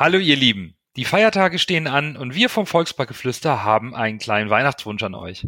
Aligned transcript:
Hallo 0.00 0.16
ihr 0.16 0.36
Lieben, 0.36 0.78
die 0.96 1.04
Feiertage 1.04 1.58
stehen 1.58 1.86
an 1.86 2.16
und 2.16 2.34
wir 2.34 2.48
vom 2.48 2.64
Volksparkgeflüster 2.64 3.64
haben 3.64 3.94
einen 3.94 4.18
kleinen 4.18 4.48
Weihnachtswunsch 4.48 5.02
an 5.02 5.14
euch. 5.14 5.46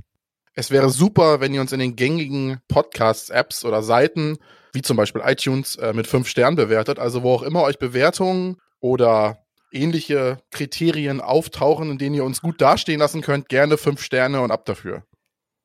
Es 0.52 0.70
wäre 0.70 0.90
super, 0.90 1.40
wenn 1.40 1.54
ihr 1.54 1.62
uns 1.62 1.72
in 1.72 1.80
den 1.80 1.96
gängigen 1.96 2.60
Podcasts-Apps 2.68 3.64
oder 3.64 3.82
Seiten, 3.82 4.36
wie 4.74 4.82
zum 4.82 4.98
Beispiel 4.98 5.22
iTunes, 5.24 5.76
äh, 5.76 5.94
mit 5.94 6.06
fünf 6.06 6.28
Sternen 6.28 6.56
bewertet. 6.56 6.98
Also 6.98 7.22
wo 7.22 7.32
auch 7.32 7.40
immer 7.40 7.62
euch 7.62 7.78
Bewertungen 7.78 8.58
oder 8.78 9.38
ähnliche 9.72 10.42
Kriterien 10.50 11.22
auftauchen, 11.22 11.90
in 11.90 11.96
denen 11.96 12.14
ihr 12.14 12.24
uns 12.24 12.42
gut 12.42 12.60
dastehen 12.60 12.98
lassen 12.98 13.22
könnt, 13.22 13.48
gerne 13.48 13.78
fünf 13.78 14.02
Sterne 14.02 14.42
und 14.42 14.50
ab 14.50 14.66
dafür. 14.66 15.02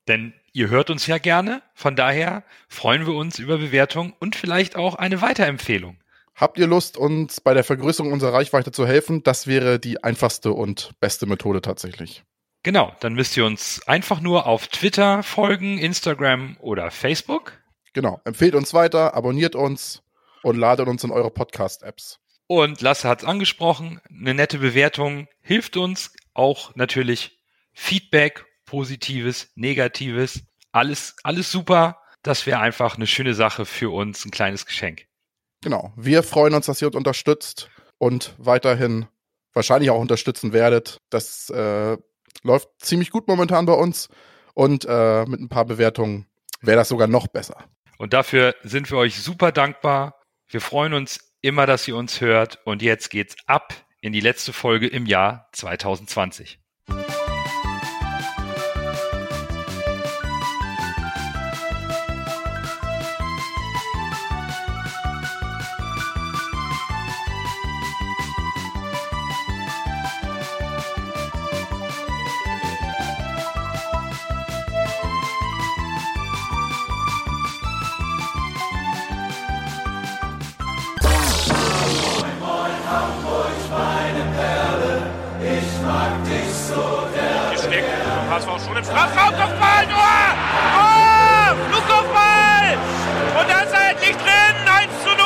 Denn 0.07 0.33
ihr 0.53 0.69
hört 0.69 0.89
uns 0.89 1.07
ja 1.07 1.17
gerne, 1.17 1.61
von 1.73 1.97
daher 1.97 2.45
freuen 2.69 3.05
wir 3.05 3.15
uns 3.15 3.37
über 3.37 3.57
Bewertungen 3.57 4.13
und 4.17 4.37
vielleicht 4.37 4.77
auch 4.77 4.95
eine 4.95 5.21
Weiterempfehlung. 5.21 5.97
Habt 6.37 6.59
ihr 6.59 6.67
Lust, 6.67 6.97
uns 6.97 7.41
bei 7.41 7.55
der 7.55 7.63
Vergrößerung 7.63 8.13
unserer 8.13 8.33
Reichweite 8.33 8.71
zu 8.71 8.85
helfen? 8.85 9.23
Das 9.23 9.47
wäre 9.47 9.79
die 9.79 10.03
einfachste 10.03 10.51
und 10.51 10.91
beste 10.99 11.25
Methode 11.25 11.61
tatsächlich. 11.61 12.23
Genau, 12.61 12.95
dann 12.99 13.13
müsst 13.13 13.35
ihr 13.37 13.43
uns 13.43 13.81
einfach 13.87 14.21
nur 14.21 14.45
auf 14.45 14.67
Twitter 14.67 15.23
folgen, 15.23 15.79
Instagram 15.79 16.55
oder 16.59 16.91
Facebook. 16.91 17.53
Genau, 17.93 18.21
empfehlt 18.23 18.53
uns 18.53 18.75
weiter, 18.75 19.15
abonniert 19.15 19.55
uns 19.55 20.03
und 20.43 20.57
ladet 20.57 20.87
uns 20.87 21.03
in 21.03 21.09
eure 21.09 21.31
Podcast-Apps. 21.31 22.19
Und 22.45 22.81
Lasse 22.81 23.09
hat 23.09 23.23
es 23.23 23.27
angesprochen, 23.27 23.99
eine 24.07 24.35
nette 24.35 24.59
Bewertung 24.59 25.27
hilft 25.41 25.75
uns 25.75 26.13
auch 26.35 26.75
natürlich 26.75 27.39
Feedback, 27.73 28.45
positives, 28.65 29.51
negatives, 29.55 30.43
alles, 30.71 31.15
alles 31.23 31.51
super. 31.51 31.99
Das 32.21 32.45
wäre 32.45 32.59
einfach 32.59 32.95
eine 32.95 33.07
schöne 33.07 33.33
Sache 33.33 33.65
für 33.65 33.91
uns, 33.91 34.23
ein 34.23 34.29
kleines 34.29 34.67
Geschenk. 34.67 35.06
Genau. 35.61 35.93
Wir 35.95 36.23
freuen 36.23 36.53
uns, 36.53 36.67
dass 36.67 36.81
ihr 36.81 36.87
uns 36.87 36.95
unterstützt 36.95 37.69
und 37.97 38.33
weiterhin 38.37 39.07
wahrscheinlich 39.53 39.89
auch 39.89 39.99
unterstützen 39.99 40.53
werdet. 40.53 41.01
Das 41.09 41.49
äh, 41.49 41.97
läuft 42.43 42.69
ziemlich 42.79 43.09
gut 43.09 43.27
momentan 43.27 43.65
bei 43.65 43.73
uns 43.73 44.09
und 44.53 44.85
äh, 44.87 45.25
mit 45.25 45.39
ein 45.39 45.49
paar 45.49 45.65
Bewertungen 45.65 46.27
wäre 46.61 46.77
das 46.77 46.89
sogar 46.89 47.07
noch 47.07 47.27
besser. 47.27 47.65
Und 47.97 48.13
dafür 48.13 48.55
sind 48.63 48.89
wir 48.91 48.97
euch 48.97 49.19
super 49.21 49.51
dankbar. 49.51 50.21
Wir 50.47 50.61
freuen 50.61 50.93
uns 50.93 51.33
immer, 51.41 51.65
dass 51.65 51.87
ihr 51.87 51.95
uns 51.95 52.21
hört 52.21 52.59
und 52.65 52.81
jetzt 52.81 53.09
geht's 53.09 53.35
ab 53.47 53.73
in 54.01 54.13
die 54.13 54.19
letzte 54.19 54.53
Folge 54.53 54.87
im 54.87 55.05
Jahr 55.05 55.49
2020. 55.53 56.59
im 88.65 88.83
Strafraum, 88.83 89.35
Kopfball, 89.35 89.85
Tor! 89.85 90.33
Tor! 90.73 91.55
Flugkopfball! 91.69 92.77
Und 93.39 93.49
da 93.49 93.59
ist 93.61 93.73
er 93.73 93.91
endlich 93.91 94.17
drin, 94.17 94.55
1 94.65 95.03
zu 95.03 95.09
0 95.09 95.17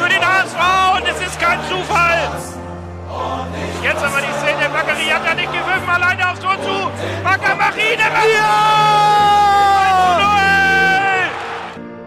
für 0.00 0.08
den 0.08 0.24
HSV 0.24 0.96
und 0.96 1.06
es 1.06 1.20
ist 1.20 1.38
kein 1.40 1.60
Zufall. 1.68 2.30
Jetzt 3.82 4.02
aber 4.02 4.20
die 4.20 4.32
Szene, 4.40 4.68
Bakary 4.70 5.06
hat 5.06 5.26
da 5.26 5.34
nicht 5.34 5.52
gewürfen, 5.52 5.88
alleine 5.88 6.30
aufs 6.30 6.40
Tor 6.40 6.56
zu. 6.62 6.90
Bakker 7.22 7.54
Machine! 7.56 8.02
Ja! 8.34 8.50
1 9.82 10.20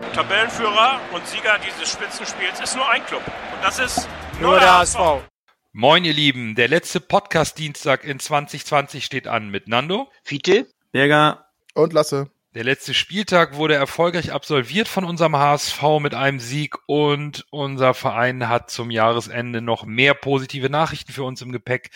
zu 0.03 0.11
0! 0.11 0.13
Tabellenführer 0.13 0.99
und 1.13 1.27
Sieger 1.27 1.57
dieses 1.65 1.91
Spitzenspiels 1.91 2.59
ist 2.59 2.75
nur 2.75 2.89
ein 2.89 3.05
Club. 3.05 3.21
Und 3.53 3.63
das 3.63 3.79
ist 3.79 4.09
nur, 4.39 4.51
nur 4.51 4.59
der 4.59 4.79
HSV. 4.79 4.97
HSV. 4.97 5.38
Moin, 5.71 6.03
ihr 6.03 6.13
Lieben. 6.13 6.55
Der 6.55 6.67
letzte 6.67 6.99
Podcast-Dienstag 6.99 8.03
in 8.03 8.19
2020 8.19 9.05
steht 9.05 9.27
an 9.27 9.49
mit 9.49 9.67
Nando. 9.67 10.09
Fiete. 10.23 10.67
Berger. 10.91 11.45
Und 11.75 11.93
Lasse. 11.93 12.31
Der 12.55 12.63
letzte 12.63 12.95
Spieltag 12.95 13.55
wurde 13.55 13.75
erfolgreich 13.75 14.31
absolviert 14.31 14.87
von 14.87 15.03
unserem 15.03 15.35
HSV 15.37 15.83
mit 16.01 16.15
einem 16.15 16.39
Sieg 16.39 16.75
und 16.87 17.45
unser 17.51 17.93
Verein 17.93 18.49
hat 18.49 18.71
zum 18.71 18.89
Jahresende 18.89 19.61
noch 19.61 19.85
mehr 19.85 20.15
positive 20.15 20.71
Nachrichten 20.71 21.11
für 21.11 21.23
uns 21.23 21.43
im 21.43 21.51
Gepäck. 21.51 21.91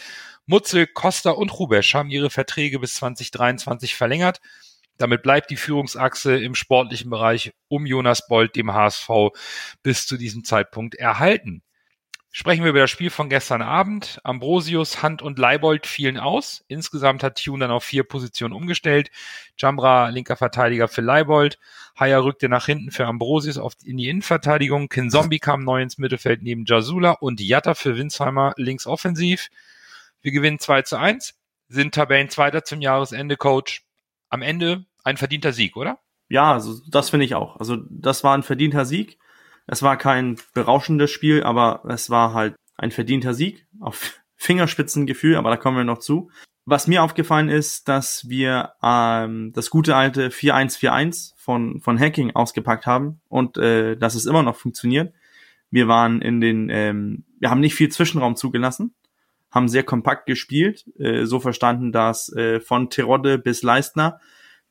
Mutzel, 0.46 0.86
Costa 0.86 1.32
und 1.32 1.58
Rubesch 1.58 1.96
haben 1.96 2.12
ihre 2.12 2.30
Verträge 2.30 2.78
bis 2.78 2.94
2023 2.94 3.96
verlängert. 3.96 4.40
Damit 5.00 5.24
bleibt 5.24 5.50
die 5.50 5.58
Führungsachse 5.58 6.38
im 6.38 6.54
sportlichen 6.54 7.10
Bereich 7.10 7.54
um 7.70 7.88
Jonas 7.88 8.28
Bold, 8.28 8.56
dem 8.56 8.72
HSV, 8.72 9.10
bis 9.82 10.06
zu 10.06 10.16
diesem 10.16 10.44
Zeitpunkt 10.44 10.94
erhalten. 10.94 11.64
Sprechen 12.36 12.64
wir 12.64 12.72
über 12.72 12.80
das 12.80 12.90
Spiel 12.90 13.12
von 13.12 13.30
gestern 13.30 13.62
Abend. 13.62 14.20
Ambrosius, 14.24 15.04
Hand 15.04 15.22
und 15.22 15.38
Leibold 15.38 15.86
fielen 15.86 16.18
aus. 16.18 16.66
Insgesamt 16.68 17.22
hat 17.22 17.44
Tune 17.44 17.60
dann 17.60 17.70
auf 17.70 17.84
vier 17.84 18.04
Positionen 18.04 18.56
umgestellt. 18.56 19.12
Jambra, 19.56 20.10
linker 20.10 20.36
Verteidiger 20.36 20.88
für 20.88 21.02
Leibold. 21.02 21.60
Haya 21.96 22.18
rückte 22.18 22.50
nach 22.50 22.66
hinten 22.66 22.90
für 22.90 23.06
Ambrosius 23.06 23.60
auf, 23.60 23.74
in 23.84 23.98
die 23.98 24.10
Innenverteidigung. 24.10 24.90
Kinzombie 24.90 25.38
kam 25.38 25.64
neu 25.64 25.84
ins 25.84 26.00
Mittelfeld 26.00 26.42
neben 26.42 26.66
Jasula 26.66 27.12
und 27.12 27.40
Jatta 27.40 27.76
für 27.76 27.98
Winsheimer 27.98 28.56
links 28.58 28.88
offensiv. 28.88 29.50
Wir 30.24 30.32
gewinnen 30.32 30.58
2 30.58 30.82
zu 30.82 30.98
1, 30.98 31.36
sind 31.68 31.94
Tabellenzweiter 31.94 32.64
zum 32.64 32.82
Jahresende, 32.82 33.38
Coach. 33.38 33.86
Am 34.30 34.42
Ende 34.42 34.86
ein 35.04 35.18
verdienter 35.18 35.54
Sieg, 35.54 35.78
oder? 35.78 36.00
Ja, 36.30 36.52
also 36.52 36.82
das 36.90 37.12
finde 37.12 37.28
ich 37.28 37.36
auch. 37.36 37.58
Also 37.58 37.78
das 37.92 38.24
war 38.24 38.36
ein 38.36 38.42
verdienter 38.42 38.86
Sieg. 38.86 39.20
Es 39.68 39.82
war 39.82 39.98
kein 39.98 40.38
berauschendes 40.54 41.12
Spiel, 41.12 41.44
aber 41.44 41.84
es 41.88 42.10
war 42.10 42.34
halt 42.34 42.56
ein 42.78 42.92
verdienter 42.92 43.34
Sieg 43.34 43.66
auf 43.80 44.22
Fingerspitzengefühl, 44.36 45.36
aber 45.36 45.50
da 45.50 45.58
kommen 45.58 45.78
wir 45.78 45.84
noch 45.84 46.00
zu. 46.00 46.30
Was 46.66 46.88
mir 46.88 47.04
aufgefallen 47.04 47.50
ist, 47.50 47.90
dass 47.90 48.28
wir 48.30 48.74
ähm, 48.82 49.52
das 49.54 49.70
gute 49.70 49.96
alte 49.96 50.32
4141 50.32 51.34
von, 51.38 51.82
von 51.82 52.00
Hacking 52.00 52.32
ausgepackt 52.32 52.86
haben 52.86 53.22
und 53.28 53.58
äh, 53.58 53.98
dass 53.98 54.16
es 54.16 54.26
immer 54.26 54.44
noch 54.44 54.56
funktioniert. 54.56 55.14
Wir 55.70 55.88
waren 55.88 56.22
in 56.22 56.40
den, 56.40 56.70
ähm, 56.70 57.26
wir 57.40 57.50
haben 57.50 57.60
nicht 57.60 57.76
viel 57.76 57.90
Zwischenraum 57.90 58.38
zugelassen, 58.38 58.94
haben 59.52 59.68
sehr 59.68 59.84
kompakt 59.84 60.26
gespielt, 60.26 60.86
äh, 60.98 61.26
so 61.26 61.42
verstanden, 61.42 61.92
dass 61.92 62.32
äh, 62.34 62.62
von 62.62 62.90
Terodde 62.90 63.38
bis 63.38 63.62
Leistner 63.62 64.20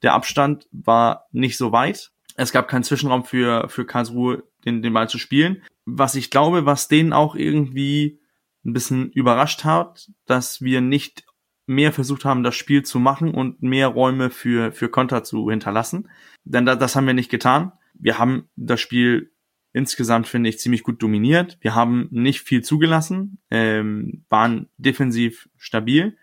der 0.02 0.14
Abstand 0.14 0.68
war 0.72 1.26
nicht 1.30 1.58
so 1.58 1.72
weit. 1.72 2.10
Es 2.36 2.52
gab 2.52 2.68
keinen 2.68 2.84
Zwischenraum 2.84 3.24
für, 3.24 3.68
für 3.68 3.84
Karlsruhe 3.84 4.44
den, 4.64 4.82
den 4.82 4.92
Ball 4.92 5.08
zu 5.08 5.18
spielen. 5.18 5.62
Was 5.84 6.14
ich 6.14 6.30
glaube, 6.30 6.66
was 6.66 6.88
denen 6.88 7.12
auch 7.12 7.34
irgendwie 7.34 8.20
ein 8.64 8.72
bisschen 8.72 9.10
überrascht 9.10 9.64
hat, 9.64 10.10
dass 10.26 10.62
wir 10.62 10.80
nicht 10.80 11.24
mehr 11.66 11.92
versucht 11.92 12.24
haben, 12.24 12.42
das 12.42 12.54
Spiel 12.54 12.82
zu 12.82 12.98
machen 12.98 13.34
und 13.34 13.62
mehr 13.62 13.88
Räume 13.88 14.30
für, 14.30 14.72
für 14.72 14.88
Konter 14.88 15.24
zu 15.24 15.50
hinterlassen. 15.50 16.08
Denn 16.44 16.66
da, 16.66 16.76
das 16.76 16.96
haben 16.96 17.06
wir 17.06 17.14
nicht 17.14 17.30
getan. 17.30 17.72
Wir 17.94 18.18
haben 18.18 18.48
das 18.56 18.80
Spiel 18.80 19.32
insgesamt, 19.72 20.28
finde 20.28 20.50
ich, 20.50 20.58
ziemlich 20.58 20.82
gut 20.82 21.02
dominiert. 21.02 21.58
Wir 21.60 21.74
haben 21.74 22.08
nicht 22.10 22.42
viel 22.42 22.62
zugelassen, 22.62 23.38
ähm, 23.50 24.24
waren 24.28 24.68
defensiv 24.76 25.48
stabil 25.56 26.16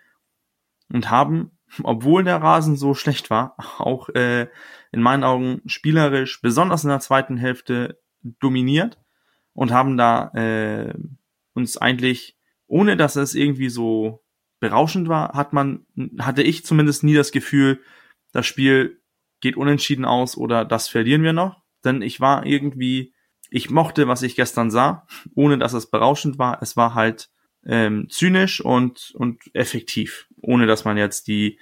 und 0.92 1.10
haben, 1.10 1.50
obwohl 1.82 2.24
der 2.24 2.42
Rasen 2.42 2.76
so 2.76 2.94
schlecht 2.94 3.30
war, 3.30 3.56
auch 3.78 4.08
äh, 4.10 4.48
in 4.92 5.02
meinen 5.02 5.24
Augen 5.24 5.62
spielerisch, 5.66 6.40
besonders 6.42 6.84
in 6.84 6.90
der 6.90 7.00
zweiten 7.00 7.36
Hälfte, 7.36 8.00
dominiert 8.22 8.98
und 9.52 9.72
haben 9.72 9.96
da 9.96 10.30
äh, 10.34 10.94
uns 11.54 11.76
eigentlich, 11.76 12.36
ohne 12.66 12.96
dass 12.96 13.16
es 13.16 13.34
irgendwie 13.34 13.68
so 13.68 14.22
berauschend 14.60 15.08
war, 15.08 15.32
hat 15.32 15.52
man, 15.52 15.86
hatte 16.18 16.42
ich 16.42 16.64
zumindest 16.64 17.02
nie 17.02 17.14
das 17.14 17.32
Gefühl, 17.32 17.80
das 18.32 18.46
Spiel 18.46 19.00
geht 19.40 19.56
unentschieden 19.56 20.04
aus 20.04 20.36
oder 20.36 20.64
das 20.64 20.88
verlieren 20.88 21.22
wir 21.22 21.32
noch. 21.32 21.62
Denn 21.84 22.02
ich 22.02 22.20
war 22.20 22.44
irgendwie, 22.44 23.14
ich 23.48 23.70
mochte, 23.70 24.06
was 24.06 24.22
ich 24.22 24.36
gestern 24.36 24.70
sah, 24.70 25.06
ohne 25.34 25.58
dass 25.58 25.72
es 25.72 25.90
berauschend 25.90 26.38
war. 26.38 26.62
Es 26.62 26.76
war 26.76 26.94
halt 26.94 27.30
ähm, 27.66 28.08
zynisch 28.10 28.60
und, 28.60 29.12
und 29.14 29.40
effektiv, 29.54 30.28
ohne 30.40 30.66
dass 30.66 30.84
man 30.84 30.96
jetzt 30.96 31.26
die 31.26 31.58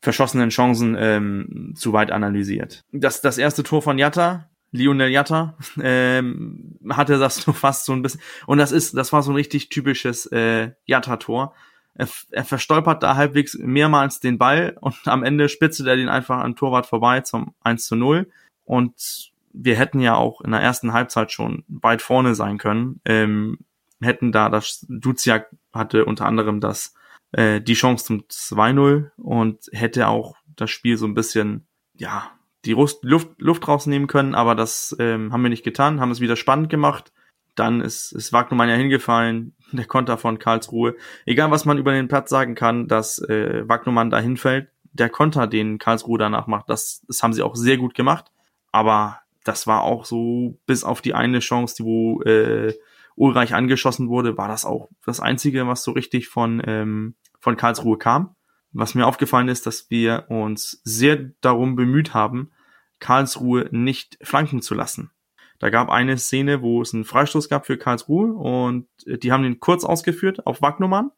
verschossenen 0.00 0.50
Chancen 0.50 0.96
ähm, 0.98 1.74
zu 1.76 1.92
weit 1.92 2.10
analysiert. 2.12 2.84
Das, 2.92 3.20
das 3.20 3.36
erste 3.36 3.62
Tor 3.62 3.82
von 3.82 3.98
Jatta 3.98 4.50
Lionel 4.70 5.10
Jatta 5.10 5.56
ähm, 5.82 6.78
hatte 6.90 7.18
das 7.18 7.36
so 7.36 7.52
fast 7.52 7.84
so 7.84 7.92
ein 7.92 8.02
bisschen 8.02 8.20
und 8.46 8.58
das 8.58 8.72
ist 8.72 8.96
das 8.96 9.12
war 9.12 9.22
so 9.22 9.32
ein 9.32 9.36
richtig 9.36 9.68
typisches 9.68 10.26
äh, 10.26 10.72
Jatta-Tor. 10.86 11.54
Er, 11.94 12.08
er 12.30 12.44
verstolpert 12.44 13.02
da 13.02 13.16
halbwegs 13.16 13.58
mehrmals 13.58 14.20
den 14.20 14.38
Ball 14.38 14.76
und 14.80 14.96
am 15.06 15.22
Ende 15.22 15.48
spitzelt 15.48 15.88
er 15.88 15.96
den 15.96 16.08
einfach 16.08 16.38
an 16.38 16.56
Torwart 16.56 16.86
vorbei 16.86 17.20
zum 17.22 17.54
1 17.62 17.86
zu 17.86 17.96
0 17.96 18.30
und 18.64 19.32
wir 19.52 19.76
hätten 19.76 20.00
ja 20.00 20.14
auch 20.14 20.40
in 20.40 20.52
der 20.52 20.60
ersten 20.60 20.92
Halbzeit 20.92 21.32
schon 21.32 21.64
weit 21.68 22.02
vorne 22.02 22.34
sein 22.34 22.58
können. 22.58 23.00
Ähm, 23.04 23.58
hätten 24.00 24.32
da, 24.32 24.48
das 24.48 24.86
Duziak 24.88 25.48
hatte 25.72 26.04
unter 26.04 26.26
anderem 26.26 26.60
das, 26.60 26.94
äh, 27.32 27.60
die 27.60 27.74
Chance 27.74 28.04
zum 28.04 28.20
2-0 28.28 29.10
und 29.16 29.68
hätte 29.72 30.08
auch 30.08 30.36
das 30.56 30.70
Spiel 30.70 30.96
so 30.96 31.06
ein 31.06 31.14
bisschen, 31.14 31.66
ja, 31.94 32.30
die 32.64 32.72
Luft, 32.72 33.00
Luft 33.38 33.68
rausnehmen 33.68 34.08
können, 34.08 34.34
aber 34.34 34.54
das 34.54 34.96
ähm, 34.98 35.32
haben 35.32 35.42
wir 35.42 35.50
nicht 35.50 35.64
getan, 35.64 36.00
haben 36.00 36.10
es 36.10 36.20
wieder 36.20 36.36
spannend 36.36 36.70
gemacht. 36.70 37.12
Dann 37.54 37.80
ist, 37.80 38.12
ist 38.12 38.32
Wagnermann 38.32 38.68
ja 38.68 38.74
hingefallen, 38.74 39.56
der 39.72 39.86
Konter 39.86 40.18
von 40.18 40.38
Karlsruhe. 40.38 40.96
Egal, 41.26 41.50
was 41.50 41.64
man 41.64 41.78
über 41.78 41.92
den 41.92 42.08
Platz 42.08 42.30
sagen 42.30 42.54
kann, 42.54 42.88
dass 42.88 43.18
äh, 43.18 43.68
Wagnermann 43.68 44.10
da 44.10 44.18
hinfällt, 44.18 44.68
der 44.92 45.10
Konter, 45.10 45.46
den 45.46 45.78
Karlsruhe 45.78 46.18
danach 46.18 46.46
macht, 46.46 46.68
das, 46.68 47.02
das 47.06 47.22
haben 47.22 47.32
sie 47.32 47.42
auch 47.42 47.54
sehr 47.54 47.76
gut 47.76 47.94
gemacht. 47.94 48.26
Aber 48.72 49.20
das 49.44 49.66
war 49.66 49.82
auch 49.82 50.04
so, 50.04 50.58
bis 50.66 50.84
auf 50.84 51.00
die 51.00 51.14
eine 51.14 51.38
Chance, 51.38 51.76
die 51.78 51.84
wo 51.84 52.22
äh, 52.22 52.74
Ulreich 53.14 53.54
angeschossen 53.54 54.08
wurde, 54.08 54.36
war 54.36 54.48
das 54.48 54.64
auch 54.64 54.88
das 55.04 55.20
Einzige, 55.20 55.66
was 55.66 55.82
so 55.82 55.92
richtig 55.92 56.28
von, 56.28 56.62
ähm, 56.64 57.14
von 57.40 57.56
Karlsruhe 57.56 57.98
kam. 57.98 58.36
Was 58.78 58.94
mir 58.94 59.08
aufgefallen 59.08 59.48
ist, 59.48 59.66
dass 59.66 59.90
wir 59.90 60.26
uns 60.28 60.80
sehr 60.84 61.16
darum 61.40 61.74
bemüht 61.74 62.14
haben, 62.14 62.52
Karlsruhe 63.00 63.68
nicht 63.72 64.18
flanken 64.22 64.62
zu 64.62 64.72
lassen. 64.76 65.10
Da 65.58 65.68
gab 65.68 65.90
eine 65.90 66.16
Szene, 66.16 66.62
wo 66.62 66.80
es 66.80 66.94
einen 66.94 67.04
Freistoß 67.04 67.48
gab 67.48 67.66
für 67.66 67.76
Karlsruhe 67.76 68.32
und 68.32 68.86
die 69.04 69.32
haben 69.32 69.42
den 69.42 69.58
kurz 69.58 69.82
ausgeführt 69.82 70.46
auf 70.46 70.62
Wagnumann 70.62 71.10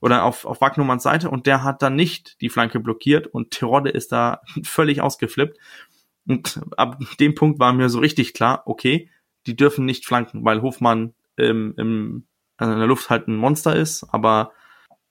oder 0.00 0.24
auf, 0.24 0.46
auf 0.46 0.62
Wagnumanns 0.62 1.02
Seite 1.02 1.28
und 1.28 1.46
der 1.46 1.62
hat 1.62 1.82
dann 1.82 1.96
nicht 1.96 2.40
die 2.40 2.48
Flanke 2.48 2.80
blockiert 2.80 3.26
und 3.26 3.50
Terodde 3.50 3.90
ist 3.90 4.10
da 4.10 4.40
völlig 4.62 5.02
ausgeflippt. 5.02 5.58
Und 6.26 6.62
ab 6.78 6.98
dem 7.20 7.34
Punkt 7.34 7.60
war 7.60 7.74
mir 7.74 7.90
so 7.90 7.98
richtig 7.98 8.32
klar, 8.32 8.62
okay, 8.64 9.10
die 9.46 9.54
dürfen 9.54 9.84
nicht 9.84 10.06
flanken, 10.06 10.46
weil 10.46 10.62
Hofmann 10.62 11.12
im, 11.36 11.74
im, 11.76 12.26
also 12.56 12.72
in 12.72 12.78
der 12.78 12.88
Luft 12.88 13.10
halt 13.10 13.28
ein 13.28 13.36
Monster 13.36 13.76
ist, 13.76 14.04
aber 14.04 14.52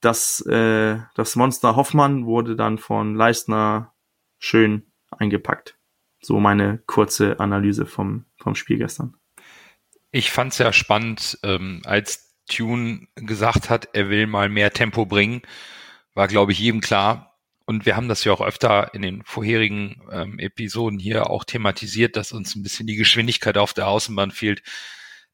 das, 0.02 0.46
äh, 0.48 0.98
das 1.16 1.36
Monster 1.36 1.76
Hoffmann 1.76 2.26
wurde 2.26 2.56
dann 2.56 2.78
von 2.78 3.16
Leistner 3.16 3.94
schön 4.40 4.92
eingepackt. 5.12 5.78
So 6.20 6.40
meine 6.40 6.80
kurze 6.86 7.40
Analyse 7.40 7.86
vom, 7.86 8.26
vom 8.38 8.56
Spiel 8.56 8.78
gestern. 8.78 9.16
Ich 10.12 10.32
fand 10.32 10.52
es 10.52 10.58
ja 10.58 10.74
spannend, 10.74 11.40
ähm, 11.44 11.82
als 11.86 12.36
Tune 12.48 13.08
gesagt 13.16 13.70
hat, 13.70 13.90
er 13.94 14.10
will 14.10 14.28
mal 14.28 14.50
mehr 14.50 14.72
Tempo 14.74 15.06
bringen, 15.06 15.42
war, 16.14 16.28
glaube 16.28 16.52
ich, 16.52 16.60
jedem 16.60 16.82
klar. 16.82 17.40
Und 17.66 17.86
wir 17.86 17.96
haben 17.96 18.10
das 18.10 18.24
ja 18.24 18.34
auch 18.34 18.42
öfter 18.42 18.94
in 18.94 19.02
den 19.02 19.24
vorherigen 19.24 20.02
ähm, 20.12 20.40
Episoden 20.40 21.00
hier 21.00 21.30
auch 21.30 21.46
thematisiert, 21.46 22.18
dass 22.18 22.34
uns 22.34 22.56
ein 22.56 22.64
bisschen 22.64 22.88
die 22.88 22.98
Geschwindigkeit 22.98 23.58
auf 23.58 23.74
der 23.74 23.88
Außenbahn 23.88 24.32
fehlt, 24.32 24.64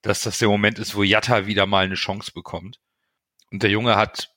dass 0.02 0.22
das 0.22 0.38
der 0.38 0.50
Moment 0.50 0.78
ist, 0.78 0.94
wo 0.94 1.04
Jatta 1.04 1.48
wieder 1.48 1.66
mal 1.66 1.86
eine 1.86 1.96
Chance 1.96 2.32
bekommt. 2.34 2.80
Und 3.50 3.64
der 3.64 3.72
Junge 3.72 3.96
hat 3.96 4.30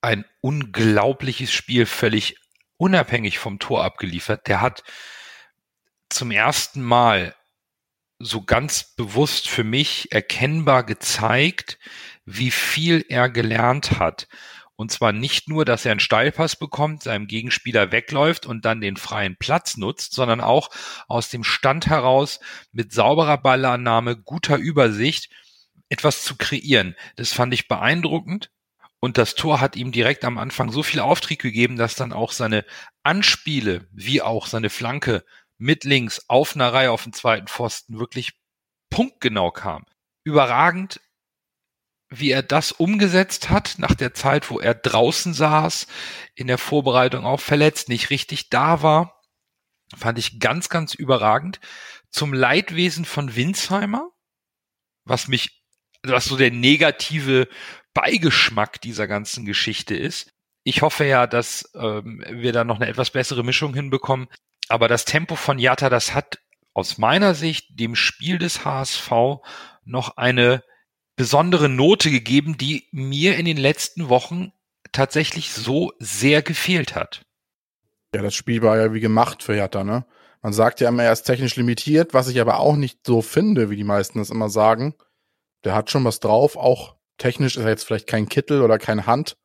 ein 0.00 0.24
unglaubliches 0.40 1.52
Spiel 1.52 1.86
völlig 1.86 2.36
unabhängig 2.76 3.38
vom 3.38 3.58
Tor 3.58 3.84
abgeliefert. 3.84 4.46
Der 4.46 4.60
hat 4.60 4.82
zum 6.08 6.30
ersten 6.30 6.82
Mal 6.82 7.34
so 8.18 8.42
ganz 8.42 8.94
bewusst 8.94 9.48
für 9.48 9.64
mich 9.64 10.12
erkennbar 10.12 10.84
gezeigt, 10.84 11.78
wie 12.24 12.50
viel 12.50 13.04
er 13.08 13.28
gelernt 13.28 13.98
hat. 13.98 14.28
Und 14.76 14.92
zwar 14.92 15.12
nicht 15.12 15.48
nur, 15.48 15.64
dass 15.64 15.86
er 15.86 15.92
einen 15.92 16.00
Steilpass 16.00 16.56
bekommt, 16.56 17.02
seinem 17.02 17.26
Gegenspieler 17.26 17.92
wegläuft 17.92 18.44
und 18.44 18.66
dann 18.66 18.82
den 18.82 18.98
freien 18.98 19.36
Platz 19.36 19.78
nutzt, 19.78 20.12
sondern 20.12 20.42
auch 20.42 20.70
aus 21.08 21.30
dem 21.30 21.44
Stand 21.44 21.86
heraus 21.86 22.40
mit 22.72 22.92
sauberer 22.92 23.38
Ballannahme, 23.38 24.16
guter 24.16 24.56
Übersicht 24.56 25.30
etwas 25.88 26.24
zu 26.24 26.36
kreieren. 26.36 26.94
Das 27.16 27.32
fand 27.32 27.54
ich 27.54 27.68
beeindruckend. 27.68 28.50
Und 29.00 29.18
das 29.18 29.34
Tor 29.34 29.60
hat 29.60 29.76
ihm 29.76 29.92
direkt 29.92 30.24
am 30.24 30.38
Anfang 30.38 30.72
so 30.72 30.82
viel 30.82 31.00
Auftrieb 31.00 31.40
gegeben, 31.40 31.76
dass 31.76 31.94
dann 31.94 32.12
auch 32.12 32.32
seine 32.32 32.64
Anspiele 33.02 33.86
wie 33.92 34.22
auch 34.22 34.46
seine 34.46 34.70
Flanke 34.70 35.24
mit 35.58 35.84
links 35.84 36.24
auf 36.28 36.54
einer 36.54 36.72
Reihe 36.72 36.90
auf 36.90 37.04
dem 37.04 37.12
zweiten 37.12 37.46
Pfosten 37.46 37.98
wirklich 37.98 38.32
punktgenau 38.90 39.50
kam. 39.50 39.84
Überragend, 40.24 41.00
wie 42.08 42.30
er 42.30 42.42
das 42.42 42.72
umgesetzt 42.72 43.50
hat 43.50 43.74
nach 43.78 43.94
der 43.94 44.14
Zeit, 44.14 44.50
wo 44.50 44.60
er 44.60 44.74
draußen 44.74 45.34
saß, 45.34 45.86
in 46.34 46.46
der 46.46 46.58
Vorbereitung 46.58 47.24
auch 47.24 47.40
verletzt, 47.40 47.88
nicht 47.88 48.10
richtig 48.10 48.48
da 48.48 48.82
war, 48.82 49.20
fand 49.96 50.18
ich 50.18 50.40
ganz, 50.40 50.68
ganz 50.68 50.94
überragend. 50.94 51.60
Zum 52.10 52.32
Leidwesen 52.32 53.04
von 53.04 53.34
Winsheimer, 53.34 54.10
was 55.04 55.28
mich, 55.28 55.62
was 56.02 56.26
so 56.26 56.36
der 56.36 56.50
negative 56.50 57.48
Beigeschmack 57.96 58.80
dieser 58.80 59.08
ganzen 59.08 59.44
Geschichte 59.44 59.96
ist. 59.96 60.30
Ich 60.62 60.82
hoffe 60.82 61.04
ja, 61.04 61.26
dass 61.26 61.70
ähm, 61.74 62.24
wir 62.28 62.52
da 62.52 62.62
noch 62.62 62.76
eine 62.76 62.88
etwas 62.88 63.10
bessere 63.10 63.42
Mischung 63.42 63.74
hinbekommen 63.74 64.28
aber 64.68 64.88
das 64.88 65.04
Tempo 65.04 65.36
von 65.36 65.58
Jatta, 65.58 65.88
das 65.88 66.14
hat 66.14 66.38
aus 66.74 66.98
meiner 66.98 67.34
Sicht 67.34 67.78
dem 67.78 67.94
Spiel 67.94 68.38
des 68.38 68.64
HSV 68.64 69.10
noch 69.84 70.16
eine 70.16 70.62
besondere 71.14 71.68
Note 71.68 72.10
gegeben, 72.10 72.58
die 72.58 72.88
mir 72.90 73.36
in 73.36 73.46
den 73.46 73.56
letzten 73.56 74.08
Wochen 74.08 74.52
tatsächlich 74.92 75.52
so 75.52 75.92
sehr 75.98 76.42
gefehlt 76.42 76.94
hat. 76.94 77.22
Ja, 78.14 78.22
das 78.22 78.34
Spiel 78.34 78.62
war 78.62 78.76
ja 78.76 78.92
wie 78.92 79.00
gemacht 79.00 79.42
für 79.42 79.56
Jatta, 79.56 79.84
ne? 79.84 80.04
Man 80.42 80.52
sagt 80.52 80.80
ja 80.80 80.88
immer, 80.88 81.02
er 81.02 81.12
ist 81.12 81.24
technisch 81.24 81.56
limitiert, 81.56 82.14
was 82.14 82.28
ich 82.28 82.40
aber 82.40 82.60
auch 82.60 82.76
nicht 82.76 83.00
so 83.04 83.20
finde, 83.22 83.70
wie 83.70 83.76
die 83.76 83.84
meisten 83.84 84.18
das 84.18 84.30
immer 84.30 84.48
sagen. 84.48 84.94
Der 85.64 85.74
hat 85.74 85.90
schon 85.90 86.04
was 86.04 86.20
drauf, 86.20 86.56
auch 86.56 86.95
technisch 87.18 87.56
ist 87.56 87.64
er 87.64 87.70
jetzt 87.70 87.84
vielleicht 87.84 88.06
kein 88.06 88.28
Kittel 88.28 88.62
oder 88.62 88.78
kein 88.78 89.06
Hand. 89.06 89.36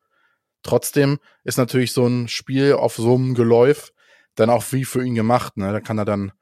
Trotzdem 0.62 1.18
ist 1.44 1.58
natürlich 1.58 1.92
so 1.92 2.06
ein 2.06 2.28
Spiel 2.28 2.74
auf 2.74 2.96
so 2.96 3.14
einem 3.14 3.34
Geläuf 3.34 3.92
dann 4.34 4.50
auch 4.50 4.64
wie 4.70 4.84
für 4.84 5.04
ihn 5.04 5.14
gemacht. 5.14 5.56
Ne? 5.56 5.72
Da 5.72 5.80
kann 5.80 5.98
er 5.98 6.04
dann 6.04 6.32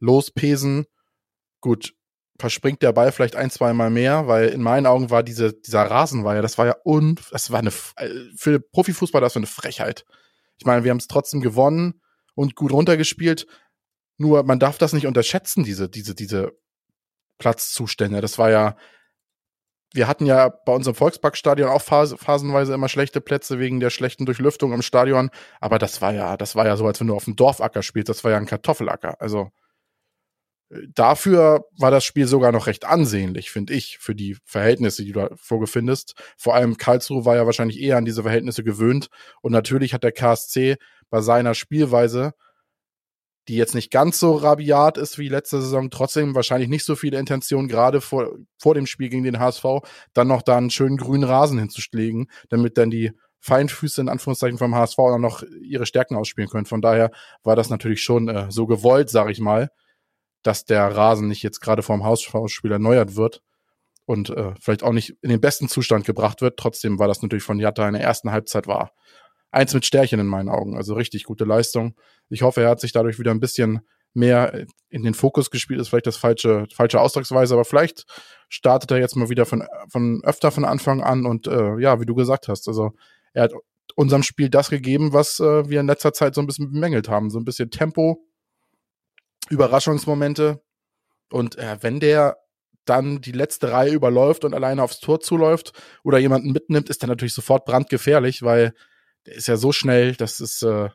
lospesen. 0.00 0.86
Gut, 1.60 1.94
verspringt 2.38 2.82
der 2.82 2.92
Ball 2.92 3.12
vielleicht 3.12 3.36
ein, 3.36 3.50
zwei 3.50 3.72
Mal 3.72 3.90
mehr, 3.90 4.26
weil 4.28 4.48
in 4.48 4.62
meinen 4.62 4.86
Augen 4.86 5.10
war 5.10 5.22
diese, 5.22 5.52
dieser 5.52 5.82
Rasen 5.82 6.24
war 6.24 6.36
ja, 6.36 6.42
das 6.42 6.58
war 6.58 6.66
ja 6.66 6.76
un, 6.84 7.18
das 7.30 7.50
war 7.50 7.58
eine, 7.58 7.70
für 7.70 8.60
Profifußball, 8.60 9.20
das 9.20 9.34
war 9.34 9.40
eine 9.40 9.46
Frechheit. 9.46 10.04
Ich 10.58 10.66
meine, 10.66 10.84
wir 10.84 10.90
haben 10.90 10.98
es 10.98 11.08
trotzdem 11.08 11.40
gewonnen 11.40 12.00
und 12.34 12.54
gut 12.54 12.72
runtergespielt. 12.72 13.46
Nur 14.18 14.42
man 14.42 14.58
darf 14.58 14.78
das 14.78 14.92
nicht 14.92 15.06
unterschätzen, 15.06 15.64
diese, 15.64 15.88
diese, 15.88 16.14
diese 16.14 16.52
Platzzustände. 17.38 18.20
Das 18.20 18.38
war 18.38 18.50
ja, 18.50 18.76
wir 19.94 20.06
hatten 20.06 20.26
ja 20.26 20.48
bei 20.48 20.72
unserem 20.74 20.94
Volksparkstadion 20.94 21.70
auch 21.70 21.82
phasenweise 21.82 22.74
immer 22.74 22.88
schlechte 22.88 23.20
Plätze 23.20 23.58
wegen 23.58 23.80
der 23.80 23.90
schlechten 23.90 24.26
Durchlüftung 24.26 24.72
im 24.72 24.82
Stadion. 24.82 25.30
Aber 25.60 25.78
das 25.78 26.02
war 26.02 26.12
ja, 26.12 26.36
das 26.36 26.56
war 26.56 26.66
ja 26.66 26.76
so, 26.76 26.86
als 26.86 27.00
wenn 27.00 27.06
du 27.06 27.14
auf 27.14 27.24
dem 27.24 27.36
Dorfacker 27.36 27.82
spielst. 27.82 28.08
Das 28.08 28.22
war 28.22 28.30
ja 28.30 28.36
ein 28.36 28.46
Kartoffelacker. 28.46 29.20
Also 29.20 29.50
äh, 30.70 30.80
dafür 30.94 31.64
war 31.78 31.90
das 31.90 32.04
Spiel 32.04 32.26
sogar 32.26 32.52
noch 32.52 32.66
recht 32.66 32.84
ansehnlich, 32.84 33.50
finde 33.50 33.72
ich, 33.74 33.98
für 33.98 34.14
die 34.14 34.36
Verhältnisse, 34.44 35.04
die 35.04 35.12
du 35.12 35.20
da 35.20 35.30
vorgefindest. 35.36 36.14
Vor 36.36 36.54
allem 36.54 36.76
Karlsruhe 36.76 37.24
war 37.24 37.36
ja 37.36 37.46
wahrscheinlich 37.46 37.80
eher 37.80 37.96
an 37.96 38.04
diese 38.04 38.22
Verhältnisse 38.22 38.64
gewöhnt. 38.64 39.08
Und 39.40 39.52
natürlich 39.52 39.94
hat 39.94 40.04
der 40.04 40.12
KSC 40.12 40.76
bei 41.10 41.22
seiner 41.22 41.54
Spielweise 41.54 42.34
die 43.48 43.56
jetzt 43.56 43.74
nicht 43.74 43.90
ganz 43.90 44.20
so 44.20 44.36
rabiat 44.36 44.98
ist 44.98 45.18
wie 45.18 45.28
letzte 45.28 45.60
Saison, 45.60 45.90
trotzdem 45.90 46.34
wahrscheinlich 46.34 46.68
nicht 46.68 46.84
so 46.84 46.94
viele 46.94 47.18
Intention, 47.18 47.66
gerade 47.66 48.00
vor, 48.00 48.30
vor 48.58 48.74
dem 48.74 48.86
Spiel 48.86 49.08
gegen 49.08 49.24
den 49.24 49.38
HSV, 49.38 49.64
dann 50.12 50.28
noch 50.28 50.42
da 50.42 50.58
einen 50.58 50.70
schönen 50.70 50.98
grünen 50.98 51.24
Rasen 51.24 51.58
hinzuschlägen, 51.58 52.30
damit 52.50 52.76
dann 52.76 52.90
die 52.90 53.12
Feinfüße 53.40 54.02
in 54.02 54.08
Anführungszeichen 54.08 54.58
vom 54.58 54.74
HSV 54.74 54.96
dann 54.96 55.20
noch 55.22 55.42
ihre 55.62 55.86
Stärken 55.86 56.16
ausspielen 56.16 56.50
können. 56.50 56.66
Von 56.66 56.82
daher 56.82 57.10
war 57.42 57.56
das 57.56 57.70
natürlich 57.70 58.02
schon 58.02 58.28
äh, 58.28 58.50
so 58.50 58.66
gewollt, 58.66 59.08
sag 59.08 59.30
ich 59.30 59.40
mal, 59.40 59.70
dass 60.42 60.64
der 60.64 60.84
Rasen 60.84 61.28
nicht 61.28 61.42
jetzt 61.42 61.60
gerade 61.60 61.82
vom 61.82 62.04
HSV-Spiel 62.04 62.72
erneuert 62.72 63.16
wird 63.16 63.42
und 64.04 64.30
äh, 64.30 64.52
vielleicht 64.60 64.82
auch 64.82 64.92
nicht 64.92 65.16
in 65.22 65.30
den 65.30 65.40
besten 65.40 65.68
Zustand 65.68 66.04
gebracht 66.04 66.42
wird. 66.42 66.58
Trotzdem 66.58 66.98
war 66.98 67.08
das 67.08 67.22
natürlich 67.22 67.44
von 67.44 67.58
Jatta 67.58 67.86
in 67.86 67.94
der 67.94 68.02
ersten 68.02 68.30
Halbzeit 68.30 68.66
war 68.66 68.92
eins 69.50 69.74
mit 69.74 69.86
Stärchen 69.86 70.20
in 70.20 70.26
meinen 70.26 70.48
Augen. 70.48 70.76
Also 70.76 70.94
richtig 70.94 71.24
gute 71.24 71.44
Leistung. 71.44 71.94
Ich 72.28 72.42
hoffe, 72.42 72.62
er 72.62 72.70
hat 72.70 72.80
sich 72.80 72.92
dadurch 72.92 73.18
wieder 73.18 73.30
ein 73.30 73.40
bisschen 73.40 73.80
mehr 74.14 74.66
in 74.88 75.02
den 75.02 75.14
Fokus 75.14 75.50
gespielt, 75.50 75.80
ist 75.80 75.88
vielleicht 75.88 76.06
das 76.06 76.16
falsche, 76.16 76.66
falsche 76.74 77.00
Ausdrucksweise, 77.00 77.54
aber 77.54 77.64
vielleicht 77.64 78.04
startet 78.48 78.90
er 78.90 78.98
jetzt 78.98 79.16
mal 79.16 79.28
wieder 79.28 79.44
von, 79.44 79.64
von 79.90 80.22
öfter 80.24 80.50
von 80.50 80.64
Anfang 80.64 81.02
an 81.02 81.26
und 81.26 81.46
äh, 81.46 81.78
ja, 81.78 82.00
wie 82.00 82.06
du 82.06 82.14
gesagt 82.14 82.48
hast, 82.48 82.68
also 82.68 82.92
er 83.32 83.44
hat 83.44 83.52
unserem 83.94 84.22
Spiel 84.22 84.48
das 84.48 84.70
gegeben, 84.70 85.12
was 85.12 85.40
äh, 85.40 85.68
wir 85.68 85.80
in 85.80 85.86
letzter 85.86 86.12
Zeit 86.12 86.34
so 86.34 86.40
ein 86.40 86.46
bisschen 86.46 86.72
bemängelt 86.72 87.08
haben. 87.08 87.30
So 87.30 87.38
ein 87.38 87.44
bisschen 87.44 87.70
Tempo, 87.70 88.24
Überraschungsmomente. 89.50 90.62
Und 91.30 91.58
äh, 91.58 91.78
wenn 91.80 92.00
der 92.00 92.38
dann 92.84 93.20
die 93.20 93.32
letzte 93.32 93.70
Reihe 93.70 93.92
überläuft 93.92 94.44
und 94.44 94.54
alleine 94.54 94.82
aufs 94.82 95.00
Tor 95.00 95.20
zuläuft 95.20 95.72
oder 96.04 96.18
jemanden 96.18 96.52
mitnimmt, 96.52 96.88
ist 96.88 97.02
er 97.02 97.08
natürlich 97.08 97.34
sofort 97.34 97.64
brandgefährlich, 97.64 98.42
weil 98.42 98.72
der 99.28 99.36
ist 99.36 99.46
ja 99.46 99.56
so 99.56 99.72
schnell, 99.72 100.14
das 100.14 100.40
ist, 100.40 100.62
äh, 100.62 100.88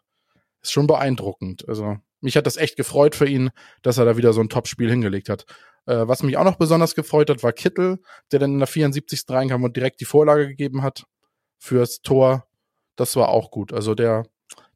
ist 0.62 0.72
schon 0.72 0.88
beeindruckend. 0.88 1.68
Also 1.70 1.98
mich 2.20 2.36
hat 2.36 2.48
das 2.48 2.58
echt 2.58 2.78
gefreut 2.78 3.16
für 3.16 3.28
ihn, 3.28 3.52
dass 3.84 4.00
er 4.00 4.06
da 4.06 4.18
wieder 4.18 4.34
so 4.34 4.42
ein 4.42 4.50
Top-Spiel 4.50 4.90
hingelegt 4.90 5.30
hat. 5.30 5.46
Äh, 5.86 6.08
was 6.08 6.24
mich 6.24 6.38
auch 6.38 6.44
noch 6.44 6.56
besonders 6.56 6.96
gefreut 6.96 7.30
hat, 7.30 7.44
war 7.44 7.54
Kittel, 7.54 8.00
der 8.32 8.40
dann 8.40 8.54
in 8.54 8.60
der 8.60 8.68
74. 8.68 9.25
reinkam 9.30 9.63
und 9.63 9.75
direkt 9.75 10.02
die 10.02 10.06
Vorlage 10.06 10.48
gegeben 10.48 10.82
hat 10.82 11.06
fürs 11.60 12.02
Tor. 12.02 12.48
Das 12.96 13.16
war 13.16 13.30
auch 13.30 13.52
gut. 13.52 13.72
Also 13.72 13.94
der, 13.94 14.25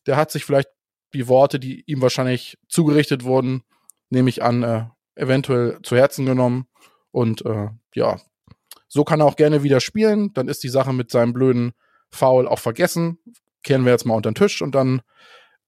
der 0.06 0.18
hat 0.18 0.30
sich 0.30 0.46
vielleicht 0.46 0.70
die 1.14 1.28
Worte, 1.28 1.60
die 1.60 1.84
ihm 1.88 2.02
wahrscheinlich 2.02 2.60
zugerichtet 2.68 3.24
wurden, 3.24 3.64
nehme 4.10 4.30
ich 4.30 4.44
an, 4.44 4.62
äh, 4.62 4.86
eventuell 5.16 5.80
zu 5.82 5.96
Herzen 5.96 6.28
genommen. 6.28 6.68
Und 7.10 7.44
äh, 7.46 7.70
ja, 7.96 8.20
so 8.88 9.04
kann 9.04 9.22
er 9.22 9.26
auch 9.26 9.36
gerne 9.36 9.64
wieder 9.64 9.80
spielen. 9.80 10.32
Dann 10.34 10.48
ist 10.48 10.64
die 10.64 10.70
Sache 10.70 10.94
mit 10.94 11.10
seinem 11.10 11.34
blöden 11.34 11.74
Foul 12.12 12.48
auch 12.48 12.60
vergessen. 12.60 13.20
Kehren 13.64 13.86
wir 13.86 13.92
jetzt 13.92 14.06
mal 14.06 14.16
unter 14.16 14.32
den 14.32 14.36
Tisch 14.36 14.62
und 14.62 14.76
dann 14.76 15.02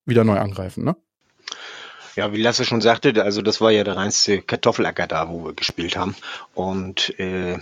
wieder 0.06 0.24
neu 0.24 0.38
angreifen, 0.38 0.84
ne? 0.84 0.96
Ja, 2.16 2.34
wie 2.34 2.42
Lasse 2.42 2.66
schon 2.66 2.82
sagte, 2.82 3.24
also 3.24 3.42
das 3.42 3.62
war 3.62 3.72
ja 3.72 3.84
der 3.84 3.96
reinste 3.96 4.42
Kartoffelacker 4.42 5.08
da, 5.08 5.30
wo 5.30 5.46
wir 5.46 5.54
gespielt 5.54 5.96
haben. 5.96 6.16
Und 6.54 7.18
äh, 7.20 7.60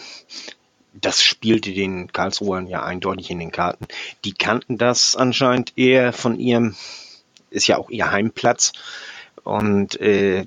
das 0.94 1.22
spielte 1.22 1.74
den 1.74 2.12
Karlsruhern 2.12 2.68
ja 2.68 2.84
eindeutig 2.84 3.30
in 3.30 3.40
den 3.40 3.52
Karten. 3.52 3.86
Die 4.26 4.34
kannten 4.34 4.78
das 4.78 5.16
anscheinend 5.16 5.78
eher 5.78 6.14
von 6.14 6.40
ihrem, 6.40 6.76
ist 7.52 7.68
ja 7.68 7.78
auch 7.78 7.90
ihr 7.90 8.12
Heimplatz. 8.12 8.72
Und 9.44 10.00
äh, 10.02 10.46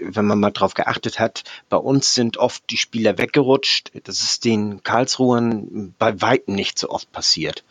wenn 0.00 0.26
man 0.26 0.40
mal 0.40 0.50
drauf 0.50 0.74
geachtet 0.74 1.18
hat, 1.18 1.44
bei 1.68 1.76
uns 1.76 2.14
sind 2.14 2.36
oft 2.36 2.62
die 2.70 2.76
Spieler 2.76 3.18
weggerutscht. 3.18 3.90
Das 4.04 4.20
ist 4.20 4.44
den 4.44 4.82
Karlsruhern 4.82 5.94
bei 5.98 6.20
Weitem 6.20 6.54
nicht 6.54 6.78
so 6.78 6.90
oft 6.90 7.10
passiert. 7.12 7.64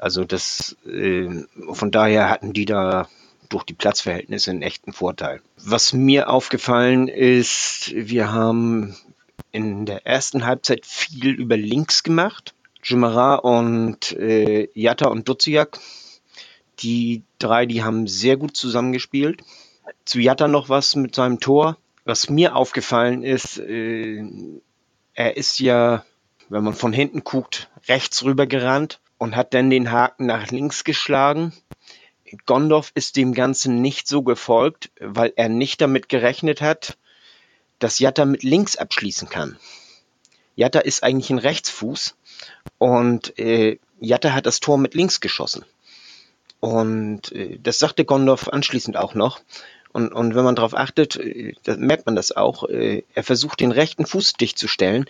Also 0.00 0.24
das, 0.24 0.76
äh, 0.86 1.28
von 1.72 1.90
daher 1.90 2.30
hatten 2.30 2.54
die 2.54 2.64
da 2.64 3.06
durch 3.50 3.64
die 3.64 3.74
Platzverhältnisse 3.74 4.50
einen 4.50 4.62
echten 4.62 4.94
Vorteil. 4.94 5.42
Was 5.58 5.92
mir 5.92 6.30
aufgefallen 6.30 7.06
ist, 7.06 7.92
wir 7.94 8.32
haben 8.32 8.96
in 9.52 9.84
der 9.84 10.06
ersten 10.06 10.46
Halbzeit 10.46 10.86
viel 10.86 11.32
über 11.32 11.56
links 11.56 12.02
gemacht. 12.02 12.54
Jumara 12.82 13.34
und 13.34 14.12
äh, 14.12 14.68
Jatta 14.72 15.08
und 15.08 15.28
Duziak, 15.28 15.78
die 16.78 17.22
drei, 17.38 17.66
die 17.66 17.82
haben 17.82 18.06
sehr 18.06 18.38
gut 18.38 18.56
zusammengespielt. 18.56 19.42
Zu 20.06 20.20
Jatta 20.20 20.48
noch 20.48 20.70
was 20.70 20.96
mit 20.96 21.14
seinem 21.14 21.40
Tor. 21.40 21.76
Was 22.06 22.30
mir 22.30 22.56
aufgefallen 22.56 23.22
ist, 23.22 23.58
äh, 23.58 24.24
er 25.12 25.36
ist 25.36 25.60
ja, 25.60 26.06
wenn 26.48 26.64
man 26.64 26.72
von 26.72 26.94
hinten 26.94 27.22
guckt, 27.22 27.68
rechts 27.86 28.24
rüber 28.24 28.46
gerannt 28.46 28.98
und 29.20 29.36
hat 29.36 29.52
dann 29.52 29.68
den 29.68 29.92
Haken 29.92 30.24
nach 30.24 30.50
links 30.50 30.82
geschlagen. 30.82 31.52
Gondorf 32.46 32.90
ist 32.94 33.16
dem 33.16 33.34
Ganzen 33.34 33.82
nicht 33.82 34.08
so 34.08 34.22
gefolgt, 34.22 34.90
weil 34.98 35.34
er 35.36 35.50
nicht 35.50 35.82
damit 35.82 36.08
gerechnet 36.08 36.62
hat, 36.62 36.96
dass 37.78 37.98
Jatta 37.98 38.24
mit 38.24 38.42
links 38.42 38.76
abschließen 38.76 39.28
kann. 39.28 39.58
Jatta 40.56 40.80
ist 40.80 41.02
eigentlich 41.02 41.28
ein 41.28 41.38
Rechtsfuß 41.38 42.16
und 42.78 43.38
äh, 43.38 43.78
Jatta 44.00 44.32
hat 44.32 44.46
das 44.46 44.60
Tor 44.60 44.78
mit 44.78 44.94
links 44.94 45.20
geschossen. 45.20 45.66
Und 46.60 47.30
äh, 47.32 47.58
das 47.62 47.78
sagte 47.78 48.06
Gondorf 48.06 48.48
anschließend 48.48 48.96
auch 48.96 49.14
noch. 49.14 49.40
Und, 49.92 50.14
und 50.14 50.34
wenn 50.34 50.44
man 50.44 50.56
darauf 50.56 50.74
achtet, 50.74 51.16
äh, 51.16 51.54
merkt 51.76 52.06
man 52.06 52.16
das 52.16 52.32
auch. 52.32 52.66
Äh, 52.70 53.02
er 53.12 53.24
versucht 53.24 53.60
den 53.60 53.72
rechten 53.72 54.06
Fuß 54.06 54.34
dicht 54.34 54.58
zu 54.58 54.66
stellen 54.66 55.04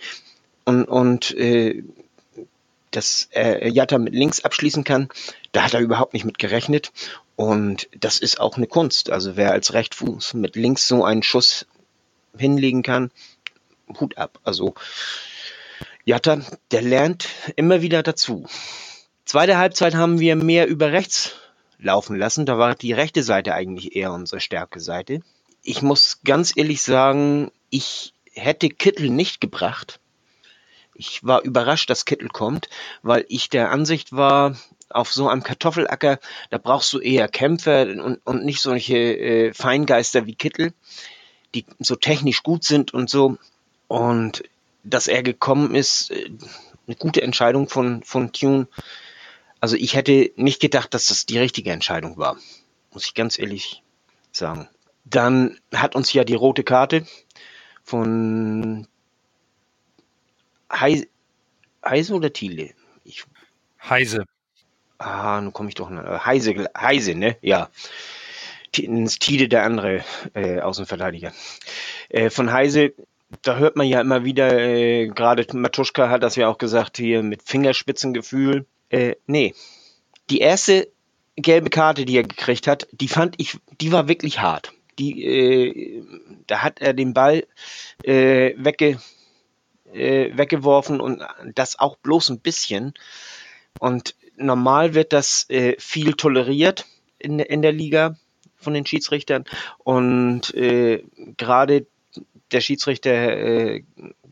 und, 0.65 0.83
und 0.83 1.31
äh, 1.37 1.83
dass 2.91 3.27
er 3.31 3.67
Jatta 3.69 3.97
mit 3.97 4.13
links 4.13 4.43
abschließen 4.43 4.83
kann, 4.83 5.09
da 5.51 5.63
hat 5.63 5.73
er 5.73 5.79
überhaupt 5.79 6.13
nicht 6.13 6.25
mit 6.25 6.39
gerechnet. 6.39 6.91
Und 7.35 7.89
das 7.97 8.19
ist 8.19 8.39
auch 8.39 8.57
eine 8.57 8.67
Kunst. 8.67 9.09
Also 9.09 9.35
wer 9.35 9.51
als 9.51 9.73
Rechtfuß 9.73 10.35
mit 10.35 10.55
links 10.55 10.87
so 10.87 11.03
einen 11.03 11.23
Schuss 11.23 11.65
hinlegen 12.37 12.83
kann, 12.83 13.11
Hut 13.99 14.17
ab. 14.17 14.39
Also 14.43 14.75
Jatta, 16.05 16.41
der 16.71 16.81
lernt 16.81 17.27
immer 17.55 17.81
wieder 17.81 18.03
dazu. 18.03 18.45
Zweite 19.25 19.57
Halbzeit 19.57 19.95
haben 19.95 20.19
wir 20.19 20.35
mehr 20.35 20.67
über 20.67 20.91
rechts 20.91 21.35
laufen 21.79 22.17
lassen. 22.17 22.45
Da 22.45 22.57
war 22.57 22.75
die 22.75 22.93
rechte 22.93 23.23
Seite 23.23 23.53
eigentlich 23.53 23.95
eher 23.95 24.11
unsere 24.11 24.41
stärke 24.41 24.79
Seite. 24.79 25.21
Ich 25.63 25.81
muss 25.81 26.19
ganz 26.23 26.55
ehrlich 26.55 26.81
sagen, 26.81 27.51
ich 27.69 28.13
hätte 28.33 28.69
Kittel 28.69 29.09
nicht 29.09 29.41
gebracht. 29.41 29.99
Ich 31.01 31.23
war 31.23 31.41
überrascht, 31.41 31.89
dass 31.89 32.05
Kittel 32.05 32.29
kommt, 32.29 32.69
weil 33.01 33.25
ich 33.27 33.49
der 33.49 33.71
Ansicht 33.71 34.13
war, 34.13 34.55
auf 34.89 35.11
so 35.11 35.27
einem 35.29 35.41
Kartoffelacker, 35.41 36.19
da 36.49 36.57
brauchst 36.57 36.91
du 36.93 36.99
eher 36.99 37.27
Kämpfer 37.27 37.83
und, 37.83 38.19
und 38.25 38.45
nicht 38.45 38.61
solche 38.61 38.97
äh, 38.97 39.53
Feingeister 39.53 40.25
wie 40.25 40.35
Kittel 40.35 40.73
die 41.53 41.65
so 41.79 41.95
technisch 41.95 42.43
gut 42.43 42.63
sind 42.63 42.93
und 42.93 43.09
so. 43.09 43.37
Und 43.87 44.43
dass 44.83 45.07
er 45.07 45.23
gekommen 45.23 45.75
ist, 45.75 46.11
äh, 46.11 46.29
eine 46.87 46.95
gute 46.95 47.21
Entscheidung 47.21 47.67
von, 47.69 48.03
von 48.03 48.31
Tune. 48.31 48.67
Also 49.59 49.75
ich 49.75 49.95
hätte 49.95 50.31
nicht 50.35 50.61
gedacht, 50.61 50.93
dass 50.93 51.07
das 51.07 51.25
die 51.25 51.37
richtige 51.37 51.71
Entscheidung 51.71 52.17
war. 52.17 52.37
Muss 52.93 53.05
ich 53.05 53.13
ganz 53.13 53.37
ehrlich 53.37 53.83
sagen. 54.31 54.67
Dann 55.05 55.59
hat 55.73 55.95
uns 55.95 56.11
ja 56.13 56.23
die 56.23 56.35
rote 56.35 56.63
Karte 56.63 57.05
von 57.83 58.87
Heise, 60.71 61.07
Heise 61.83 62.13
oder 62.13 62.31
Thiele? 62.31 62.71
Ich, 63.03 63.23
Heise. 63.83 64.25
Ah, 64.97 65.41
nun 65.41 65.53
komme 65.53 65.69
ich 65.69 65.75
doch. 65.75 65.89
Heise, 65.89 66.69
Heise, 66.77 67.15
ne? 67.15 67.37
Ja 67.41 67.69
Tide 68.71 69.47
der 69.49 69.63
andere 69.63 70.03
äh, 70.33 70.59
Außenverteidiger. 70.59 71.33
Äh, 72.09 72.29
von 72.29 72.51
Heise, 72.51 72.93
da 73.41 73.57
hört 73.57 73.75
man 73.75 73.87
ja 73.87 74.01
immer 74.01 74.23
wieder, 74.23 74.59
äh, 74.59 75.07
gerade 75.07 75.45
Matuschka 75.53 76.09
hat 76.09 76.23
das 76.23 76.35
ja 76.35 76.47
auch 76.47 76.57
gesagt, 76.57 76.97
hier 76.97 77.23
mit 77.23 77.43
Fingerspitzengefühl. 77.43 78.65
Äh, 78.89 79.15
nee. 79.27 79.53
Die 80.29 80.39
erste 80.39 80.87
gelbe 81.35 81.69
Karte, 81.69 82.05
die 82.05 82.17
er 82.17 82.23
gekriegt 82.23 82.67
hat, 82.67 82.87
die 82.91 83.07
fand 83.07 83.35
ich, 83.37 83.57
die 83.79 83.91
war 83.91 84.07
wirklich 84.07 84.39
hart. 84.39 84.73
Die, 84.99 85.25
äh, 85.25 86.03
da 86.47 86.59
hat 86.59 86.81
er 86.81 86.93
den 86.93 87.13
Ball 87.13 87.45
äh, 88.03 88.53
wegge, 88.57 88.99
äh, 89.93 90.35
weggeworfen 90.37 90.99
und 90.99 91.21
das 91.55 91.79
auch 91.79 91.97
bloß 91.97 92.29
ein 92.29 92.39
bisschen. 92.39 92.93
Und 93.79 94.15
normal 94.35 94.93
wird 94.93 95.13
das 95.13 95.49
äh, 95.49 95.75
viel 95.79 96.13
toleriert 96.13 96.85
in, 97.19 97.39
in 97.39 97.61
der 97.61 97.71
Liga 97.71 98.15
von 98.57 98.73
den 98.73 98.85
Schiedsrichtern. 98.85 99.45
Und 99.79 100.53
äh, 100.53 101.03
gerade 101.37 101.85
der 102.51 102.61
Schiedsrichter 102.61 103.11
äh, 103.11 103.83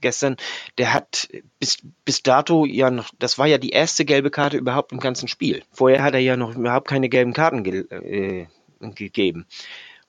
gestern, 0.01 0.37
der 0.77 0.93
hat 0.93 1.29
bis, 1.59 1.79
bis 2.05 2.23
dato 2.23 2.65
ja 2.65 2.89
noch, 2.91 3.09
das 3.19 3.37
war 3.37 3.47
ja 3.47 3.57
die 3.57 3.69
erste 3.69 4.05
gelbe 4.05 4.31
Karte 4.31 4.57
überhaupt 4.57 4.91
im 4.91 4.99
ganzen 4.99 5.27
Spiel. 5.27 5.63
Vorher 5.71 6.03
hat 6.03 6.13
er 6.13 6.19
ja 6.19 6.37
noch 6.37 6.55
überhaupt 6.55 6.87
keine 6.87 7.09
gelben 7.09 7.33
Karten 7.33 7.63
ge 7.63 7.85
äh, 7.89 8.47
gegeben. 8.79 9.45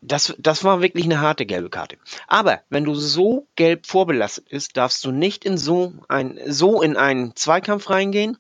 Das, 0.03 0.35
das 0.39 0.65
war 0.65 0.81
wirklich 0.81 1.05
eine 1.05 1.21
harte 1.21 1.45
gelbe 1.45 1.69
Karte. 1.69 1.99
Aber 2.27 2.61
wenn 2.71 2.85
du 2.85 2.95
so 2.95 3.47
gelb 3.57 3.87
vorbelastet 3.87 4.49
bist, 4.49 4.77
darfst 4.77 5.05
du 5.05 5.13
nicht 5.13 5.45
in 5.45 5.59
so 5.59 5.93
ein 6.09 6.41
so 6.47 6.81
in 6.81 6.97
einen 6.97 7.37
Zweikampf 7.37 7.91
reingehen. 7.91 8.39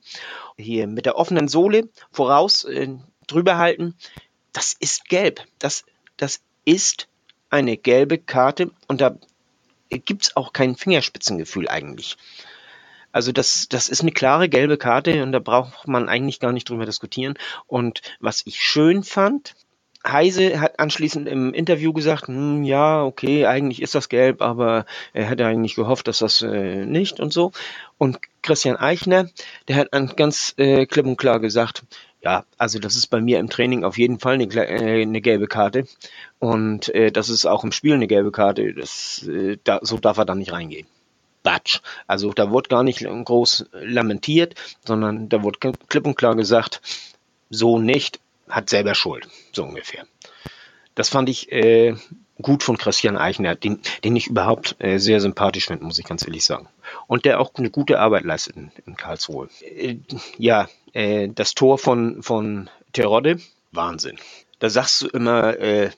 Hier 0.56 0.86
mit 0.86 1.04
der 1.04 1.16
offenen 1.16 1.48
Sohle 1.48 1.88
voraus 2.10 2.64
äh, 2.64 2.88
drüber 3.26 3.58
halten 3.58 3.94
das 4.52 4.74
ist 4.78 5.08
gelb. 5.08 5.40
Das, 5.58 5.84
das 6.16 6.40
ist 6.64 7.08
eine 7.48 7.76
gelbe 7.76 8.18
Karte 8.18 8.70
und 8.86 9.00
da 9.00 9.16
gibt 9.88 10.24
es 10.24 10.36
auch 10.36 10.52
kein 10.52 10.76
Fingerspitzengefühl 10.76 11.68
eigentlich. 11.68 12.16
Also 13.12 13.32
das, 13.32 13.68
das 13.68 13.88
ist 13.88 14.02
eine 14.02 14.12
klare 14.12 14.48
gelbe 14.48 14.76
Karte 14.76 15.22
und 15.22 15.32
da 15.32 15.40
braucht 15.40 15.88
man 15.88 16.08
eigentlich 16.08 16.38
gar 16.38 16.52
nicht 16.52 16.68
drüber 16.68 16.86
diskutieren. 16.86 17.34
Und 17.66 18.02
was 18.20 18.42
ich 18.46 18.60
schön 18.60 19.02
fand, 19.02 19.56
Heise 20.07 20.61
hat 20.61 20.78
anschließend 20.78 21.28
im 21.28 21.52
Interview 21.52 21.92
gesagt, 21.92 22.28
hm, 22.28 22.64
ja, 22.64 23.04
okay, 23.04 23.47
eigentlich 23.47 23.83
ist 23.83 23.95
das 23.95 24.09
gelb, 24.09 24.40
aber 24.40 24.87
er 25.12 25.26
hätte 25.26 25.47
eigentlich 25.47 25.75
gehofft, 25.75 26.09
dass 26.09 26.19
das 26.19 26.42
äh, 26.42 26.87
nicht 26.87 27.21
und 27.21 27.33
so. 27.33 27.52
Und 27.99 28.19
Christian 28.42 28.76
Eichner, 28.76 29.28
der 29.69 29.76
hat 29.76 30.16
ganz 30.16 30.54
äh, 30.57 30.87
klipp 30.87 31.07
und 31.07 31.19
klar 31.19 31.38
gesagt, 31.38 31.85
ja, 32.23 32.45
also 32.59 32.78
das 32.78 32.97
ist 32.97 33.09
bei 33.09 33.21
mir 33.21 33.38
im 33.38 33.50
Training 33.50 33.85
auf 33.85 33.99
jeden 33.99 34.19
Fall 34.19 34.35
eine, 34.35 34.45
äh, 34.45 35.02
eine 35.02 35.21
gelbe 35.21 35.47
Karte. 35.47 35.85
Und 36.38 36.88
äh, 36.95 37.11
das 37.11 37.28
ist 37.28 37.47
auch 37.47 37.64
im 37.64 37.73
Spiel 37.73 37.95
eine 37.95 38.07
gelbe 38.07 38.33
Karte. 38.33 38.75
Das, 38.75 39.26
äh, 39.26 39.59
da, 39.64 39.80
so 39.83 39.99
darf 39.99 40.19
er 40.19 40.25
da 40.25 40.35
nicht 40.35 40.52
reingehen. 40.52 40.87
Batsch. 41.42 41.80
Also 42.07 42.33
da 42.33 42.50
wurde 42.50 42.69
gar 42.69 42.83
nicht 42.83 43.00
groß 43.00 43.66
lamentiert, 43.73 44.54
sondern 44.85 45.28
da 45.28 45.42
wurde 45.42 45.59
klipp 45.88 46.07
und 46.07 46.16
klar 46.16 46.37
gesagt, 46.37 46.83
so 47.49 47.78
nicht, 47.78 48.21
hat 48.50 48.71
selber 48.71 48.95
Schuld. 48.95 49.28
So 49.52 49.64
ungefähr. 49.64 50.07
Das 50.95 51.09
fand 51.09 51.28
ich 51.28 51.50
äh, 51.52 51.95
gut 52.42 52.62
von 52.62 52.76
Christian 52.76 53.16
Eichner, 53.16 53.54
den, 53.54 53.80
den 54.04 54.16
ich 54.16 54.26
überhaupt 54.26 54.76
äh, 54.78 54.99
sehr 54.99 55.21
sympathisch 55.21 55.66
finde, 55.66 55.85
muss 55.85 55.99
ich 55.99 56.04
ganz 56.04 56.26
ehrlich 56.26 56.45
sagen. 56.45 56.69
Und 57.07 57.25
der 57.25 57.40
auch 57.40 57.52
eine 57.54 57.71
gute 57.71 57.99
Arbeit 58.00 58.25
leistet 58.25 58.57
in, 58.57 58.73
in 58.87 58.97
Karlsruhe. 58.97 59.49
Äh, 59.62 59.97
ja, 60.37 60.69
äh, 60.92 61.28
das 61.28 61.54
Tor 61.54 61.78
von, 61.78 62.23
von 62.23 62.69
Terodde, 62.92 63.38
Wahnsinn. 63.73 64.19
Da 64.59 64.69
sagst 64.69 65.02
du 65.02 65.09
immer, 65.09 65.59
äh, 65.59 65.90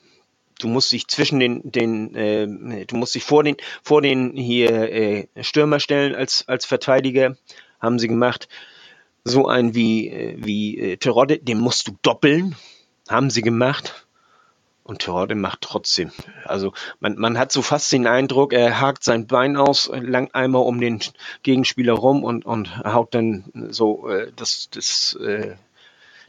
Du 0.63 0.69
musst 0.69 0.93
dich 0.93 1.09
zwischen 1.09 1.41
den, 1.41 1.73
den 1.73 2.15
äh, 2.15 2.87
du 2.87 2.97
musst 2.97 3.17
dich 3.17 3.25
vor 3.25 3.43
den, 3.43 3.57
vor 3.83 4.01
den 4.01 4.37
hier 4.37 4.71
äh, 4.93 5.27
Stürmer 5.41 5.81
stellen 5.81 6.15
als, 6.15 6.47
als 6.47 6.67
Verteidiger, 6.67 7.37
haben 7.81 7.99
sie 7.99 8.07
gemacht. 8.07 8.49
So 9.25 9.47
ein 9.47 9.75
wie, 9.75 10.09
äh, 10.09 10.37
wie 10.39 10.79
äh, 10.79 10.97
Terodde, 10.97 11.39
den 11.39 11.59
musst 11.59 11.89
du 11.89 11.93
doppeln, 12.03 12.57
haben 13.09 13.31
sie 13.31 13.43
gemacht. 13.43 14.07
Und 14.85 14.99
Terodde 14.99 15.37
macht 15.37 15.61
trotzdem. 15.61 16.11
Also 16.45 16.73
man, 16.99 17.17
man 17.17 17.39
hat 17.39 17.53
so 17.53 17.63
fast 17.63 17.93
den 17.93 18.09
Eindruck, 18.09 18.53
er 18.53 18.81
hakt 18.81 19.05
sein 19.05 19.29
Bein 19.29 19.57
aus, 19.57 19.89
langt 19.93 20.35
einmal 20.35 20.63
um 20.63 20.81
den 20.81 20.99
Gegenspieler 21.45 21.93
rum 21.93 22.25
und, 22.25 22.45
und 22.45 22.79
haut 22.85 23.15
dann 23.15 23.45
so 23.71 24.09
äh, 24.09 24.33
das, 24.35 24.71
das, 24.71 25.15
äh, 25.23 25.55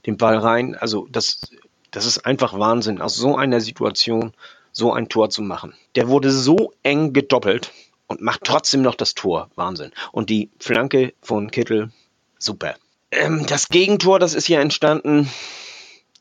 den 0.06 0.18
Ball 0.18 0.38
rein. 0.38 0.76
Also 0.76 1.08
das, 1.12 1.42
das 1.90 2.06
ist 2.06 2.28
einfach 2.28 2.58
Wahnsinn, 2.58 3.02
aus 3.02 3.16
so 3.16 3.36
einer 3.36 3.60
Situation 3.60 4.34
so 4.72 4.94
ein 4.94 5.10
Tor 5.10 5.30
zu 5.30 5.42
machen. 5.42 5.74
Der 5.96 6.08
wurde 6.08 6.32
so 6.32 6.74
eng 6.84 7.12
gedoppelt 7.12 7.72
und 8.08 8.22
macht 8.22 8.42
trotzdem 8.44 8.82
noch 8.82 8.96
das 8.96 9.14
Tor. 9.16 9.50
Wahnsinn. 9.56 9.92
Und 10.12 10.30
die 10.30 10.52
Flanke 10.60 11.14
von 11.22 11.50
Kittel, 11.50 11.92
super. 12.38 12.76
Ähm, 13.20 13.46
das 13.48 13.70
Gegentor, 13.70 14.20
das 14.20 14.34
ist 14.34 14.48
ja 14.48 14.62
entstanden 14.62 15.30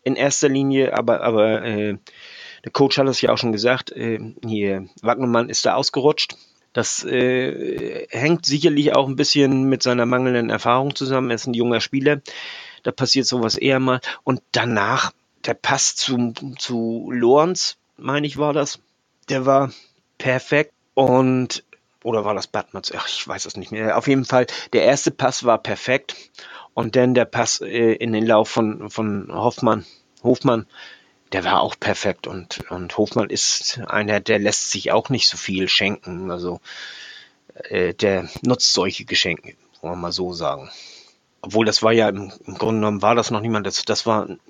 in 0.04 0.16
erster 0.16 0.48
Linie, 0.48 0.96
aber, 0.96 1.22
aber 1.22 1.62
äh, 1.62 1.96
der 2.64 2.72
Coach 2.72 2.98
hat 2.98 3.08
es 3.08 3.20
ja 3.20 3.32
auch 3.32 3.38
schon 3.38 3.52
gesagt, 3.52 3.92
äh, 3.92 4.18
hier, 4.46 4.88
Wagnermann 5.02 5.48
ist 5.48 5.64
da 5.66 5.74
ausgerutscht. 5.74 6.36
Das 6.72 7.04
äh, 7.04 8.06
hängt 8.10 8.46
sicherlich 8.46 8.94
auch 8.94 9.06
ein 9.06 9.16
bisschen 9.16 9.64
mit 9.64 9.82
seiner 9.82 10.06
mangelnden 10.06 10.48
Erfahrung 10.48 10.94
zusammen. 10.94 11.30
Er 11.30 11.34
ist 11.34 11.46
ein 11.46 11.54
junger 11.54 11.80
Spieler. 11.80 12.22
Da 12.82 12.92
passiert 12.92 13.26
sowas 13.26 13.56
eher 13.56 13.78
mal. 13.78 14.00
Und 14.24 14.42
danach, 14.52 15.12
der 15.44 15.54
Pass 15.54 15.96
zu, 15.96 16.32
zu 16.58 17.10
Lorenz, 17.12 17.76
meine 17.98 18.26
ich, 18.26 18.38
war 18.38 18.52
das. 18.52 18.78
Der 19.28 19.44
war 19.44 19.70
perfekt. 20.16 20.72
Und, 20.94 21.62
oder 22.04 22.24
war 22.24 22.34
das 22.34 22.46
Badmatz? 22.46 22.90
Ach, 22.96 23.06
ich 23.06 23.26
weiß 23.26 23.44
es 23.44 23.56
nicht 23.56 23.70
mehr. 23.70 23.98
Auf 23.98 24.08
jeden 24.08 24.24
Fall, 24.24 24.46
der 24.72 24.84
erste 24.84 25.10
Pass 25.10 25.44
war 25.44 25.58
perfekt. 25.58 26.16
Und 26.74 26.96
dann 26.96 27.14
der 27.14 27.26
Pass 27.26 27.60
äh, 27.60 27.92
in 27.92 28.12
den 28.12 28.26
Lauf 28.26 28.48
von, 28.48 28.90
von 28.90 29.28
Hoffmann, 29.32 29.84
Hofmann, 30.22 30.66
der 31.32 31.44
war 31.44 31.60
auch 31.60 31.76
perfekt. 31.78 32.26
Und, 32.26 32.70
und 32.70 32.96
Hofmann 32.96 33.30
ist 33.30 33.80
einer, 33.86 34.20
der 34.20 34.38
lässt 34.38 34.70
sich 34.70 34.92
auch 34.92 35.08
nicht 35.08 35.28
so 35.28 35.36
viel 35.36 35.68
schenken. 35.68 36.30
Also 36.30 36.60
äh, 37.54 37.94
der 37.94 38.28
nutzt 38.42 38.72
solche 38.72 39.04
Geschenke, 39.04 39.54
wollen 39.80 39.94
wir 39.94 39.96
mal 39.96 40.12
so 40.12 40.32
sagen. 40.32 40.70
Obwohl 41.44 41.66
das 41.66 41.82
war 41.82 41.92
ja 41.92 42.08
im, 42.08 42.32
im 42.46 42.54
Grunde 42.54 42.80
genommen 42.80 43.02
war 43.02 43.16
das 43.16 43.30
noch 43.32 43.40
niemand. 43.40 43.66
Das, 43.66 43.84
das 43.84 44.06
war 44.06 44.28
ein, 44.28 44.40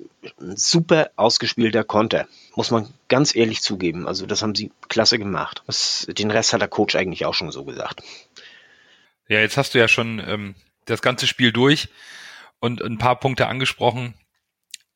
ein 0.41 0.57
super 0.57 1.11
ausgespielter 1.17 1.85
Konter. 1.85 2.29
Muss 2.55 2.71
man 2.71 2.93
ganz 3.09 3.35
ehrlich 3.35 3.62
zugeben. 3.62 4.07
Also 4.07 4.26
das 4.26 4.43
haben 4.43 4.55
sie 4.55 4.71
klasse 4.88 5.19
gemacht. 5.19 5.62
Das, 5.67 6.07
den 6.11 6.31
Rest 6.31 6.52
hat 6.52 6.61
der 6.61 6.69
Coach 6.69 6.95
eigentlich 6.95 7.25
auch 7.25 7.35
schon 7.35 7.50
so 7.50 7.64
gesagt. 7.64 8.02
Ja, 9.26 9.41
jetzt 9.41 9.57
hast 9.57 9.75
du 9.75 9.79
ja 9.79 9.88
schon 9.88 10.23
ähm, 10.25 10.55
das 10.87 11.03
ganze 11.03 11.27
Spiel 11.27 11.53
durch 11.53 11.89
und 12.61 12.83
ein 12.83 12.99
paar 12.99 13.19
Punkte 13.19 13.47
angesprochen, 13.47 14.15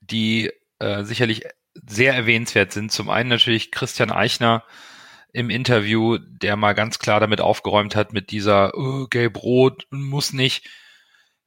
die 0.01 0.51
äh, 0.79 1.05
sicherlich 1.05 1.45
sehr 1.87 2.15
erwähnenswert 2.15 2.73
sind. 2.73 2.93
Zum 2.93 3.11
einen 3.11 3.29
natürlich 3.29 3.71
Christian 3.71 4.11
Eichner 4.11 4.65
im 5.33 5.51
Interview, 5.51 6.19
der 6.19 6.57
mal 6.57 6.75
ganz 6.75 6.99
klar 6.99 7.21
damit 7.21 7.41
aufgeräumt 7.41 7.95
hat, 7.95 8.13
mit 8.13 8.31
dieser 8.31 8.77
oh, 8.77 9.07
gelb-rot 9.07 9.87
muss 9.91 10.33
nicht. 10.33 10.67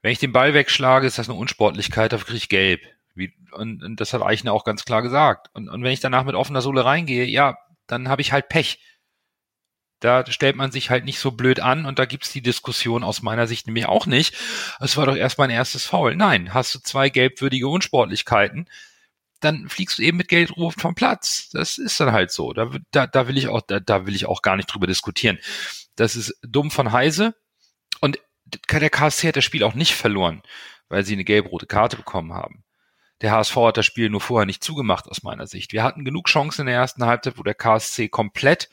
Wenn 0.01 0.12
ich 0.12 0.19
den 0.19 0.31
Ball 0.31 0.53
wegschlage, 0.53 1.08
ist 1.08 1.17
das 1.17 1.29
eine 1.29 1.38
Unsportlichkeit, 1.38 2.13
dafür 2.13 2.27
kriege 2.27 2.38
ich 2.38 2.50
gelb. 2.50 2.81
Wie, 3.15 3.34
und, 3.51 3.84
und 3.84 4.00
das 4.00 4.13
hat 4.13 4.22
Eichner 4.22 4.53
auch 4.53 4.63
ganz 4.63 4.86
klar 4.86 5.01
gesagt. 5.01 5.50
Und, 5.53 5.69
und 5.69 5.84
wenn 5.84 5.91
ich 5.91 6.00
danach 6.00 6.24
mit 6.24 6.36
offener 6.36 6.62
Sohle 6.62 6.86
reingehe, 6.86 7.25
ja, 7.25 7.58
dann 7.88 8.10
habe 8.10 8.22
ich 8.22 8.31
halt 8.31 8.50
Pech. 8.50 8.79
Da 10.00 10.25
stellt 10.32 10.56
man 10.56 10.72
sich 10.72 10.89
halt 10.89 11.03
nicht 11.03 11.20
so 11.20 11.32
blöd 11.32 11.60
an 11.60 11.86
und 11.86 12.00
da 12.00 12.06
gibt's 12.06 12.32
die 12.32 12.41
Diskussion 12.41 13.03
aus 13.03 13.22
meiner 13.22 13.48
Sicht 13.48 13.68
nämlich 13.68 13.86
auch 13.86 14.06
nicht. 14.06 14.36
Es 14.79 14.96
war 14.96 15.06
doch 15.06 15.15
erst 15.15 15.38
mein 15.38 15.50
erstes 15.50 15.86
Foul. 15.86 16.15
Nein, 16.15 16.53
hast 16.53 16.74
du 16.74 16.79
zwei 16.79 17.10
gelbwürdige 17.10 17.68
Unsportlichkeiten, 17.68 18.70
dann 19.39 19.70
fliegst 19.70 19.98
du 19.98 20.03
eben 20.03 20.18
mit 20.18 20.27
Geldruf 20.27 20.76
vom 20.78 20.95
Platz. 20.95 21.50
Das 21.52 21.78
ist 21.78 22.00
dann 22.00 22.12
halt 22.12 22.32
so. 22.32 22.54
Da, 22.54 22.69
da, 22.91 23.08
da 23.08 23.28
will 23.28 23.38
ich 23.38 23.47
auch, 23.47 23.62
da, 23.62 23.80
da 23.80 24.06
will 24.06 24.15
ich 24.15 24.26
auch 24.26 24.41
gar 24.41 24.56
nicht 24.56 24.67
drüber 24.67 24.88
diskutieren. 24.88 25.39
Das 25.95 26.15
ist 26.15 26.38
dumm 26.41 26.71
von 26.71 26.91
Heise. 26.91 27.36
Und 28.02 28.19
der 28.45 28.89
KSC 28.89 29.30
hat 29.30 29.36
das 29.36 29.45
Spiel 29.45 29.63
auch 29.63 29.76
nicht 29.76 29.95
verloren, 29.95 30.41
weil 30.88 31.06
sie 31.06 31.13
eine 31.13 31.23
gelb-rote 31.23 31.67
Karte 31.67 31.97
bekommen 31.97 32.34
haben. 32.34 32.63
Der 33.21 33.32
HSV 33.32 33.56
hat 33.58 33.78
das 33.78 33.86
Spiel 33.86 34.10
nur 34.10 34.21
vorher 34.21 34.45
nicht 34.45 34.63
zugemacht 34.63 35.08
aus 35.08 35.23
meiner 35.23 35.45
Sicht. 35.45 35.73
Wir 35.73 35.84
hatten 35.84 36.06
genug 36.06 36.28
Chancen 36.28 36.62
in 36.62 36.67
der 36.67 36.76
ersten 36.76 37.06
Halbzeit, 37.06 37.38
wo 37.38 37.43
der 37.43 37.54
KSC 37.54 38.08
komplett 38.08 38.69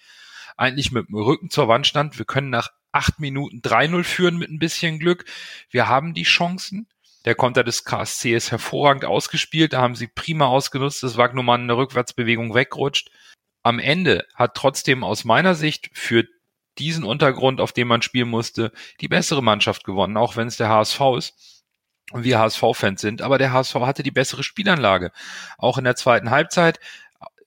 eigentlich 0.57 0.93
mit 0.93 1.09
dem 1.09 1.17
Rücken 1.17 1.51
zur 1.51 1.69
Wand 1.69 1.87
stand. 1.87 2.19
Wir 2.19 2.25
können 2.25 2.51
nach 2.51 2.71
acht 2.93 3.21
Minuten 3.21 3.61
3-0 3.61 4.05
führen 4.05 4.37
mit 4.39 4.51
ein 4.51 4.59
bisschen 4.59 4.99
Glück. 4.99 5.25
Wir 5.71 5.89
haben 5.89 6.15
die 6.15 6.23
Chancen. 6.23 6.89
Der 7.25 7.35
Konter 7.35 7.65
des 7.65 7.85
KSC 7.85 8.35
ist 8.35 8.51
hervorragend 8.51 9.05
ausgespielt. 9.05 9.73
Da 9.73 9.81
haben 9.81 9.97
sie 9.97 10.07
prima 10.07 10.47
ausgenutzt, 10.47 11.03
dass 11.03 11.17
Wagnumann 11.17 11.63
in 11.63 11.69
der 11.69 11.77
Rückwärtsbewegung 11.77 12.55
wegrutscht. 12.55 13.11
Am 13.63 13.79
Ende 13.79 14.27
hat 14.35 14.55
trotzdem 14.55 15.03
aus 15.03 15.25
meiner 15.25 15.55
Sicht 15.57 15.91
für 15.93 16.25
diesen 16.79 17.05
Untergrund, 17.05 17.61
auf 17.61 17.73
dem 17.73 17.89
man 17.89 18.03
spielen 18.03 18.29
musste, 18.29 18.71
die 19.01 19.09
bessere 19.09 19.43
Mannschaft 19.43 19.85
gewonnen, 19.85 20.17
auch 20.17 20.37
wenn 20.37 20.47
es 20.47 20.57
der 20.57 20.69
HSV 20.69 21.01
ist 21.19 21.65
und 22.13 22.25
wir 22.25 22.39
HSV-Fans 22.39 23.01
sind. 23.01 23.23
Aber 23.23 23.39
der 23.39 23.53
HSV 23.53 23.75
hatte 23.77 24.03
die 24.03 24.11
bessere 24.11 24.43
Spielanlage. 24.43 25.11
Auch 25.59 25.79
in 25.79 25.85
der 25.85 25.97
zweiten 25.97 26.31
Halbzeit 26.31 26.79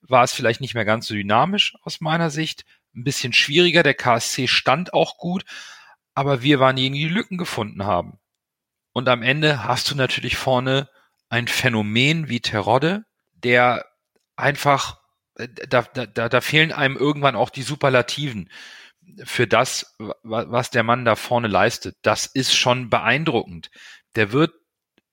war 0.02 0.24
es 0.24 0.34
vielleicht 0.34 0.62
nicht 0.62 0.74
mehr 0.74 0.86
ganz 0.86 1.08
so 1.08 1.14
dynamisch 1.14 1.76
aus 1.84 2.02
meiner 2.02 2.30
Sicht, 2.30 2.66
ein 2.96 3.04
bisschen 3.04 3.34
schwieriger. 3.34 3.84
Der 3.84 3.94
KSC 3.94 4.48
stand 4.48 4.94
auch 4.94 5.18
gut, 5.18 5.46
aber 6.14 6.42
wir 6.42 6.60
waren 6.60 6.76
diejenigen, 6.76 7.08
die 7.10 7.14
Lücken 7.14 7.38
gefunden 7.38 7.86
haben. 7.86 8.20
Und 8.94 9.08
am 9.08 9.22
Ende 9.22 9.64
hast 9.64 9.90
du 9.92 9.96
natürlich 9.96 10.36
vorne 10.38 10.90
ein 11.30 11.48
Phänomen 11.48 12.28
wie 12.28 12.42
Terodde, 12.42 13.06
der 13.34 13.86
einfach, 14.36 15.00
äh, 15.36 15.48
da, 15.48 15.84
da, 15.84 16.30
da 16.30 16.42
fehlen 16.42 16.72
einem 16.72 16.98
irgendwann 16.98 17.36
auch 17.36 17.50
die 17.50 17.62
Superlativen 17.62 18.50
für 19.24 19.48
das, 19.48 19.96
was 20.24 20.70
der 20.70 20.84
Mann 20.84 21.06
da 21.06 21.16
vorne 21.16 21.48
leistet. 21.48 21.98
Das 22.02 22.26
ist 22.26 22.54
schon 22.54 22.90
beeindruckend. 22.90 23.72
Der 24.16 24.32
wird, 24.32 24.54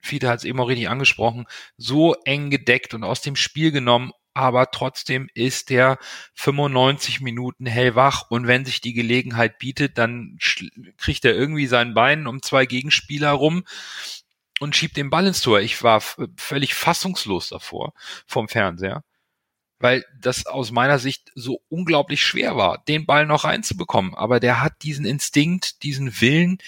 Fiete 0.01 0.29
hat 0.29 0.39
es 0.39 0.45
eben 0.45 0.61
auch 0.61 0.69
richtig 0.69 0.89
angesprochen, 0.89 1.47
so 1.77 2.15
eng 2.25 2.51
gedeckt 2.51 2.95
und 2.95 3.05
aus 3.05 3.21
dem 3.21 3.37
Spiel 3.37 3.73
genommen 3.73 4.12
aber 4.37 4.70
trotzdem 4.70 5.31
ist 5.33 5.70
der 5.70 5.99
95 6.35 7.22
Minuten 7.22 7.64
hellwach 7.64 8.31
und 8.31 8.46
wenn 8.46 8.66
sich 8.66 8.83
die 8.83 8.92
Gelegenheit 8.92 9.59
bietet, 9.59 9.96
dann 9.96 10.38
kriegt 10.99 11.25
er 11.25 11.35
irgendwie 11.35 11.66
sein 11.66 11.94
Bein 11.94 12.27
um 12.27 12.42
zwei 12.42 12.66
Gegenspieler 12.66 13.31
rum 13.31 13.64
und 14.61 14.77
schiebt 14.77 14.99
den 14.99 15.09
Ball 15.09 15.27
ins 15.27 15.40
Tor. 15.40 15.61
Ich 15.61 15.83
war 15.83 16.03
völlig 16.37 16.75
fassungslos 16.75 17.49
davor 17.49 17.94
vom 18.27 18.46
Fernseher, 18.46 19.05
weil 19.79 20.05
das 20.20 20.44
aus 20.44 20.70
meiner 20.70 20.99
Sicht 20.99 21.33
so 21.35 21.62
unglaublich 21.70 22.22
schwer 22.22 22.57
war, 22.57 22.85
den 22.85 23.07
Ball 23.07 23.25
noch 23.25 23.44
reinzubekommen. 23.44 24.14
Aber 24.14 24.38
der 24.38 24.61
hat 24.61 24.83
diesen 24.83 25.07
Instinkt, 25.07 25.83
diesen 25.83 26.20
Willen, 26.20 26.59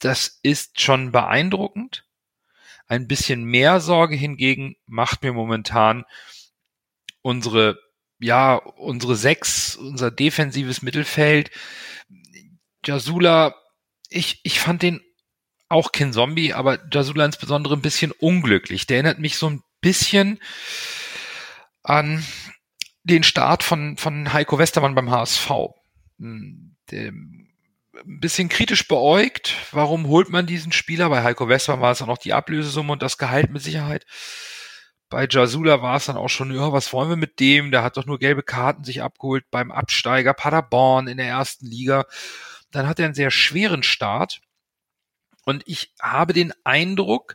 das 0.00 0.40
ist 0.42 0.80
schon 0.80 1.12
beeindruckend. 1.12 2.04
Ein 2.88 3.06
bisschen 3.06 3.44
mehr 3.44 3.78
Sorge 3.80 4.16
hingegen 4.16 4.74
macht 4.86 5.22
mir 5.22 5.32
momentan 5.32 6.04
unsere, 7.22 7.78
ja, 8.18 8.56
unsere 8.56 9.16
sechs, 9.16 9.76
unser 9.76 10.10
defensives 10.10 10.82
Mittelfeld. 10.82 11.50
Jasula, 12.84 13.54
ich, 14.08 14.40
ich 14.42 14.60
fand 14.60 14.82
den 14.82 15.00
auch 15.68 15.92
kein 15.92 16.12
Zombie, 16.12 16.52
aber 16.52 16.78
Jasula 16.92 17.24
insbesondere 17.24 17.74
ein 17.74 17.82
bisschen 17.82 18.12
unglücklich. 18.12 18.86
Der 18.86 18.96
erinnert 18.96 19.20
mich 19.20 19.36
so 19.36 19.48
ein 19.48 19.62
bisschen 19.80 20.40
an 21.82 22.24
den 23.04 23.22
Start 23.22 23.62
von, 23.62 23.96
von 23.96 24.32
Heiko 24.32 24.58
Westermann 24.58 24.94
beim 24.94 25.10
HSV. 25.10 25.50
Hm, 26.18 26.76
der, 26.90 27.12
ein 28.04 28.20
bisschen 28.20 28.48
kritisch 28.48 28.88
beäugt. 28.88 29.54
Warum 29.72 30.06
holt 30.06 30.30
man 30.30 30.46
diesen 30.46 30.72
Spieler? 30.72 31.08
Bei 31.08 31.22
Heiko 31.22 31.48
Westermann 31.48 31.82
war 31.82 31.92
es 31.92 32.02
auch 32.02 32.06
noch 32.06 32.18
die 32.18 32.32
Ablösesumme 32.32 32.92
und 32.92 33.02
das 33.02 33.18
Gehalt 33.18 33.50
mit 33.50 33.62
Sicherheit 33.62 34.06
bei 35.10 35.26
Jasula 35.28 35.82
war 35.82 35.96
es 35.96 36.06
dann 36.06 36.16
auch 36.16 36.28
schon, 36.28 36.54
ja, 36.54 36.72
was 36.72 36.92
wollen 36.92 37.10
wir 37.10 37.16
mit 37.16 37.40
dem? 37.40 37.72
Der 37.72 37.82
hat 37.82 37.96
doch 37.96 38.06
nur 38.06 38.18
gelbe 38.18 38.44
Karten 38.44 38.84
sich 38.84 39.02
abgeholt 39.02 39.44
beim 39.50 39.72
Absteiger 39.72 40.34
Paderborn 40.34 41.08
in 41.08 41.18
der 41.18 41.26
ersten 41.26 41.66
Liga. 41.66 42.06
Dann 42.70 42.86
hat 42.86 43.00
er 43.00 43.06
einen 43.06 43.14
sehr 43.14 43.32
schweren 43.32 43.82
Start. 43.82 44.40
Und 45.44 45.64
ich 45.66 45.92
habe 46.00 46.32
den 46.32 46.52
Eindruck, 46.62 47.34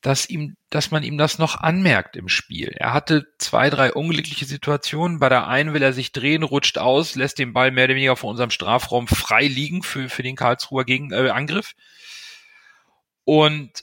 dass 0.00 0.30
ihm, 0.30 0.56
dass 0.70 0.90
man 0.90 1.02
ihm 1.02 1.18
das 1.18 1.38
noch 1.38 1.56
anmerkt 1.56 2.16
im 2.16 2.28
Spiel. 2.28 2.68
Er 2.76 2.94
hatte 2.94 3.26
zwei, 3.38 3.68
drei 3.68 3.92
unglückliche 3.92 4.46
Situationen. 4.46 5.18
Bei 5.18 5.28
der 5.28 5.48
einen 5.48 5.74
will 5.74 5.82
er 5.82 5.92
sich 5.92 6.12
drehen, 6.12 6.44
rutscht 6.44 6.78
aus, 6.78 7.14
lässt 7.14 7.38
den 7.38 7.52
Ball 7.52 7.72
mehr 7.72 7.84
oder 7.84 7.94
weniger 7.94 8.16
vor 8.16 8.30
unserem 8.30 8.50
Strafraum 8.50 9.06
frei 9.06 9.46
liegen 9.46 9.82
für, 9.82 10.08
für 10.08 10.22
den 10.22 10.36
Karlsruher 10.36 10.84
Gegen, 10.84 11.12
äh, 11.12 11.28
Angriff. 11.28 11.74
Und 13.24 13.82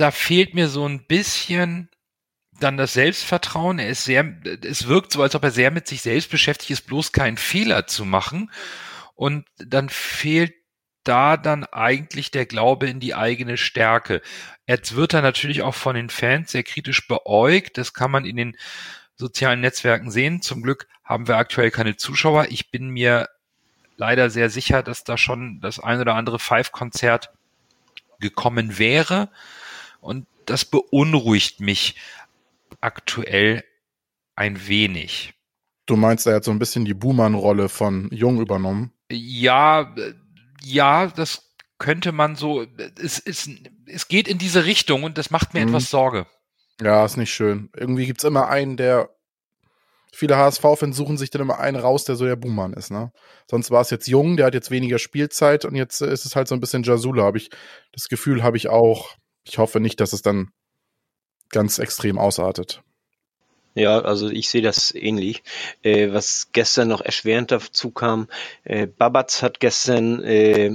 da 0.00 0.10
fehlt 0.10 0.54
mir 0.54 0.68
so 0.68 0.86
ein 0.86 1.06
bisschen 1.06 1.90
dann 2.60 2.76
das 2.76 2.92
Selbstvertrauen. 2.92 3.78
Er 3.78 3.88
ist 3.88 4.04
sehr, 4.04 4.34
es 4.62 4.88
wirkt 4.88 5.12
so, 5.12 5.22
als 5.22 5.34
ob 5.34 5.44
er 5.44 5.50
sehr 5.50 5.70
mit 5.70 5.86
sich 5.86 6.02
selbst 6.02 6.30
beschäftigt 6.30 6.70
ist, 6.70 6.86
bloß 6.86 7.12
keinen 7.12 7.36
Fehler 7.36 7.86
zu 7.86 8.04
machen. 8.04 8.50
Und 9.14 9.46
dann 9.58 9.88
fehlt 9.88 10.54
da 11.04 11.36
dann 11.36 11.64
eigentlich 11.64 12.30
der 12.30 12.46
Glaube 12.46 12.88
in 12.88 13.00
die 13.00 13.14
eigene 13.14 13.56
Stärke. 13.56 14.20
Jetzt 14.66 14.94
wird 14.94 15.14
er 15.14 15.22
natürlich 15.22 15.62
auch 15.62 15.74
von 15.74 15.94
den 15.94 16.10
Fans 16.10 16.52
sehr 16.52 16.64
kritisch 16.64 17.08
beäugt. 17.08 17.78
Das 17.78 17.94
kann 17.94 18.10
man 18.10 18.24
in 18.24 18.36
den 18.36 18.56
sozialen 19.16 19.60
Netzwerken 19.60 20.10
sehen. 20.10 20.42
Zum 20.42 20.62
Glück 20.62 20.86
haben 21.02 21.26
wir 21.26 21.36
aktuell 21.36 21.70
keine 21.70 21.96
Zuschauer. 21.96 22.46
Ich 22.50 22.70
bin 22.70 22.90
mir 22.90 23.28
leider 23.96 24.30
sehr 24.30 24.50
sicher, 24.50 24.82
dass 24.82 25.04
da 25.04 25.16
schon 25.16 25.60
das 25.60 25.80
ein 25.80 26.00
oder 26.00 26.14
andere 26.14 26.38
Five-Konzert 26.38 27.30
gekommen 28.20 28.78
wäre. 28.78 29.30
Und 30.00 30.26
das 30.46 30.64
beunruhigt 30.64 31.60
mich 31.60 31.96
aktuell 32.80 33.64
ein 34.34 34.68
wenig. 34.68 35.34
Du 35.86 35.96
meinst, 35.96 36.26
er 36.26 36.36
hat 36.36 36.44
so 36.44 36.50
ein 36.50 36.58
bisschen 36.58 36.84
die 36.84 36.94
Buhmann-Rolle 36.94 37.68
von 37.68 38.08
Jung 38.12 38.40
übernommen? 38.40 38.92
Ja, 39.10 39.94
ja, 40.62 41.06
das 41.06 41.50
könnte 41.78 42.12
man 42.12 42.36
so, 42.36 42.66
es, 43.00 43.18
es, 43.18 43.48
es 43.86 44.08
geht 44.08 44.28
in 44.28 44.38
diese 44.38 44.64
Richtung 44.64 45.04
und 45.04 45.16
das 45.16 45.30
macht 45.30 45.54
mir 45.54 45.60
mhm. 45.60 45.68
etwas 45.68 45.90
Sorge. 45.90 46.26
Ja, 46.80 47.04
ist 47.04 47.16
nicht 47.16 47.32
schön. 47.32 47.70
Irgendwie 47.74 48.06
gibt 48.06 48.20
es 48.20 48.24
immer 48.24 48.48
einen, 48.48 48.76
der 48.76 49.10
viele 50.12 50.36
HSV-Fans 50.36 50.96
suchen 50.96 51.16
sich 51.16 51.30
dann 51.30 51.42
immer 51.42 51.58
einen 51.58 51.76
raus, 51.76 52.04
der 52.04 52.16
so 52.16 52.24
der 52.24 52.36
Buhmann 52.36 52.72
ist, 52.72 52.90
ne? 52.90 53.12
Sonst 53.48 53.70
war 53.70 53.80
es 53.80 53.90
jetzt 53.90 54.08
Jung, 54.08 54.36
der 54.36 54.46
hat 54.46 54.54
jetzt 54.54 54.70
weniger 54.70 54.98
Spielzeit 54.98 55.64
und 55.64 55.74
jetzt 55.74 56.00
ist 56.00 56.24
es 56.24 56.34
halt 56.34 56.48
so 56.48 56.54
ein 56.54 56.60
bisschen 56.60 56.82
Jasula, 56.82 57.24
habe 57.24 57.38
ich 57.38 57.50
das 57.92 58.08
Gefühl, 58.08 58.42
habe 58.42 58.56
ich 58.56 58.68
auch. 58.68 59.16
Ich 59.48 59.58
hoffe 59.58 59.80
nicht, 59.80 60.00
dass 60.00 60.12
es 60.12 60.22
dann 60.22 60.50
ganz 61.50 61.78
extrem 61.78 62.18
ausartet. 62.18 62.82
Ja, 63.74 64.00
also 64.00 64.28
ich 64.28 64.48
sehe 64.48 64.62
das 64.62 64.94
ähnlich. 64.94 65.42
Äh, 65.82 66.12
was 66.12 66.48
gestern 66.52 66.88
noch 66.88 67.00
erschwerend 67.00 67.50
dazu 67.50 67.90
kam, 67.90 68.28
äh, 68.64 68.86
Babatz 68.86 69.42
hat 69.42 69.60
gestern 69.60 70.22
äh, 70.22 70.66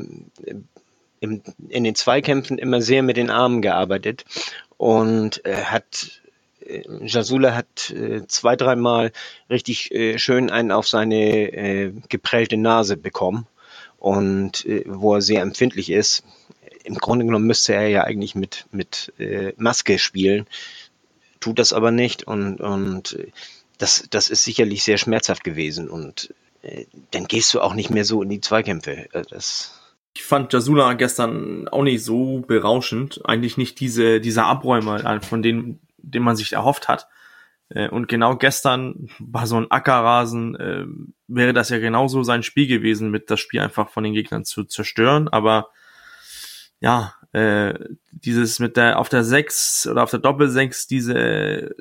im, 1.19 1.41
in 1.69 1.83
den 1.83 1.95
Zweikämpfen 1.95 2.57
immer 2.57 2.81
sehr 2.81 3.03
mit 3.03 3.17
den 3.17 3.29
Armen 3.29 3.61
gearbeitet 3.61 4.25
und 4.77 5.45
äh, 5.45 5.55
hat 5.55 6.21
äh, 6.61 6.83
Jasula 7.05 7.55
hat 7.55 7.91
äh, 7.91 8.25
zwei, 8.27 8.55
dreimal 8.55 9.11
richtig 9.49 9.91
äh, 9.91 10.17
schön 10.17 10.49
einen 10.49 10.71
auf 10.71 10.87
seine 10.87 11.53
äh, 11.53 11.93
geprellte 12.09 12.57
Nase 12.57 12.97
bekommen 12.97 13.47
und 13.97 14.65
äh, 14.65 14.83
wo 14.87 15.15
er 15.15 15.21
sehr 15.21 15.41
empfindlich 15.41 15.89
ist. 15.89 16.23
Im 16.83 16.95
Grunde 16.95 17.25
genommen 17.25 17.47
müsste 17.47 17.73
er 17.73 17.87
ja 17.87 18.03
eigentlich 18.03 18.35
mit, 18.35 18.65
mit 18.71 19.13
äh, 19.17 19.53
Maske 19.57 19.99
spielen, 19.99 20.47
tut 21.39 21.59
das 21.59 21.73
aber 21.73 21.91
nicht 21.91 22.23
und, 22.23 22.59
und 22.61 23.13
äh, 23.13 23.31
das, 23.77 24.07
das 24.09 24.29
ist 24.29 24.43
sicherlich 24.43 24.83
sehr 24.83 24.97
schmerzhaft 24.97 25.43
gewesen 25.43 25.89
und 25.89 26.33
äh, 26.61 26.85
dann 27.11 27.25
gehst 27.25 27.53
du 27.53 27.61
auch 27.61 27.73
nicht 27.73 27.89
mehr 27.89 28.05
so 28.05 28.21
in 28.21 28.29
die 28.29 28.41
Zweikämpfe. 28.41 29.13
Äh, 29.13 29.23
das, 29.29 29.79
ich 30.15 30.23
fand 30.23 30.53
Jasula 30.53 30.93
gestern 30.93 31.67
auch 31.67 31.83
nicht 31.83 32.03
so 32.03 32.39
berauschend. 32.39 33.21
Eigentlich 33.25 33.57
nicht 33.57 33.79
diese, 33.79 34.21
dieser 34.21 34.45
Abräumer, 34.45 35.21
von 35.21 35.41
denen, 35.41 35.81
den 35.97 36.23
man 36.23 36.35
sich 36.35 36.53
erhofft 36.53 36.87
hat. 36.87 37.07
Äh, 37.69 37.89
und 37.89 38.07
genau 38.07 38.35
gestern 38.37 39.09
war 39.19 39.47
so 39.47 39.57
ein 39.57 39.71
Ackerrasen, 39.71 40.55
äh, 40.55 40.85
wäre 41.27 41.53
das 41.53 41.69
ja 41.69 41.79
genauso 41.79 42.23
sein 42.23 42.43
Spiel 42.43 42.67
gewesen, 42.67 43.11
mit 43.11 43.29
das 43.29 43.39
Spiel 43.39 43.59
einfach 43.59 43.89
von 43.89 44.03
den 44.03 44.13
Gegnern 44.13 44.45
zu 44.45 44.63
zerstören. 44.63 45.27
Aber 45.27 45.69
ja, 46.83 47.13
äh, 47.31 47.73
dieses 48.11 48.59
mit 48.59 48.75
der 48.75 48.99
auf 48.99 49.07
der 49.07 49.23
6 49.23 49.87
oder 49.87 50.03
auf 50.03 50.11
der 50.11 50.19
Doppel 50.19 50.49
6, 50.49 50.85
diese 50.87 51.75